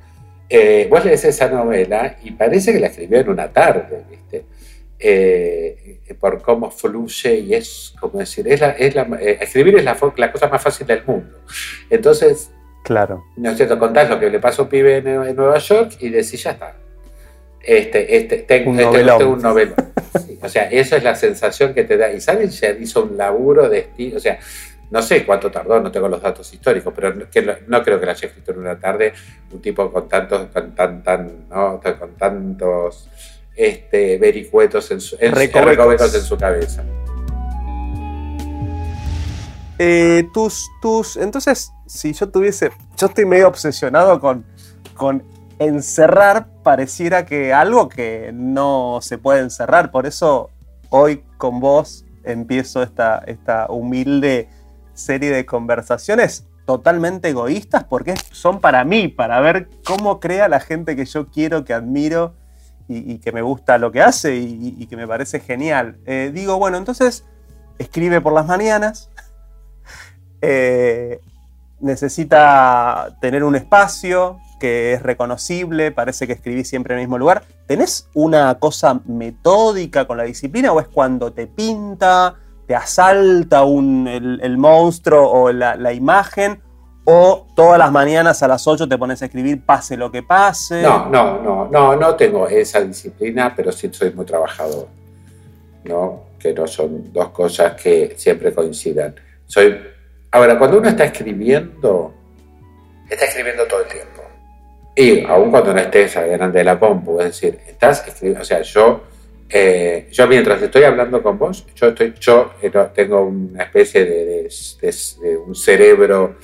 eh, 0.51 0.87
vos 0.91 1.03
lees 1.05 1.25
esa 1.25 1.49
novela 1.49 2.19
y 2.23 2.33
parece 2.33 2.73
que 2.73 2.81
la 2.81 2.89
escribió 2.89 3.21
en 3.21 3.31
una 3.31 3.51
tarde, 3.51 4.05
¿viste? 4.11 4.45
Eh, 4.99 5.99
por 6.21 6.43
cómo 6.43 6.71
fluye 6.71 7.39
y 7.39 7.55
es, 7.55 7.95
como 7.99 8.19
decir, 8.19 8.47
es 8.49 8.61
es 8.61 8.95
eh, 8.95 9.39
escribir 9.41 9.77
es 9.77 9.85
la, 9.85 9.97
la, 10.17 10.33
cosa 10.33 10.49
más 10.49 10.63
fácil 10.63 10.87
del 10.87 11.03
mundo. 11.05 11.41
Entonces, 11.89 12.51
claro. 12.85 13.25
¿no 13.37 13.51
es 13.51 13.57
cierto? 13.57 13.79
Contás 13.79 14.09
lo 14.09 14.21
que 14.21 14.31
le 14.31 14.39
pasó 14.39 14.63
a 14.63 14.65
un 14.67 14.71
pibe 14.71 14.99
en, 14.99 15.35
Nueva 15.35 15.59
York 15.59 15.97
y 15.99 16.11
decís, 16.11 16.43
ya 16.43 16.53
está. 16.53 16.77
Este, 17.61 18.17
este, 18.17 18.39
tengo 18.39 18.71
un 18.71 18.77
novelo. 19.43 19.75
o 20.43 20.49
sea, 20.49 20.65
eso 20.71 20.97
es 20.97 21.03
la 21.03 21.17
sensación 21.17 21.75
que 21.75 21.85
te 21.85 21.97
da. 21.97 22.13
Y 22.13 22.21
Salinger 22.21 22.81
hizo 22.81 23.05
un 23.05 23.17
laburo 23.17 23.69
de 23.69 23.81
estilo, 23.81 24.19
o 24.19 24.21
sea, 24.21 24.39
no 24.91 25.03
sé 25.03 25.25
cuánto 25.25 25.51
tardó, 25.51 25.81
no 25.81 25.91
tengo 25.91 26.09
los 26.09 26.23
datos 26.23 26.53
históricos, 26.53 26.93
pero 26.95 27.15
no 27.15 27.83
creo 27.83 27.99
que 27.99 28.07
la 28.07 28.13
haya 28.13 28.29
escrito 28.29 28.53
en 28.53 28.59
una 28.59 28.79
tarde 28.79 29.13
un 29.51 29.61
tipo 29.61 29.91
con 29.91 30.09
tantos, 30.09 30.47
con, 30.53 30.75
tan, 30.75 31.03
tan, 31.03 31.47
con 31.49 32.15
tantos 32.17 33.09
este, 33.57 34.19
vericuetos 34.19 34.91
en 34.91 35.01
su, 35.01 35.17
en, 35.19 35.37
en 35.37 36.23
su 36.23 36.37
cabeza. 36.37 36.85
Eh, 39.79 40.29
tus, 40.33 40.71
tus, 40.81 41.17
entonces, 41.17 41.73
si 41.87 42.13
yo 42.13 42.29
tuviese, 42.29 42.71
yo 42.97 43.07
estoy 43.07 43.25
medio 43.25 43.49
obsesionado 43.49 44.21
con, 44.21 44.45
con 44.97 45.25
encerrar, 45.59 46.47
pareciera 46.63 47.27
que 47.27 47.53
algo 47.53 47.89
que 47.89 48.31
no 48.33 49.01
se 49.03 49.19
puede 49.19 49.41
encerrar, 49.41 49.91
por 49.91 50.07
eso 50.07 50.51
hoy 50.91 51.25
con 51.39 51.61
vos 51.61 52.05
empiezo 52.23 52.83
esta, 52.83 53.19
esta 53.27 53.67
humilde 53.69 54.49
serie 54.95 55.31
de 55.31 55.45
conversaciones 55.45 56.47
totalmente 56.67 57.29
egoístas 57.29 57.85
porque 57.85 58.15
son 58.31 58.61
para 58.61 58.85
mí, 58.85 59.09
para 59.09 59.41
ver 59.41 59.69
cómo 59.85 60.21
crea 60.21 60.49
la 60.49 60.61
gente 60.61 60.97
que 60.97 61.05
yo 61.05 61.29
quiero, 61.29 61.65
que 61.65 61.75
admiro 61.75 62.35
y, 62.89 63.19
que 63.19 63.33
me 63.33 63.43
gusta 63.43 63.79
lo 63.79 63.91
que 63.93 64.03
hace 64.03 64.37
y, 64.37 64.87
que 64.87 64.97
me 64.97 65.07
parece 65.07 65.41
genial. 65.41 65.99
Eh, 66.05 66.31
digo, 66.35 66.59
bueno, 66.59 66.77
entonces 66.77 67.25
escribe 67.79 68.21
por 68.21 68.33
las 68.33 68.47
mañanas. 68.47 69.11
Eh, 70.47 71.21
necesita 71.81 73.17
tener 73.21 73.45
un 73.45 73.57
espacio 73.57 74.39
que 74.61 74.93
es 74.93 75.03
reconocible, 75.03 75.91
parece 75.91 76.27
que 76.27 76.35
escribís 76.35 76.69
siempre 76.69 76.95
en 76.95 77.01
el 77.01 77.07
mismo 77.07 77.17
lugar. 77.17 77.45
¿Tenés 77.67 78.09
una 78.13 78.55
cosa 78.59 79.01
metódica 79.07 80.07
con 80.07 80.19
la 80.19 80.25
disciplina 80.25 80.71
o 80.73 80.81
es 80.81 80.89
cuando 80.89 81.33
te 81.33 81.47
pinta, 81.47 82.35
te 82.67 82.75
asalta 82.75 83.63
el, 83.63 84.57
monstruo 84.59 85.31
o 85.31 85.51
la, 85.51 85.93
imagen? 85.95 86.61
¿O 87.05 87.47
todas 87.57 87.79
las 87.79 87.91
mañanas 87.91 88.43
a 88.43 88.49
las 88.49 88.67
8 88.67 88.87
te 88.87 88.99
pones 88.99 89.23
a 89.23 89.27
escribir 89.27 89.65
pase 89.65 89.97
lo 89.97 90.11
que 90.11 90.23
pase? 90.23 90.83
No, 90.83 91.07
no, 91.09 91.41
no, 91.43 91.69
no, 91.71 91.97
no 91.97 92.15
tengo 92.17 92.49
esa 92.49 92.81
disciplina, 92.83 93.55
pero 93.55 93.73
sí 93.73 93.89
soy 93.93 94.13
muy 94.13 94.27
trabajador. 94.27 94.89
¿no? 95.85 96.25
Que 96.39 96.53
no 96.53 96.67
son 96.67 97.13
dos 97.13 97.31
cosas 97.31 97.81
que 97.81 98.15
siempre 98.17 98.55
coincidan. 98.55 99.15
Soy 99.47 99.94
Ahora, 100.35 100.59
cuando 100.59 100.79
uno 100.79 100.89
está 100.89 101.05
escribiendo, 101.05 102.13
está 103.09 103.25
escribiendo 103.25 103.67
todo 103.67 103.83
el 103.83 103.87
tiempo. 103.87 104.21
Y 104.97 105.25
aún 105.27 105.53
cuando 105.53 105.73
no 105.73 105.79
estés 105.79 106.13
delante 106.17 106.59
de 106.59 106.65
la 106.65 106.77
compu, 106.77 107.21
es 107.21 107.27
decir, 107.27 107.61
estás 107.69 108.05
escribiendo, 108.09 108.43
o 108.43 108.45
sea, 108.45 108.61
yo, 108.63 109.05
eh, 109.49 110.09
yo 110.11 110.27
mientras 110.27 110.61
estoy 110.61 110.83
hablando 110.83 111.23
con 111.23 111.39
vos, 111.39 111.65
yo, 111.77 111.87
estoy, 111.87 112.15
yo 112.19 112.53
eh, 112.61 112.73
tengo 112.93 113.23
una 113.23 113.63
especie 113.63 114.05
de, 114.05 114.49
un 115.47 115.55
cerebro 115.55 116.39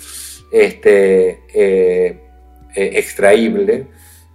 este, 0.52 1.40
eh, 1.52 2.16
extraíble. 2.76 3.88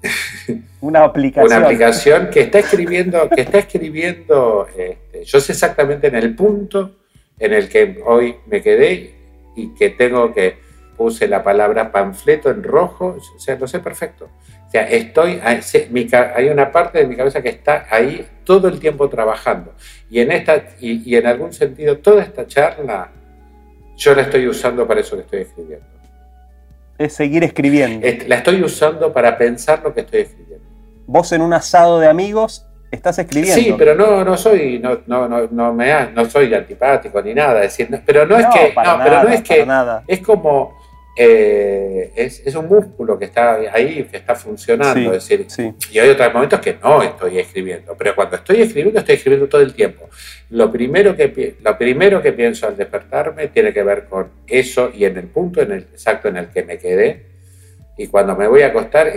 Una 0.81 1.05
aplicación. 1.05 1.45
Una 1.45 1.65
aplicación 1.65 2.29
que 2.29 2.41
está 2.41 2.59
escribiendo, 2.59 3.29
que 3.29 3.39
está 3.39 3.59
escribiendo, 3.59 4.67
este, 4.77 5.23
yo 5.23 5.39
sé 5.39 5.53
exactamente 5.53 6.07
en 6.07 6.15
el 6.15 6.35
punto 6.35 6.97
en 7.39 7.53
el 7.53 7.69
que 7.69 8.01
hoy 8.05 8.35
me 8.47 8.61
quedé 8.61 9.14
y 9.55 9.69
que 9.69 9.89
tengo 9.89 10.33
que 10.33 10.57
puse 10.95 11.27
la 11.27 11.43
palabra 11.43 11.91
panfleto 11.91 12.49
en 12.49 12.63
rojo, 12.63 13.17
o 13.35 13.39
sea, 13.39 13.55
lo 13.57 13.67
sé 13.67 13.79
perfecto. 13.79 14.29
O 14.67 14.71
sea, 14.71 14.89
estoy, 14.89 15.39
hay 15.41 16.49
una 16.49 16.71
parte 16.71 16.99
de 16.99 17.07
mi 17.07 17.15
cabeza 17.15 17.41
que 17.41 17.49
está 17.49 17.85
ahí 17.89 18.25
todo 18.43 18.67
el 18.67 18.79
tiempo 18.79 19.09
trabajando. 19.09 19.73
Y 20.09 20.19
en, 20.19 20.31
esta, 20.31 20.63
y, 20.79 21.15
en 21.15 21.27
algún 21.27 21.53
sentido, 21.53 21.97
toda 21.99 22.23
esta 22.23 22.47
charla, 22.47 23.11
yo 23.95 24.15
la 24.15 24.23
estoy 24.23 24.47
usando 24.47 24.87
para 24.87 25.01
eso 25.01 25.15
que 25.15 25.21
estoy 25.21 25.41
escribiendo. 25.41 25.85
Es 26.97 27.13
seguir 27.13 27.43
escribiendo. 27.43 28.07
La 28.27 28.37
estoy 28.37 28.63
usando 28.63 29.11
para 29.11 29.37
pensar 29.37 29.81
lo 29.83 29.93
que 29.93 30.01
estoy 30.01 30.21
escribiendo. 30.21 30.65
Vos 31.07 31.31
en 31.31 31.41
un 31.41 31.53
asado 31.53 31.99
de 31.99 32.07
amigos 32.07 32.65
estás 32.95 33.19
escribiendo. 33.19 33.61
Sí, 33.61 33.75
pero 33.77 33.95
no, 33.95 34.23
no 34.23 34.37
soy, 34.37 34.79
no, 34.79 34.99
no, 35.05 35.27
no, 35.27 35.47
no 35.51 35.73
me, 35.73 36.11
no 36.13 36.29
soy 36.29 36.53
antipático 36.53 37.21
ni 37.21 37.33
nada. 37.33 37.61
Decir, 37.61 37.87
pero 38.05 38.25
no, 38.25 38.37
es 38.37 38.45
que, 38.47 38.73
no, 38.75 38.99
pero 39.03 39.23
no 39.23 39.29
es 39.29 39.41
que, 39.41 39.67
es 40.07 40.19
como, 40.21 40.77
eh, 41.17 42.11
es, 42.13 42.41
es, 42.45 42.55
un 42.55 42.67
músculo 42.67 43.17
que 43.17 43.25
está 43.25 43.53
ahí, 43.71 44.03
que 44.03 44.17
está 44.17 44.35
funcionando. 44.35 45.11
decir, 45.11 45.47
Y 45.91 45.99
hay 45.99 46.09
otros 46.09 46.33
momentos 46.33 46.59
que 46.59 46.77
no 46.81 47.01
estoy 47.01 47.39
escribiendo, 47.39 47.95
pero 47.97 48.13
cuando 48.13 48.35
estoy 48.35 48.61
escribiendo, 48.61 48.99
estoy 48.99 49.15
escribiendo 49.15 49.47
todo 49.47 49.61
el 49.61 49.73
tiempo. 49.73 50.09
Lo 50.49 50.69
primero 50.69 51.15
que, 51.15 51.55
lo 51.61 51.77
primero 51.77 52.21
que 52.21 52.33
pienso 52.33 52.67
al 52.67 52.75
despertarme 52.75 53.47
tiene 53.47 53.73
que 53.73 53.83
ver 53.83 54.05
con 54.05 54.29
eso 54.45 54.91
y 54.93 55.05
en 55.05 55.17
el 55.17 55.27
punto 55.27 55.61
en 55.61 55.71
el, 55.71 55.83
exacto 55.83 56.27
en 56.27 56.37
el 56.37 56.47
que 56.49 56.63
me 56.63 56.77
quedé. 56.77 57.34
Y 57.97 58.07
cuando 58.07 58.35
me 58.35 58.47
voy 58.47 58.61
a 58.61 58.67
acostar, 58.67 59.11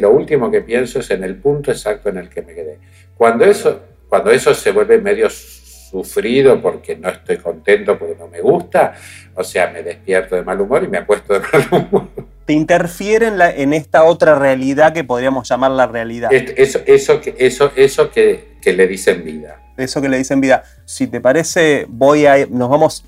lo 0.00 0.10
último 0.10 0.50
que 0.50 0.62
pienso 0.62 1.00
es 1.00 1.10
en 1.10 1.24
el 1.24 1.36
punto 1.36 1.70
exacto 1.70 2.08
en 2.08 2.18
el 2.18 2.28
que 2.28 2.42
me 2.42 2.54
quedé. 2.54 2.78
Cuando 3.16 3.44
eso, 3.44 3.80
cuando 4.08 4.30
eso 4.30 4.54
se 4.54 4.70
vuelve 4.72 4.98
medio 4.98 5.28
sufrido 5.28 6.60
porque 6.60 6.96
no 6.96 7.08
estoy 7.08 7.38
contento, 7.38 7.98
porque 7.98 8.16
no 8.18 8.28
me 8.28 8.40
gusta, 8.40 8.94
o 9.34 9.44
sea, 9.44 9.70
me 9.70 9.82
despierto 9.82 10.36
de 10.36 10.42
mal 10.42 10.60
humor 10.60 10.84
y 10.84 10.88
me 10.88 10.98
acuesto 10.98 11.34
de 11.34 11.40
mal 11.40 11.68
humor. 11.70 12.08
¿Te 12.44 12.54
interfiere 12.54 13.26
en, 13.26 13.36
la, 13.36 13.50
en 13.50 13.74
esta 13.74 14.04
otra 14.04 14.38
realidad 14.38 14.94
que 14.94 15.04
podríamos 15.04 15.46
llamar 15.46 15.70
la 15.70 15.86
realidad? 15.86 16.32
Eso, 16.32 16.80
eso, 16.86 17.20
eso, 17.36 17.72
eso 17.76 18.10
que, 18.10 18.56
que 18.62 18.72
le 18.72 18.86
dicen 18.86 19.22
vida. 19.22 19.60
Eso 19.76 20.00
que 20.00 20.08
le 20.08 20.16
dicen 20.16 20.40
vida. 20.40 20.64
Si 20.86 21.06
te 21.06 21.20
parece, 21.20 21.84
voy 21.88 22.24
a 22.24 22.46
nos 22.46 22.70
vamos 22.70 23.04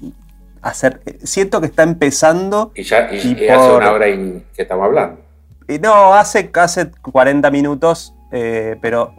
hacer. 0.62 1.00
Siento 1.22 1.60
que 1.60 1.66
está 1.66 1.82
empezando. 1.82 2.72
Y 2.74 2.82
ya 2.82 3.12
y, 3.12 3.48
hace 3.48 3.72
una 3.72 3.92
hora 3.92 4.08
y, 4.08 4.44
que 4.54 4.62
estamos 4.62 4.84
hablando. 4.84 5.20
Y 5.68 5.78
no, 5.78 6.14
hace, 6.14 6.50
hace 6.54 6.90
40 7.02 7.50
minutos, 7.50 8.14
eh, 8.32 8.76
pero 8.80 9.14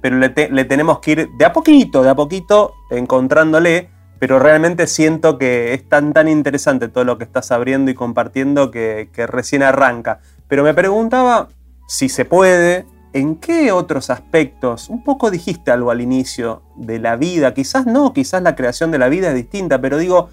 pero 0.00 0.16
le, 0.16 0.30
tenemos 0.64 1.00
que 1.00 1.10
ir 1.12 1.28
de 1.36 1.44
a 1.44 1.52
poquito, 1.52 2.02
de 2.02 2.10
a 2.10 2.14
poquito, 2.14 2.74
encontrándole, 2.90 3.90
pero 4.18 4.38
realmente 4.38 4.86
siento 4.86 5.38
que 5.38 5.74
es 5.74 5.88
tan, 5.88 6.12
tan 6.12 6.28
interesante 6.28 6.88
todo 6.88 7.04
lo 7.04 7.18
que 7.18 7.24
estás 7.24 7.50
abriendo 7.50 7.90
y 7.90 7.94
compartiendo 7.94 8.70
que, 8.70 9.08
recién 9.28 9.62
arranca. 9.62 10.20
Pero 10.48 10.64
me 10.64 10.74
preguntaba 10.74 11.48
si 11.86 12.08
se 12.08 12.24
puede, 12.24 12.86
¿en 13.12 13.36
qué 13.36 13.72
otros 13.72 14.10
aspectos? 14.10 14.88
Un 14.88 15.04
poco 15.04 15.30
dijiste 15.30 15.70
algo 15.70 15.90
al 15.90 16.00
inicio 16.00 16.62
de 16.76 16.98
la 16.98 17.16
vida, 17.16 17.52
quizás 17.52 17.86
no, 17.86 18.12
quizás 18.14 18.42
la 18.42 18.56
creación 18.56 18.90
de 18.90 18.98
la 18.98 19.08
vida 19.08 19.28
es 19.28 19.34
distinta, 19.34 19.80
pero 19.80 19.98
digo, 19.98 20.30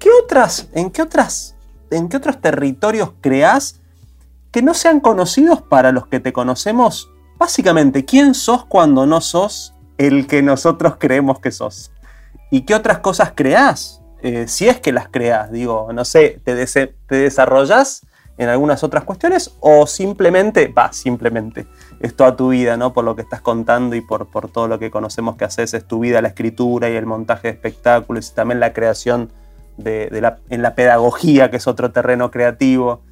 ¿qué 0.00 0.08
otras, 0.24 0.68
en 0.72 0.90
qué 0.90 1.02
otras, 1.02 1.54
en 1.90 2.08
qué 2.08 2.16
otros 2.16 2.40
territorios 2.40 3.12
creás 3.20 3.80
que 4.50 4.62
no 4.62 4.74
sean 4.74 4.98
conocidos 4.98 5.62
para 5.62 5.92
los 5.92 6.08
que 6.08 6.18
te 6.18 6.32
conocemos 6.32 7.10
Básicamente, 7.40 8.04
¿quién 8.04 8.34
sos 8.34 8.66
cuando 8.66 9.06
no 9.06 9.22
sos 9.22 9.72
el 9.96 10.26
que 10.26 10.42
nosotros 10.42 10.96
creemos 10.98 11.40
que 11.40 11.50
sos? 11.50 11.90
¿Y 12.50 12.66
qué 12.66 12.74
otras 12.74 12.98
cosas 12.98 13.32
creás? 13.34 14.02
Eh, 14.20 14.46
si 14.46 14.68
es 14.68 14.78
que 14.78 14.92
las 14.92 15.08
creás, 15.08 15.50
digo, 15.50 15.88
no 15.94 16.04
sé, 16.04 16.38
te, 16.44 16.66
te 16.66 17.14
desarrollas 17.14 18.02
en 18.36 18.50
algunas 18.50 18.84
otras 18.84 19.04
cuestiones 19.04 19.56
o 19.60 19.86
simplemente, 19.86 20.68
va, 20.68 20.92
simplemente, 20.92 21.66
es 21.98 22.14
toda 22.14 22.36
tu 22.36 22.50
vida, 22.50 22.76
¿no? 22.76 22.92
Por 22.92 23.06
lo 23.06 23.16
que 23.16 23.22
estás 23.22 23.40
contando 23.40 23.96
y 23.96 24.02
por, 24.02 24.30
por 24.30 24.50
todo 24.50 24.68
lo 24.68 24.78
que 24.78 24.90
conocemos 24.90 25.36
que 25.36 25.46
haces, 25.46 25.72
es 25.72 25.88
tu 25.88 26.00
vida 26.00 26.20
la 26.20 26.28
escritura 26.28 26.90
y 26.90 26.96
el 26.96 27.06
montaje 27.06 27.48
de 27.48 27.54
espectáculos 27.54 28.28
y 28.28 28.34
también 28.34 28.60
la 28.60 28.74
creación 28.74 29.32
de, 29.82 30.08
la, 30.20 30.38
en 30.48 30.62
la 30.62 30.74
pedagogía, 30.74 31.50
que 31.50 31.56
es 31.56 31.66
otro 31.66 31.90
terreno 31.90 32.30
creativo. 32.30 33.02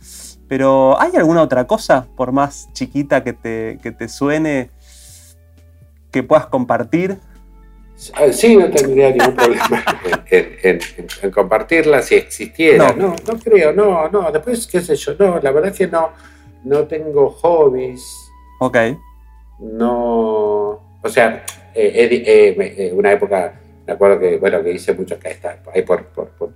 Pero 0.49 0.99
¿hay 1.01 1.15
alguna 1.17 1.43
otra 1.43 1.67
cosa, 1.67 2.07
por 2.17 2.33
más 2.33 2.69
chiquita 2.73 3.23
que 3.23 3.33
te, 3.35 3.77
te 3.77 4.09
suene, 4.09 4.71
que 6.11 6.23
puedas 6.23 6.47
compartir? 6.47 7.19
Sí, 8.31 8.57
no 8.57 8.71
tendría 8.71 9.11
ningún 9.11 9.35
problema 9.35 9.85
en, 10.31 11.31
compartirla 11.33 12.01
si 12.01 12.15
existiera. 12.15 12.93
No. 12.93 13.17
no. 13.27 13.39
creo, 13.39 13.73
no, 13.73 14.09
no. 14.09 14.31
Después, 14.31 14.67
qué 14.67 14.81
sé 14.81 14.95
yo, 14.95 15.15
no, 15.19 15.41
la 15.41 15.51
verdad 15.51 15.73
es 15.73 15.79
que 15.79 15.89
no, 15.89 16.11
no 16.65 16.85
tengo 16.85 17.31
hobbies. 17.31 18.03
Ok. 18.61 18.77
No, 19.59 20.81
o 21.03 21.09
sea, 21.09 21.45
eh, 21.75 22.55
eh, 22.57 22.93
una 22.93 23.13
época, 23.13 23.55
me 23.87 23.93
acuerdo 23.93 24.21
que, 24.21 24.37
bueno, 24.37 24.63
que 24.63 24.73
hice 24.73 24.93
mucho, 24.95 25.19
que 25.19 25.31
está 25.31 25.61
ahí 25.75 25.83
por, 25.83 26.05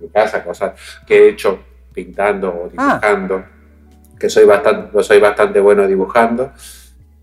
mi 0.03 0.09
casa, 0.09 0.43
cosas 0.43 0.73
que 1.05 1.17
he 1.17 1.29
hecho 1.29 1.59
pintando 1.93 2.49
o 2.49 2.69
ah. 2.77 2.99
dibujando 2.99 3.53
que 4.23 4.29
soy 4.29 4.45
bastante, 4.45 5.03
soy 5.03 5.19
bastante 5.19 5.59
bueno 5.59 5.85
dibujando. 5.85 6.53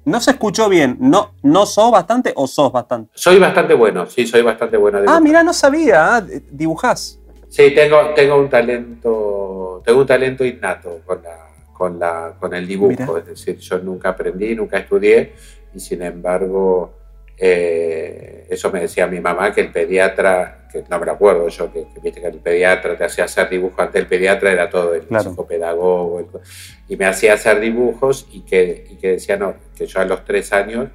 No 0.05 0.21
se 0.21 0.33
escuchó 0.33 0.69
bien. 0.69 0.99
¿No, 1.01 1.33
¿No 1.43 1.65
sos 1.65 1.91
bastante 1.91 2.31
o 2.37 2.47
sos 2.47 2.71
bastante? 2.71 3.11
Soy 3.15 3.39
bastante 3.39 3.73
bueno, 3.73 4.05
sí, 4.05 4.27
soy 4.27 4.43
bastante 4.43 4.77
bueno 4.77 4.99
Ah, 5.07 5.19
mira, 5.19 5.43
no 5.43 5.55
sabía. 5.55 6.17
Ah, 6.17 6.27
dibujás. 6.51 7.19
Sí, 7.49 7.71
tengo, 7.75 7.97
tengo 8.15 8.37
un 8.37 8.51
talento, 8.51 9.83
tengo 9.83 10.01
un 10.01 10.07
talento 10.07 10.45
innato 10.45 11.01
con 11.07 11.23
la, 11.23 11.49
con 11.73 11.99
la, 11.99 12.35
con 12.39 12.53
el 12.53 12.67
dibujo. 12.69 13.17
Es 13.17 13.25
decir, 13.25 13.57
yo 13.57 13.79
nunca 13.79 14.11
aprendí, 14.11 14.55
nunca 14.55 14.77
estudié, 14.77 15.33
y 15.75 15.81
sin 15.81 16.03
embargo, 16.03 16.93
eh, 17.39 18.47
eso 18.51 18.71
me 18.71 18.81
decía 18.81 19.07
mi 19.07 19.21
mamá 19.21 19.55
que 19.55 19.63
el 19.63 19.73
pediatra 19.73 20.60
que 20.71 20.85
no 20.89 20.99
me 20.99 21.11
acuerdo 21.11 21.49
yo, 21.49 21.73
que, 21.73 21.87
viste 22.03 22.21
que 22.21 22.27
el 22.27 22.39
pediatra 22.39 22.97
te 22.97 23.05
hacía 23.05 23.25
hacer 23.25 23.49
dibujos, 23.49 23.79
antes 23.79 24.01
el 24.01 24.07
pediatra 24.07 24.53
era 24.53 24.71
todo 24.71 24.95
el 24.95 25.03
psicopedagogo, 25.03 26.29
y 26.89 26.97
me 26.97 27.07
hacía 27.07 27.35
hacer 27.35 27.61
dibujos 27.61 28.29
y 28.33 28.41
que, 28.41 28.87
y 28.91 28.97
que 28.97 29.13
decía, 29.13 29.37
no, 29.37 29.55
que 29.77 29.87
yo 29.87 30.01
a 30.01 30.05
los 30.05 30.25
tres 30.25 30.53
años 30.53 30.89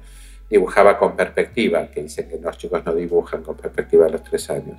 dibujaba 0.48 0.98
con 0.98 1.16
perspectiva, 1.16 1.88
que 1.90 2.02
dice 2.02 2.28
que 2.28 2.38
los 2.38 2.56
chicos 2.56 2.84
no 2.84 2.94
dibujan 2.94 3.42
con 3.42 3.56
perspectiva 3.56 4.06
a 4.06 4.08
los 4.08 4.22
tres 4.22 4.48
años. 4.50 4.78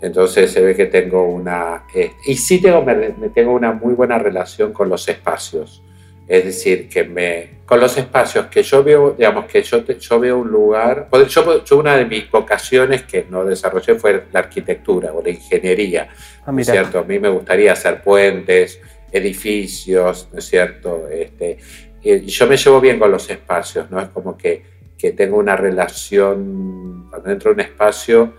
Entonces 0.00 0.50
se 0.50 0.60
ve 0.60 0.74
que 0.74 0.86
tengo 0.86 1.28
una... 1.28 1.84
Eh, 1.94 2.10
y 2.26 2.34
sí 2.34 2.60
tengo, 2.60 2.82
me, 2.82 2.94
tengo 3.34 3.52
una 3.52 3.72
muy 3.72 3.94
buena 3.94 4.18
relación 4.18 4.72
con 4.72 4.88
los 4.88 5.08
espacios. 5.08 5.82
Es 6.26 6.44
decir, 6.44 6.88
que 6.88 7.04
me, 7.04 7.62
con 7.66 7.80
los 7.80 7.96
espacios 7.98 8.46
que 8.46 8.62
yo 8.62 8.84
veo, 8.84 9.14
digamos 9.18 9.46
que 9.46 9.62
yo, 9.62 9.84
yo 9.84 10.20
veo 10.20 10.38
un 10.38 10.48
lugar, 10.48 11.08
yo, 11.28 11.64
yo, 11.64 11.78
una 11.78 11.96
de 11.96 12.04
mis 12.04 12.30
vocaciones 12.30 13.02
que 13.02 13.26
no 13.28 13.44
desarrollé 13.44 13.96
fue 13.96 14.24
la 14.32 14.40
arquitectura 14.40 15.12
o 15.12 15.22
la 15.22 15.30
ingeniería, 15.30 16.08
ah, 16.46 16.52
¿no 16.52 16.60
es 16.60 16.66
cierto? 16.66 17.00
A 17.00 17.02
mí 17.02 17.18
me 17.18 17.28
gustaría 17.28 17.72
hacer 17.72 18.02
puentes, 18.02 18.80
edificios, 19.10 20.28
¿no 20.32 20.38
es 20.38 20.44
cierto? 20.44 21.08
Este, 21.08 21.58
y 22.02 22.20
yo 22.26 22.46
me 22.46 22.56
llevo 22.56 22.80
bien 22.80 22.98
con 22.98 23.10
los 23.10 23.28
espacios, 23.28 23.90
¿no? 23.90 24.00
Es 24.00 24.08
como 24.08 24.36
que, 24.36 24.62
que 24.96 25.12
tengo 25.12 25.38
una 25.38 25.56
relación, 25.56 27.08
cuando 27.10 27.30
entro 27.30 27.50
en 27.50 27.54
un 27.54 27.60
espacio, 27.60 28.32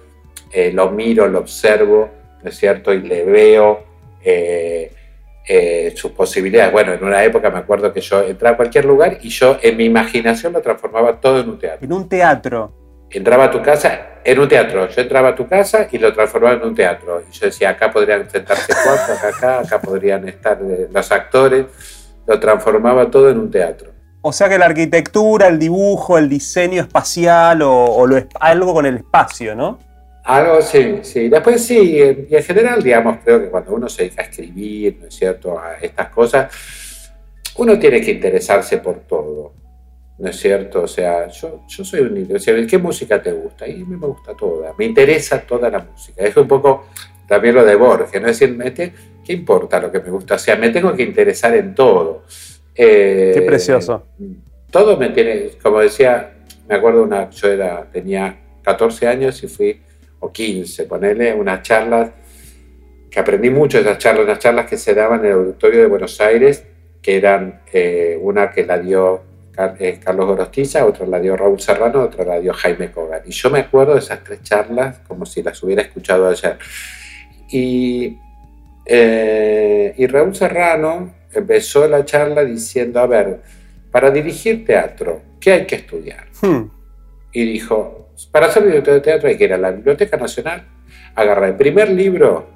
eh, 0.51 0.71
lo 0.71 0.89
miro, 0.89 1.27
lo 1.27 1.39
observo, 1.39 2.09
¿no 2.41 2.49
es 2.49 2.57
cierto? 2.57 2.93
Y 2.93 3.01
le 3.01 3.23
veo... 3.25 3.84
Eh, 4.23 4.91
eh, 5.45 5.93
sus 5.95 6.11
posibilidades. 6.11 6.71
Bueno, 6.71 6.93
en 6.93 7.03
una 7.03 7.23
época 7.23 7.49
me 7.49 7.59
acuerdo 7.59 7.91
que 7.91 8.01
yo 8.01 8.21
entraba 8.21 8.53
a 8.53 8.57
cualquier 8.57 8.85
lugar 8.85 9.17
y 9.21 9.29
yo 9.29 9.57
en 9.61 9.75
mi 9.77 9.85
imaginación 9.85 10.53
lo 10.53 10.61
transformaba 10.61 11.19
todo 11.19 11.39
en 11.39 11.49
un 11.49 11.59
teatro. 11.59 11.85
En 11.85 11.93
un 11.93 12.07
teatro. 12.07 12.73
Entraba 13.09 13.45
a 13.45 13.51
tu 13.51 13.61
casa, 13.61 14.21
en 14.23 14.39
un 14.39 14.47
teatro. 14.47 14.89
Yo 14.89 15.01
entraba 15.01 15.29
a 15.29 15.35
tu 15.35 15.47
casa 15.47 15.87
y 15.91 15.97
lo 15.97 16.13
transformaba 16.13 16.55
en 16.55 16.63
un 16.63 16.75
teatro. 16.75 17.21
Y 17.29 17.31
yo 17.31 17.45
decía, 17.45 17.69
acá 17.69 17.91
podrían 17.91 18.29
sentarse 18.29 18.73
cuatro, 18.83 19.13
acá, 19.13 19.27
acá, 19.27 19.59
acá 19.59 19.81
podrían 19.81 20.27
estar 20.27 20.59
eh, 20.61 20.87
los 20.91 21.11
actores. 21.11 21.65
Lo 22.25 22.39
transformaba 22.39 23.11
todo 23.11 23.29
en 23.29 23.39
un 23.39 23.51
teatro. 23.51 23.91
O 24.21 24.31
sea 24.31 24.47
que 24.47 24.57
la 24.57 24.65
arquitectura, 24.67 25.47
el 25.47 25.59
dibujo, 25.59 26.17
el 26.17 26.29
diseño 26.29 26.81
espacial 26.81 27.61
o, 27.61 27.85
o 27.85 28.07
lo, 28.07 28.15
algo 28.39 28.73
con 28.73 28.85
el 28.85 28.95
espacio, 28.95 29.53
¿no? 29.53 29.79
Algo 30.24 30.61
sí, 30.61 30.99
sí. 31.01 31.28
Después 31.28 31.65
sí, 31.65 31.97
y 31.97 32.36
en 32.36 32.43
general, 32.43 32.82
digamos, 32.82 33.17
creo 33.24 33.41
que 33.41 33.49
cuando 33.49 33.74
uno 33.74 33.89
se 33.89 34.03
dedica 34.03 34.21
a 34.21 34.26
escribir, 34.26 34.97
¿no 35.01 35.07
es 35.07 35.15
cierto?, 35.15 35.59
a 35.59 35.76
estas 35.82 36.09
cosas, 36.09 37.11
uno 37.57 37.78
tiene 37.78 38.01
que 38.01 38.11
interesarse 38.11 38.78
por 38.78 39.01
todo, 39.01 39.53
¿no 40.17 40.30
es 40.30 40.39
cierto? 40.39 40.84
O 40.84 40.88
sea, 40.88 41.28
yo, 41.28 41.65
yo 41.67 41.84
soy 41.84 42.01
un 42.01 42.17
interesado. 42.17 42.57
¿Qué 42.65 42.78
música 42.78 43.21
te 43.21 43.32
gusta? 43.34 43.67
Y 43.67 43.74
a 43.74 43.86
mí 43.86 43.86
me 43.86 44.07
gusta 44.07 44.34
toda, 44.34 44.74
me 44.78 44.86
interesa 44.86 45.41
toda 45.41 45.69
la 45.69 45.80
música. 45.80 46.24
Es 46.24 46.36
un 46.38 46.47
poco 46.47 46.88
también 47.28 47.55
lo 47.55 47.65
de 47.65 47.76
Borges, 47.76 48.21
¿no? 48.21 48.30
Es 48.30 48.39
decir, 48.39 48.93
¿qué 49.26 49.34
importa 49.34 49.80
lo 49.80 49.91
que 49.91 49.99
me 49.99 50.09
gusta? 50.09 50.36
O 50.36 50.39
sea, 50.39 50.55
me 50.55 50.69
tengo 50.69 50.93
que 50.93 51.03
interesar 51.03 51.53
en 51.55 51.76
todo. 51.76 52.24
Eh, 52.74 53.32
Qué 53.36 53.41
precioso. 53.41 54.07
Todo 54.71 54.97
me 54.97 55.09
tiene, 55.09 55.51
como 55.61 55.80
decía, 55.80 56.34
me 56.67 56.76
acuerdo 56.76 57.03
una, 57.03 57.30
yo 57.30 57.49
era, 57.49 57.88
tenía 57.91 58.39
14 58.63 59.07
años 59.07 59.43
y 59.43 59.47
fui 59.47 59.82
o 60.24 60.32
15, 60.32 60.86
ponerle 60.86 61.34
unas 61.34 61.61
charlas, 61.61 62.11
que 63.09 63.19
aprendí 63.19 63.49
mucho 63.49 63.78
de 63.78 63.84
esas 63.84 63.97
charlas, 63.97 64.26
unas 64.26 64.39
charlas 64.39 64.65
que 64.65 64.78
se 64.78 64.93
daban 64.93 65.19
en 65.19 65.26
el 65.28 65.34
auditorio 65.34 65.82
de 65.82 65.88
Buenos 65.88 66.19
Aires, 66.21 66.63
que 67.01 67.17
eran 67.17 67.61
eh, 67.71 68.17
una 68.21 68.49
que 68.49 68.65
la 68.65 68.80
dio 68.80 69.21
eh, 69.80 69.99
Carlos 70.03 70.26
Gorostiza, 70.26 70.86
otra 70.86 71.05
la 71.05 71.19
dio 71.19 71.36
Raúl 71.36 71.59
Serrano, 71.59 72.01
otra 72.01 72.24
la 72.24 72.39
dio 72.39 72.53
Jaime 72.53 72.89
Cogan. 72.91 73.21
Y 73.26 73.32
yo 73.32 73.49
me 73.49 73.59
acuerdo 73.59 73.93
de 73.93 73.99
esas 73.99 74.24
tres 74.24 74.41
charlas 74.41 74.99
como 75.07 75.26
si 75.26 75.43
las 75.43 75.61
hubiera 75.61 75.82
escuchado 75.82 76.28
ayer. 76.30 76.57
Y, 77.49 78.17
eh, 78.86 79.93
y 79.97 80.07
Raúl 80.07 80.36
Serrano 80.36 81.13
empezó 81.34 81.88
la 81.88 82.05
charla 82.05 82.45
diciendo, 82.45 83.01
a 83.01 83.07
ver, 83.07 83.41
para 83.91 84.09
dirigir 84.09 84.65
teatro, 84.65 85.21
¿qué 85.39 85.51
hay 85.51 85.65
que 85.67 85.76
estudiar? 85.76 86.26
Hmm. 86.41 86.69
Y 87.34 87.45
dijo, 87.45 88.03
para 88.32 88.47
hacer 88.47 88.66
director 88.66 88.93
de 88.95 89.01
teatro 89.01 89.30
hay 89.30 89.38
que 89.38 89.43
ir 89.45 89.53
a 89.53 89.57
la 89.57 89.72
Biblioteca 89.72 90.18
Nacional, 90.18 90.66
agarrar 91.16 91.49
el 91.49 91.55
primer 91.55 91.89
libro, 91.89 92.47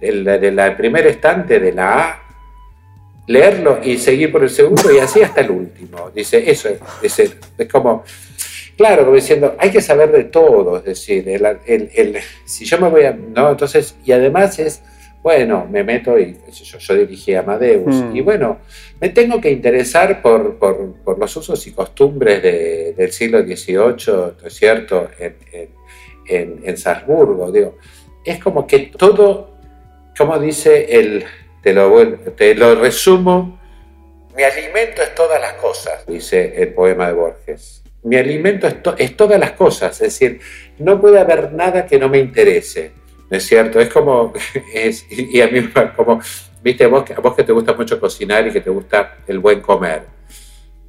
el 0.00 0.24
de 0.24 0.52
la 0.52 0.76
primer 0.76 1.06
estante 1.06 1.58
de 1.58 1.72
la 1.72 2.00
A, 2.00 2.22
leerlo 3.26 3.80
y 3.82 3.98
seguir 3.98 4.32
por 4.32 4.42
el 4.42 4.50
segundo 4.50 4.92
y 4.92 4.98
así 4.98 5.22
hasta 5.22 5.42
el 5.42 5.50
último. 5.50 6.10
Dice, 6.10 6.50
eso 6.50 6.70
es, 7.02 7.18
es, 7.18 7.36
como, 7.70 8.04
claro, 8.76 9.04
como 9.04 9.14
diciendo, 9.14 9.54
hay 9.58 9.70
que 9.70 9.80
saber 9.80 10.10
de 10.10 10.24
todo, 10.24 10.78
es 10.78 10.84
decir, 10.84 11.28
el, 11.28 12.18
si 12.44 12.64
yo 12.64 12.78
me 12.78 12.88
voy 12.88 13.04
a, 13.04 13.12
¿no? 13.12 13.50
Entonces, 13.50 13.96
y 14.04 14.12
además 14.12 14.58
es 14.58 14.82
bueno, 15.22 15.66
me 15.68 15.82
meto 15.82 16.18
y 16.18 16.38
yo, 16.52 16.78
yo 16.78 16.94
dirigí 16.94 17.34
a 17.34 17.40
Amadeus. 17.40 17.96
Hmm. 17.96 18.16
Y 18.16 18.20
bueno, 18.20 18.58
me 19.00 19.08
tengo 19.08 19.40
que 19.40 19.50
interesar 19.50 20.22
por, 20.22 20.58
por, 20.58 21.18
los 21.18 21.36
usos 21.36 21.66
y 21.66 21.72
costumbres 21.72 22.42
del 22.96 23.12
siglo 23.12 23.42
XVIII, 23.42 24.14
¿no 24.40 24.46
es 24.46 24.54
cierto?, 24.54 25.08
en, 25.18 25.36
en, 26.28 26.60
en, 26.64 26.76
Salzburgo. 26.76 27.50
Digo, 27.50 27.78
es 28.24 28.38
como 28.38 28.66
que 28.66 28.90
todo, 28.96 29.54
como 30.16 30.38
dice 30.38 30.98
el, 30.98 31.24
te 31.62 31.72
lo, 31.72 32.00
te 32.36 32.54
lo 32.54 32.76
resumo, 32.76 33.58
mi 34.36 34.44
alimento 34.44 35.02
es 35.02 35.16
todas 35.16 35.40
las 35.40 35.54
cosas, 35.54 36.06
dice 36.06 36.62
el 36.62 36.72
poema 36.72 37.08
de 37.08 37.14
Borges. 37.14 37.82
Mi 38.04 38.16
alimento 38.16 38.68
es, 38.68 38.76
es 38.98 39.16
todas 39.16 39.40
las 39.40 39.52
cosas, 39.52 40.00
es 40.00 40.12
decir, 40.12 40.40
no 40.78 41.00
puede 41.00 41.18
haber 41.18 41.52
nada 41.52 41.86
que 41.86 41.98
no 41.98 42.08
me 42.08 42.18
interese 42.18 42.92
es 43.30 43.46
cierto? 43.46 43.80
Es 43.80 43.88
como, 43.88 44.32
es, 44.72 45.06
y 45.10 45.40
a 45.40 45.48
mí 45.48 45.68
como, 45.96 46.20
viste, 46.62 46.86
vos, 46.86 47.04
a 47.10 47.20
vos 47.20 47.34
que 47.34 47.44
te 47.44 47.52
gusta 47.52 47.74
mucho 47.74 48.00
cocinar 48.00 48.46
y 48.46 48.50
que 48.50 48.60
te 48.60 48.70
gusta 48.70 49.18
el 49.26 49.38
buen 49.38 49.60
comer, 49.60 50.02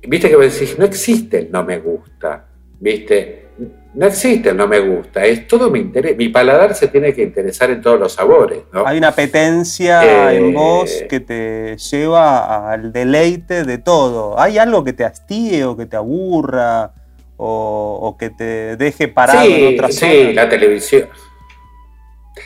viste 0.08 0.30
que 0.30 0.36
vos 0.36 0.54
decís, 0.54 0.78
no 0.78 0.86
existe 0.86 1.40
el 1.40 1.52
no 1.52 1.64
me 1.64 1.80
gusta, 1.80 2.46
viste, 2.80 3.48
no 3.94 4.06
existe 4.06 4.50
el 4.50 4.58
no 4.58 4.68
me 4.68 4.80
gusta, 4.80 5.26
es 5.26 5.48
todo 5.48 5.70
mi 5.70 5.80
interés, 5.80 6.16
mi 6.16 6.30
paladar 6.30 6.74
se 6.76 6.88
tiene 6.88 7.14
que 7.14 7.24
interesar 7.24 7.70
en 7.72 7.82
todos 7.82 8.00
los 8.00 8.14
sabores, 8.14 8.60
¿no? 8.72 8.86
Hay 8.86 8.98
una 8.98 9.10
apetencia 9.10 10.34
en 10.34 10.50
eh, 10.50 10.54
vos 10.54 11.04
que 11.10 11.20
te 11.20 11.78
lleva 11.78 12.72
al 12.72 12.94
deleite 12.94 13.64
de 13.64 13.78
todo. 13.80 14.40
¿Hay 14.40 14.58
algo 14.58 14.84
que 14.84 14.94
te 14.94 15.04
hastíe 15.04 15.66
o 15.66 15.76
que 15.76 15.86
te 15.86 15.98
aburra 15.98 16.94
o, 17.36 18.16
que 18.20 18.30
te 18.30 18.76
deje 18.76 19.08
parado 19.08 19.50
en 19.50 19.74
otra 19.74 19.92
Sí, 19.92 20.34
la 20.34 20.48
televisión 20.48 21.08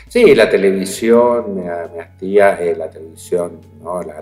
Sí, 0.08 0.34
la 0.34 0.48
televisión 0.48 1.54
me, 1.54 1.68
hastía, 1.68 2.54
eh, 2.60 2.74
la 2.76 2.90
televisión, 2.90 3.60
¿no? 3.80 4.02
la, 4.02 4.20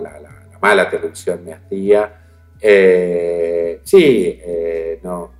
mala 0.61 0.89
televisión 0.89 1.43
me 1.43 1.53
hastía. 1.53 2.21
Eh, 2.59 3.81
sí, 3.83 4.39
eh, 4.41 4.99
no. 5.03 5.33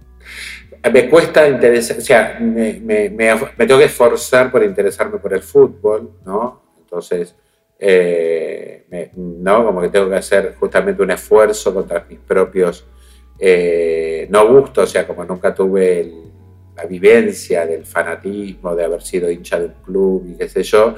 Me 0.91 1.09
cuesta 1.09 1.47
interesar, 1.47 1.97
o 1.97 2.01
sea, 2.01 2.37
me, 2.41 3.09
tengo 3.57 3.77
que 3.77 3.85
esforzar 3.85 4.51
por 4.51 4.63
interesarme 4.63 5.17
por 5.17 5.33
el 5.33 5.41
fútbol, 5.41 6.19
¿no? 6.25 6.61
Entonces, 6.79 7.35
¿no? 9.15 9.65
Como 9.65 9.81
que 9.81 9.89
tengo 9.89 10.09
que 10.09 10.15
hacer 10.15 10.55
justamente 10.59 11.01
un 11.01 11.11
esfuerzo 11.11 11.73
contra 11.73 12.05
mis 12.09 12.19
propios 12.19 12.85
no 14.29 14.47
gustos, 14.47 14.89
o 14.89 14.91
sea, 14.91 15.07
como 15.07 15.23
nunca 15.23 15.55
tuve 15.55 16.01
el, 16.01 16.32
la 16.75 16.85
vivencia 16.85 17.65
del 17.65 17.85
fanatismo, 17.85 18.75
de 18.75 18.83
haber 18.83 19.01
sido 19.01 19.29
hincha 19.29 19.59
del 19.59 19.73
club 19.85 20.25
y 20.29 20.37
qué 20.37 20.49
sé 20.49 20.63
yo. 20.63 20.95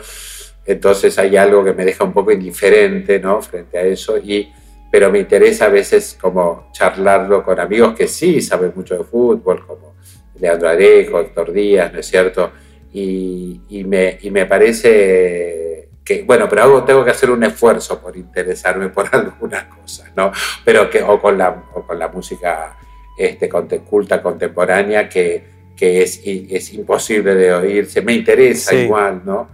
Entonces 0.66 1.18
hay 1.20 1.38
algo 1.38 1.64
que 1.64 1.74
me 1.74 1.86
deja 1.86 2.04
un 2.04 2.14
poco 2.14 2.32
indiferente, 2.32 3.20
¿no? 3.20 3.42
Frente 3.42 3.78
a 3.78 3.82
eso, 3.84 4.18
y, 4.18 4.52
pero 4.92 5.12
me 5.12 5.20
interesa 5.20 5.66
a 5.66 5.70
veces 5.70 6.18
como 6.20 6.70
charlarlo 6.72 7.44
con 7.44 7.60
amigos 7.60 7.94
que 7.96 8.08
sí 8.08 8.42
saben 8.42 8.72
mucho 8.76 8.98
de 8.98 9.04
fútbol, 9.04 9.66
como 9.66 9.96
Leandro 10.40 10.70
Arejo, 10.70 11.20
Héctor 11.20 11.52
Díaz, 11.52 11.94
¿no 11.94 12.00
es 12.00 12.08
cierto? 12.08 12.52
Y, 12.92 13.62
y, 13.70 13.84
me, 13.84 14.18
y 14.22 14.32
me 14.32 14.46
parece 14.46 15.90
que, 16.04 16.24
bueno, 16.24 16.48
pero 16.48 16.64
hago, 16.64 16.84
tengo 16.84 17.04
que 17.04 17.12
hacer 17.12 17.30
un 17.30 17.44
esfuerzo 17.44 18.00
por 18.00 18.16
interesarme 18.16 18.90
por 18.90 19.08
algunas 19.12 19.66
cosas, 19.66 20.12
¿no? 20.16 20.32
Pero 20.64 20.90
que, 20.90 21.04
o 21.04 21.22
con 21.22 21.38
la, 21.38 21.64
o 21.74 21.86
con 21.86 22.00
la 22.00 22.08
música 22.08 22.78
este, 23.18 23.50
culta 23.50 24.22
contemporánea 24.22 25.10
que, 25.10 25.55
que 25.76 26.02
es, 26.04 26.22
es 26.24 26.74
imposible 26.74 27.36
de 27.36 27.54
oírse, 27.54 28.02
me 28.02 28.14
interesa 28.14 28.74
igual, 28.74 29.22
¿no? 29.26 29.50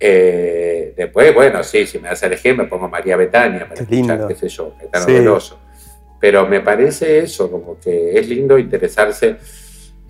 Eh, 0.00 0.94
después, 0.96 1.34
bueno, 1.34 1.62
sí, 1.64 1.86
si 1.86 1.98
me 1.98 2.08
das 2.08 2.22
a 2.22 2.26
elegir, 2.26 2.56
me 2.56 2.64
pongo 2.64 2.88
María 2.88 3.16
Betania 3.16 3.68
para 3.68 3.82
escuchar, 3.82 4.28
qué 4.28 4.34
sé 4.34 4.48
yo, 4.48 4.74
tan 4.90 5.04
sí. 5.04 5.54
Pero 6.20 6.46
me 6.46 6.60
parece 6.60 7.20
eso, 7.20 7.50
como 7.50 7.78
que 7.78 8.18
es 8.18 8.28
lindo 8.28 8.58
interesarse, 8.58 9.36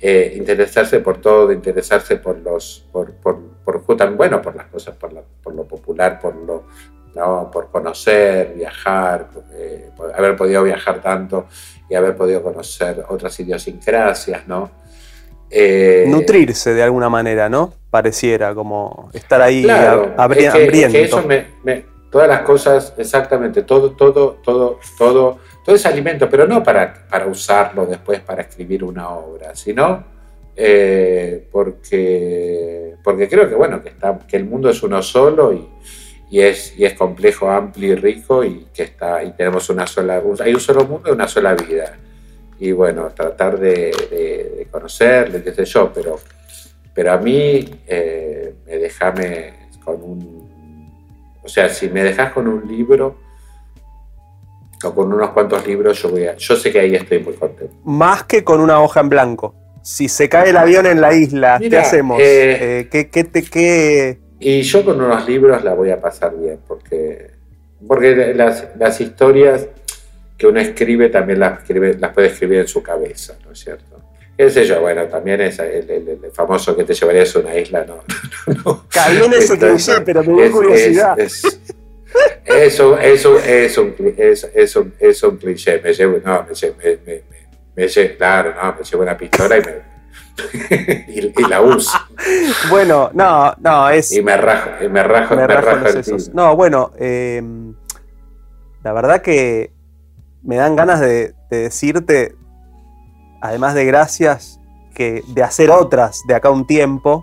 eh, 0.00 0.34
interesarse 0.36 1.00
por 1.00 1.20
todo, 1.20 1.52
interesarse 1.52 2.16
por 2.16 2.38
los, 2.38 2.86
por, 2.92 3.14
por, 3.14 3.38
por, 3.64 4.16
bueno, 4.16 4.40
por 4.40 4.56
las 4.56 4.66
cosas, 4.66 4.94
por, 4.96 5.12
por 5.42 5.54
lo 5.54 5.66
popular, 5.66 6.18
por 6.18 6.34
lo, 6.34 6.66
¿no? 7.14 7.50
por 7.50 7.70
conocer, 7.70 8.54
viajar, 8.54 9.28
eh, 9.52 9.90
haber 10.14 10.36
podido 10.36 10.62
viajar 10.62 11.02
tanto 11.02 11.46
y 11.88 11.94
haber 11.94 12.14
podido 12.16 12.42
conocer 12.42 13.04
otras 13.08 13.38
idiosincrasias, 13.40 14.46
¿no? 14.46 14.70
Eh, 15.50 16.04
Nutrirse 16.06 16.74
de 16.74 16.82
alguna 16.82 17.08
manera, 17.08 17.48
¿no? 17.48 17.72
Pareciera 17.90 18.54
como 18.54 19.10
estar 19.14 19.40
ahí 19.40 19.62
claro, 19.62 20.14
eso 20.34 21.22
me, 21.22 21.46
todas 22.10 22.28
las 22.28 22.42
cosas, 22.42 22.92
exactamente, 22.98 23.62
todo, 23.62 23.92
todo, 23.92 24.38
todo, 24.42 24.78
todo, 24.98 25.38
todo 25.64 25.74
ese 25.74 25.88
alimento, 25.88 26.28
pero 26.28 26.46
no 26.46 26.62
para, 26.62 27.06
para 27.08 27.26
usarlo 27.26 27.86
después 27.86 28.20
para 28.20 28.42
escribir 28.42 28.84
una 28.84 29.08
obra, 29.08 29.54
sino 29.54 30.04
eh, 30.54 31.46
porque, 31.50 32.96
porque 33.02 33.28
creo 33.28 33.48
que 33.48 33.54
bueno, 33.54 33.82
que, 33.82 33.88
está, 33.90 34.18
que 34.18 34.36
el 34.36 34.44
mundo 34.44 34.68
es 34.68 34.82
uno 34.82 35.00
solo 35.02 35.54
y, 35.54 35.66
y 36.30 36.40
es, 36.40 36.78
y 36.78 36.84
es 36.84 36.92
complejo, 36.92 37.50
amplio 37.50 37.94
y 37.94 37.96
rico 37.96 38.44
y 38.44 38.66
que 38.74 38.82
está, 38.82 39.24
y 39.24 39.32
tenemos 39.32 39.70
una 39.70 39.86
sola, 39.86 40.22
hay 40.40 40.52
un 40.52 40.60
solo 40.60 40.84
mundo 40.84 41.08
y 41.08 41.12
una 41.12 41.26
sola 41.26 41.54
vida 41.54 41.96
y 42.58 42.72
bueno, 42.72 43.08
tratar 43.14 43.58
de, 43.58 44.66
conocerle, 44.70 45.42
qué 45.42 45.52
sé 45.52 45.64
yo, 45.64 45.92
pero, 45.92 46.18
pero 46.94 47.12
a 47.12 47.18
mí 47.18 47.68
eh, 47.86 48.54
me 48.66 48.78
déjame 48.78 49.68
con 49.84 50.02
un... 50.02 51.38
O 51.42 51.48
sea, 51.48 51.68
si 51.68 51.88
me 51.88 52.02
dejas 52.02 52.32
con 52.32 52.48
un 52.48 52.66
libro 52.66 53.16
o 54.84 54.94
con 54.94 55.12
unos 55.12 55.30
cuantos 55.30 55.66
libros, 55.66 56.00
yo, 56.02 56.10
voy 56.10 56.26
a, 56.26 56.36
yo 56.36 56.56
sé 56.56 56.70
que 56.70 56.80
ahí 56.80 56.94
estoy 56.94 57.20
muy 57.20 57.34
contento. 57.34 57.74
Más 57.84 58.24
que 58.24 58.44
con 58.44 58.60
una 58.60 58.80
hoja 58.80 59.00
en 59.00 59.08
blanco. 59.08 59.54
Si 59.82 60.08
se 60.08 60.28
cae 60.28 60.50
el 60.50 60.56
avión 60.56 60.86
en 60.86 61.00
la 61.00 61.14
isla, 61.14 61.58
¿qué 61.58 61.78
hacemos? 61.78 62.20
Eh, 62.20 62.80
eh, 62.80 62.88
¿qué, 62.90 63.08
qué, 63.08 63.24
te, 63.24 63.42
qué... 63.44 64.18
Y 64.40 64.62
yo 64.62 64.84
con 64.84 65.00
unos 65.00 65.26
libros 65.26 65.64
la 65.64 65.74
voy 65.74 65.90
a 65.90 66.00
pasar 66.00 66.36
bien, 66.36 66.60
porque 66.66 67.38
porque 67.86 68.34
las, 68.34 68.68
las 68.76 69.00
historias 69.00 69.68
que 70.38 70.46
uno 70.46 70.60
escribe 70.60 71.08
también 71.08 71.40
las, 71.40 71.58
escribe, 71.58 71.94
las 71.98 72.14
puede 72.14 72.28
escribir 72.28 72.60
en 72.60 72.68
su 72.68 72.82
cabeza, 72.82 73.36
¿no 73.44 73.52
es 73.52 73.58
cierto? 73.58 73.98
qué 74.38 74.48
sé 74.50 74.64
yo, 74.64 74.80
bueno, 74.80 75.02
también 75.06 75.40
es 75.40 75.58
el, 75.58 76.20
famoso 76.32 76.76
que 76.76 76.84
te 76.84 76.94
llevarías 76.94 77.34
a 77.34 77.40
una 77.40 77.56
isla, 77.56 77.84
no. 77.84 78.04
no, 78.46 78.62
no. 78.64 78.84
Caí 78.88 79.16
en 79.16 79.32
ese 79.32 79.58
cliché, 79.58 80.00
pero 80.02 80.22
me 80.22 80.44
dio 80.44 80.52
curiosidad. 80.52 81.18
Es, 81.18 81.42
eso, 82.44 82.96
eso 82.98 83.36
es 83.36 83.76
un, 83.76 83.94
es, 84.16 84.48
es, 84.54 84.76
un, 84.76 84.94
es 85.00 85.22
un 85.24 85.36
cliché. 85.38 85.80
Me 85.82 85.92
llevo, 85.92 86.20
no, 86.24 86.46
me 86.48 86.54
llevo, 86.54 86.76
me, 86.78 86.98
me, 87.04 87.22
me 87.74 87.88
llevo, 87.88 88.16
claro, 88.16 88.54
no, 88.62 88.76
me 88.78 88.84
llevo 88.84 89.02
una 89.02 89.16
pistola 89.16 89.58
y 89.58 89.60
me, 89.60 89.88
y, 91.08 91.48
la 91.48 91.60
uso. 91.60 91.98
Bueno, 92.70 93.10
no, 93.14 93.52
no, 93.58 93.90
es. 93.90 94.12
Y 94.12 94.22
me 94.22 94.36
rajo, 94.36 94.84
y 94.84 94.88
me 94.88 95.02
rajo, 95.02 95.34
me, 95.34 95.48
me 95.48 95.48
rajo, 95.48 95.84
rajo 95.84 96.16
No, 96.32 96.54
bueno, 96.54 96.92
eh, 96.96 97.42
la 98.84 98.92
verdad 98.92 99.20
que 99.20 99.72
me 100.48 100.56
dan 100.56 100.76
ganas 100.76 100.98
de, 100.98 101.34
de, 101.50 101.58
decirte, 101.58 102.34
además 103.42 103.74
de 103.74 103.84
gracias, 103.84 104.58
que 104.94 105.22
de 105.28 105.42
hacer 105.42 105.70
otras 105.70 106.22
de 106.26 106.34
acá 106.34 106.48
un 106.48 106.66
tiempo, 106.66 107.22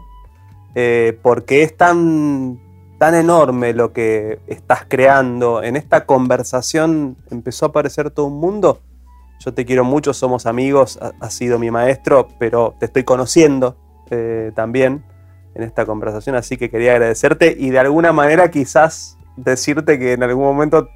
eh, 0.76 1.18
porque 1.24 1.64
es 1.64 1.76
tan, 1.76 2.62
tan 3.00 3.16
enorme 3.16 3.74
lo 3.74 3.94
que 3.94 4.38
estás 4.46 4.86
creando. 4.88 5.64
En 5.64 5.76
esta 5.76 6.06
conversación 6.06 7.18
empezó 7.32 7.66
a 7.66 7.70
aparecer 7.70 8.12
todo 8.12 8.28
un 8.28 8.40
mundo. 8.40 8.82
Yo 9.40 9.56
te 9.56 9.66
quiero 9.66 9.84
mucho, 9.84 10.14
somos 10.14 10.46
amigos, 10.46 11.00
has 11.20 11.34
sido 11.34 11.58
mi 11.58 11.72
maestro, 11.72 12.28
pero 12.38 12.76
te 12.80 12.86
estoy 12.86 13.06
conociendo 13.06 13.76
eh, 14.12 14.52
también 14.54 15.04
en 15.56 15.64
esta 15.64 15.88
conversación, 15.88 16.36
así 16.36 16.58
que 16.58 16.70
quería 16.70 16.92
agradecerte 16.92 17.56
y 17.58 17.72
de 17.72 17.80
alguna 17.80 18.12
manera 18.12 18.52
quizás 18.52 19.18
decirte 19.36 19.98
que 19.98 20.14
en 20.14 20.22
algún 20.22 20.44
momento 20.44 20.90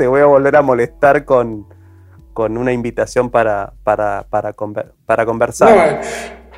te 0.00 0.06
voy 0.06 0.22
a 0.22 0.24
volver 0.24 0.56
a 0.56 0.62
molestar 0.62 1.26
con, 1.26 1.66
con 2.32 2.56
una 2.56 2.72
invitación 2.72 3.28
para, 3.28 3.74
para, 3.84 4.26
para, 4.30 4.54
para 5.04 5.26
conversar. 5.26 6.00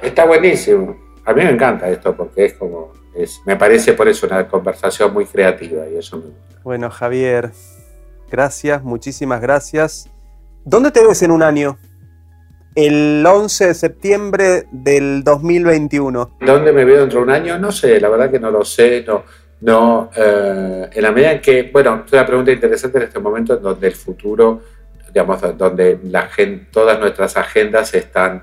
está 0.00 0.24
buenísimo. 0.26 0.96
A 1.24 1.32
mí 1.32 1.42
me 1.42 1.50
encanta 1.50 1.88
esto 1.88 2.16
porque 2.16 2.44
es 2.44 2.54
como, 2.54 2.92
es, 3.16 3.40
me 3.44 3.56
parece 3.56 3.94
por 3.94 4.06
eso 4.06 4.28
una 4.28 4.46
conversación 4.46 5.12
muy 5.12 5.24
creativa 5.24 5.88
y 5.88 5.96
eso 5.96 6.18
me 6.18 6.26
gusta. 6.26 6.60
Bueno, 6.62 6.88
Javier, 6.88 7.50
gracias, 8.30 8.84
muchísimas 8.84 9.40
gracias. 9.40 10.08
¿Dónde 10.64 10.92
te 10.92 11.04
ves 11.04 11.20
en 11.22 11.32
un 11.32 11.42
año? 11.42 11.78
El 12.76 13.26
11 13.26 13.66
de 13.66 13.74
septiembre 13.74 14.66
del 14.70 15.24
2021. 15.24 16.36
¿Dónde 16.46 16.72
me 16.72 16.84
veo 16.84 17.00
dentro 17.00 17.18
de 17.18 17.24
un 17.24 17.30
año? 17.30 17.58
No 17.58 17.72
sé, 17.72 18.00
la 18.00 18.08
verdad 18.08 18.30
que 18.30 18.38
no 18.38 18.52
lo 18.52 18.64
sé. 18.64 19.04
No, 19.04 19.24
no 19.62 20.10
eh, 20.16 20.90
en 20.92 21.02
la 21.02 21.12
medida 21.12 21.32
en 21.32 21.40
que, 21.40 21.70
bueno, 21.72 22.02
es 22.04 22.12
una 22.12 22.26
pregunta 22.26 22.50
interesante 22.50 22.98
en 22.98 23.04
este 23.04 23.20
momento 23.20 23.54
en 23.54 23.62
donde 23.62 23.86
el 23.86 23.94
futuro, 23.94 24.60
digamos, 25.06 25.40
donde 25.56 26.00
la 26.04 26.22
gente, 26.22 26.66
todas 26.72 26.98
nuestras 26.98 27.36
agendas 27.36 27.94
están 27.94 28.42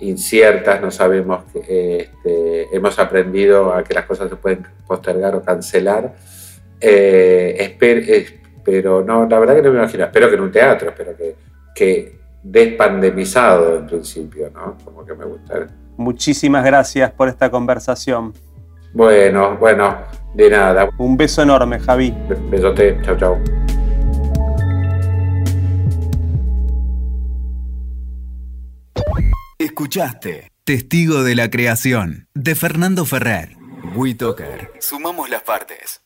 inciertas, 0.00 0.80
no 0.80 0.90
sabemos, 0.90 1.44
que, 1.52 1.98
este, 2.00 2.76
hemos 2.76 2.98
aprendido 2.98 3.72
a 3.72 3.84
que 3.84 3.94
las 3.94 4.04
cosas 4.04 4.28
se 4.28 4.36
pueden 4.36 4.66
postergar 4.86 5.36
o 5.36 5.42
cancelar. 5.42 6.12
Eh, 6.80 7.76
pero 8.64 9.02
no, 9.02 9.26
la 9.26 9.38
verdad 9.38 9.54
que 9.54 9.62
no 9.62 9.70
me 9.70 9.78
imagino, 9.78 10.04
espero 10.04 10.28
que 10.28 10.34
en 10.34 10.40
un 10.42 10.52
teatro, 10.52 10.90
espero 10.90 11.16
que, 11.16 11.36
que 11.74 12.18
despandemizado 12.42 13.78
en 13.78 13.86
principio, 13.86 14.50
¿no? 14.52 14.76
Como 14.84 15.06
que 15.06 15.14
me 15.14 15.24
gusta. 15.24 15.68
Muchísimas 15.96 16.64
gracias 16.64 17.10
por 17.12 17.28
esta 17.28 17.50
conversación. 17.50 18.32
Bueno, 18.92 19.56
bueno, 19.56 19.98
de 20.34 20.50
nada. 20.50 20.88
Un 20.98 21.16
beso 21.16 21.42
enorme, 21.42 21.78
Javi. 21.80 22.14
Besote, 22.50 22.98
chao, 23.02 23.16
chao. 23.16 23.38
Escuchaste 29.58 30.50
Testigo 30.64 31.22
de 31.22 31.34
la 31.34 31.48
Creación 31.50 32.28
de 32.34 32.54
Fernando 32.54 33.04
Ferrer. 33.04 33.56
WeToker. 33.94 34.72
Sumamos 34.80 35.30
las 35.30 35.42
partes. 35.42 36.02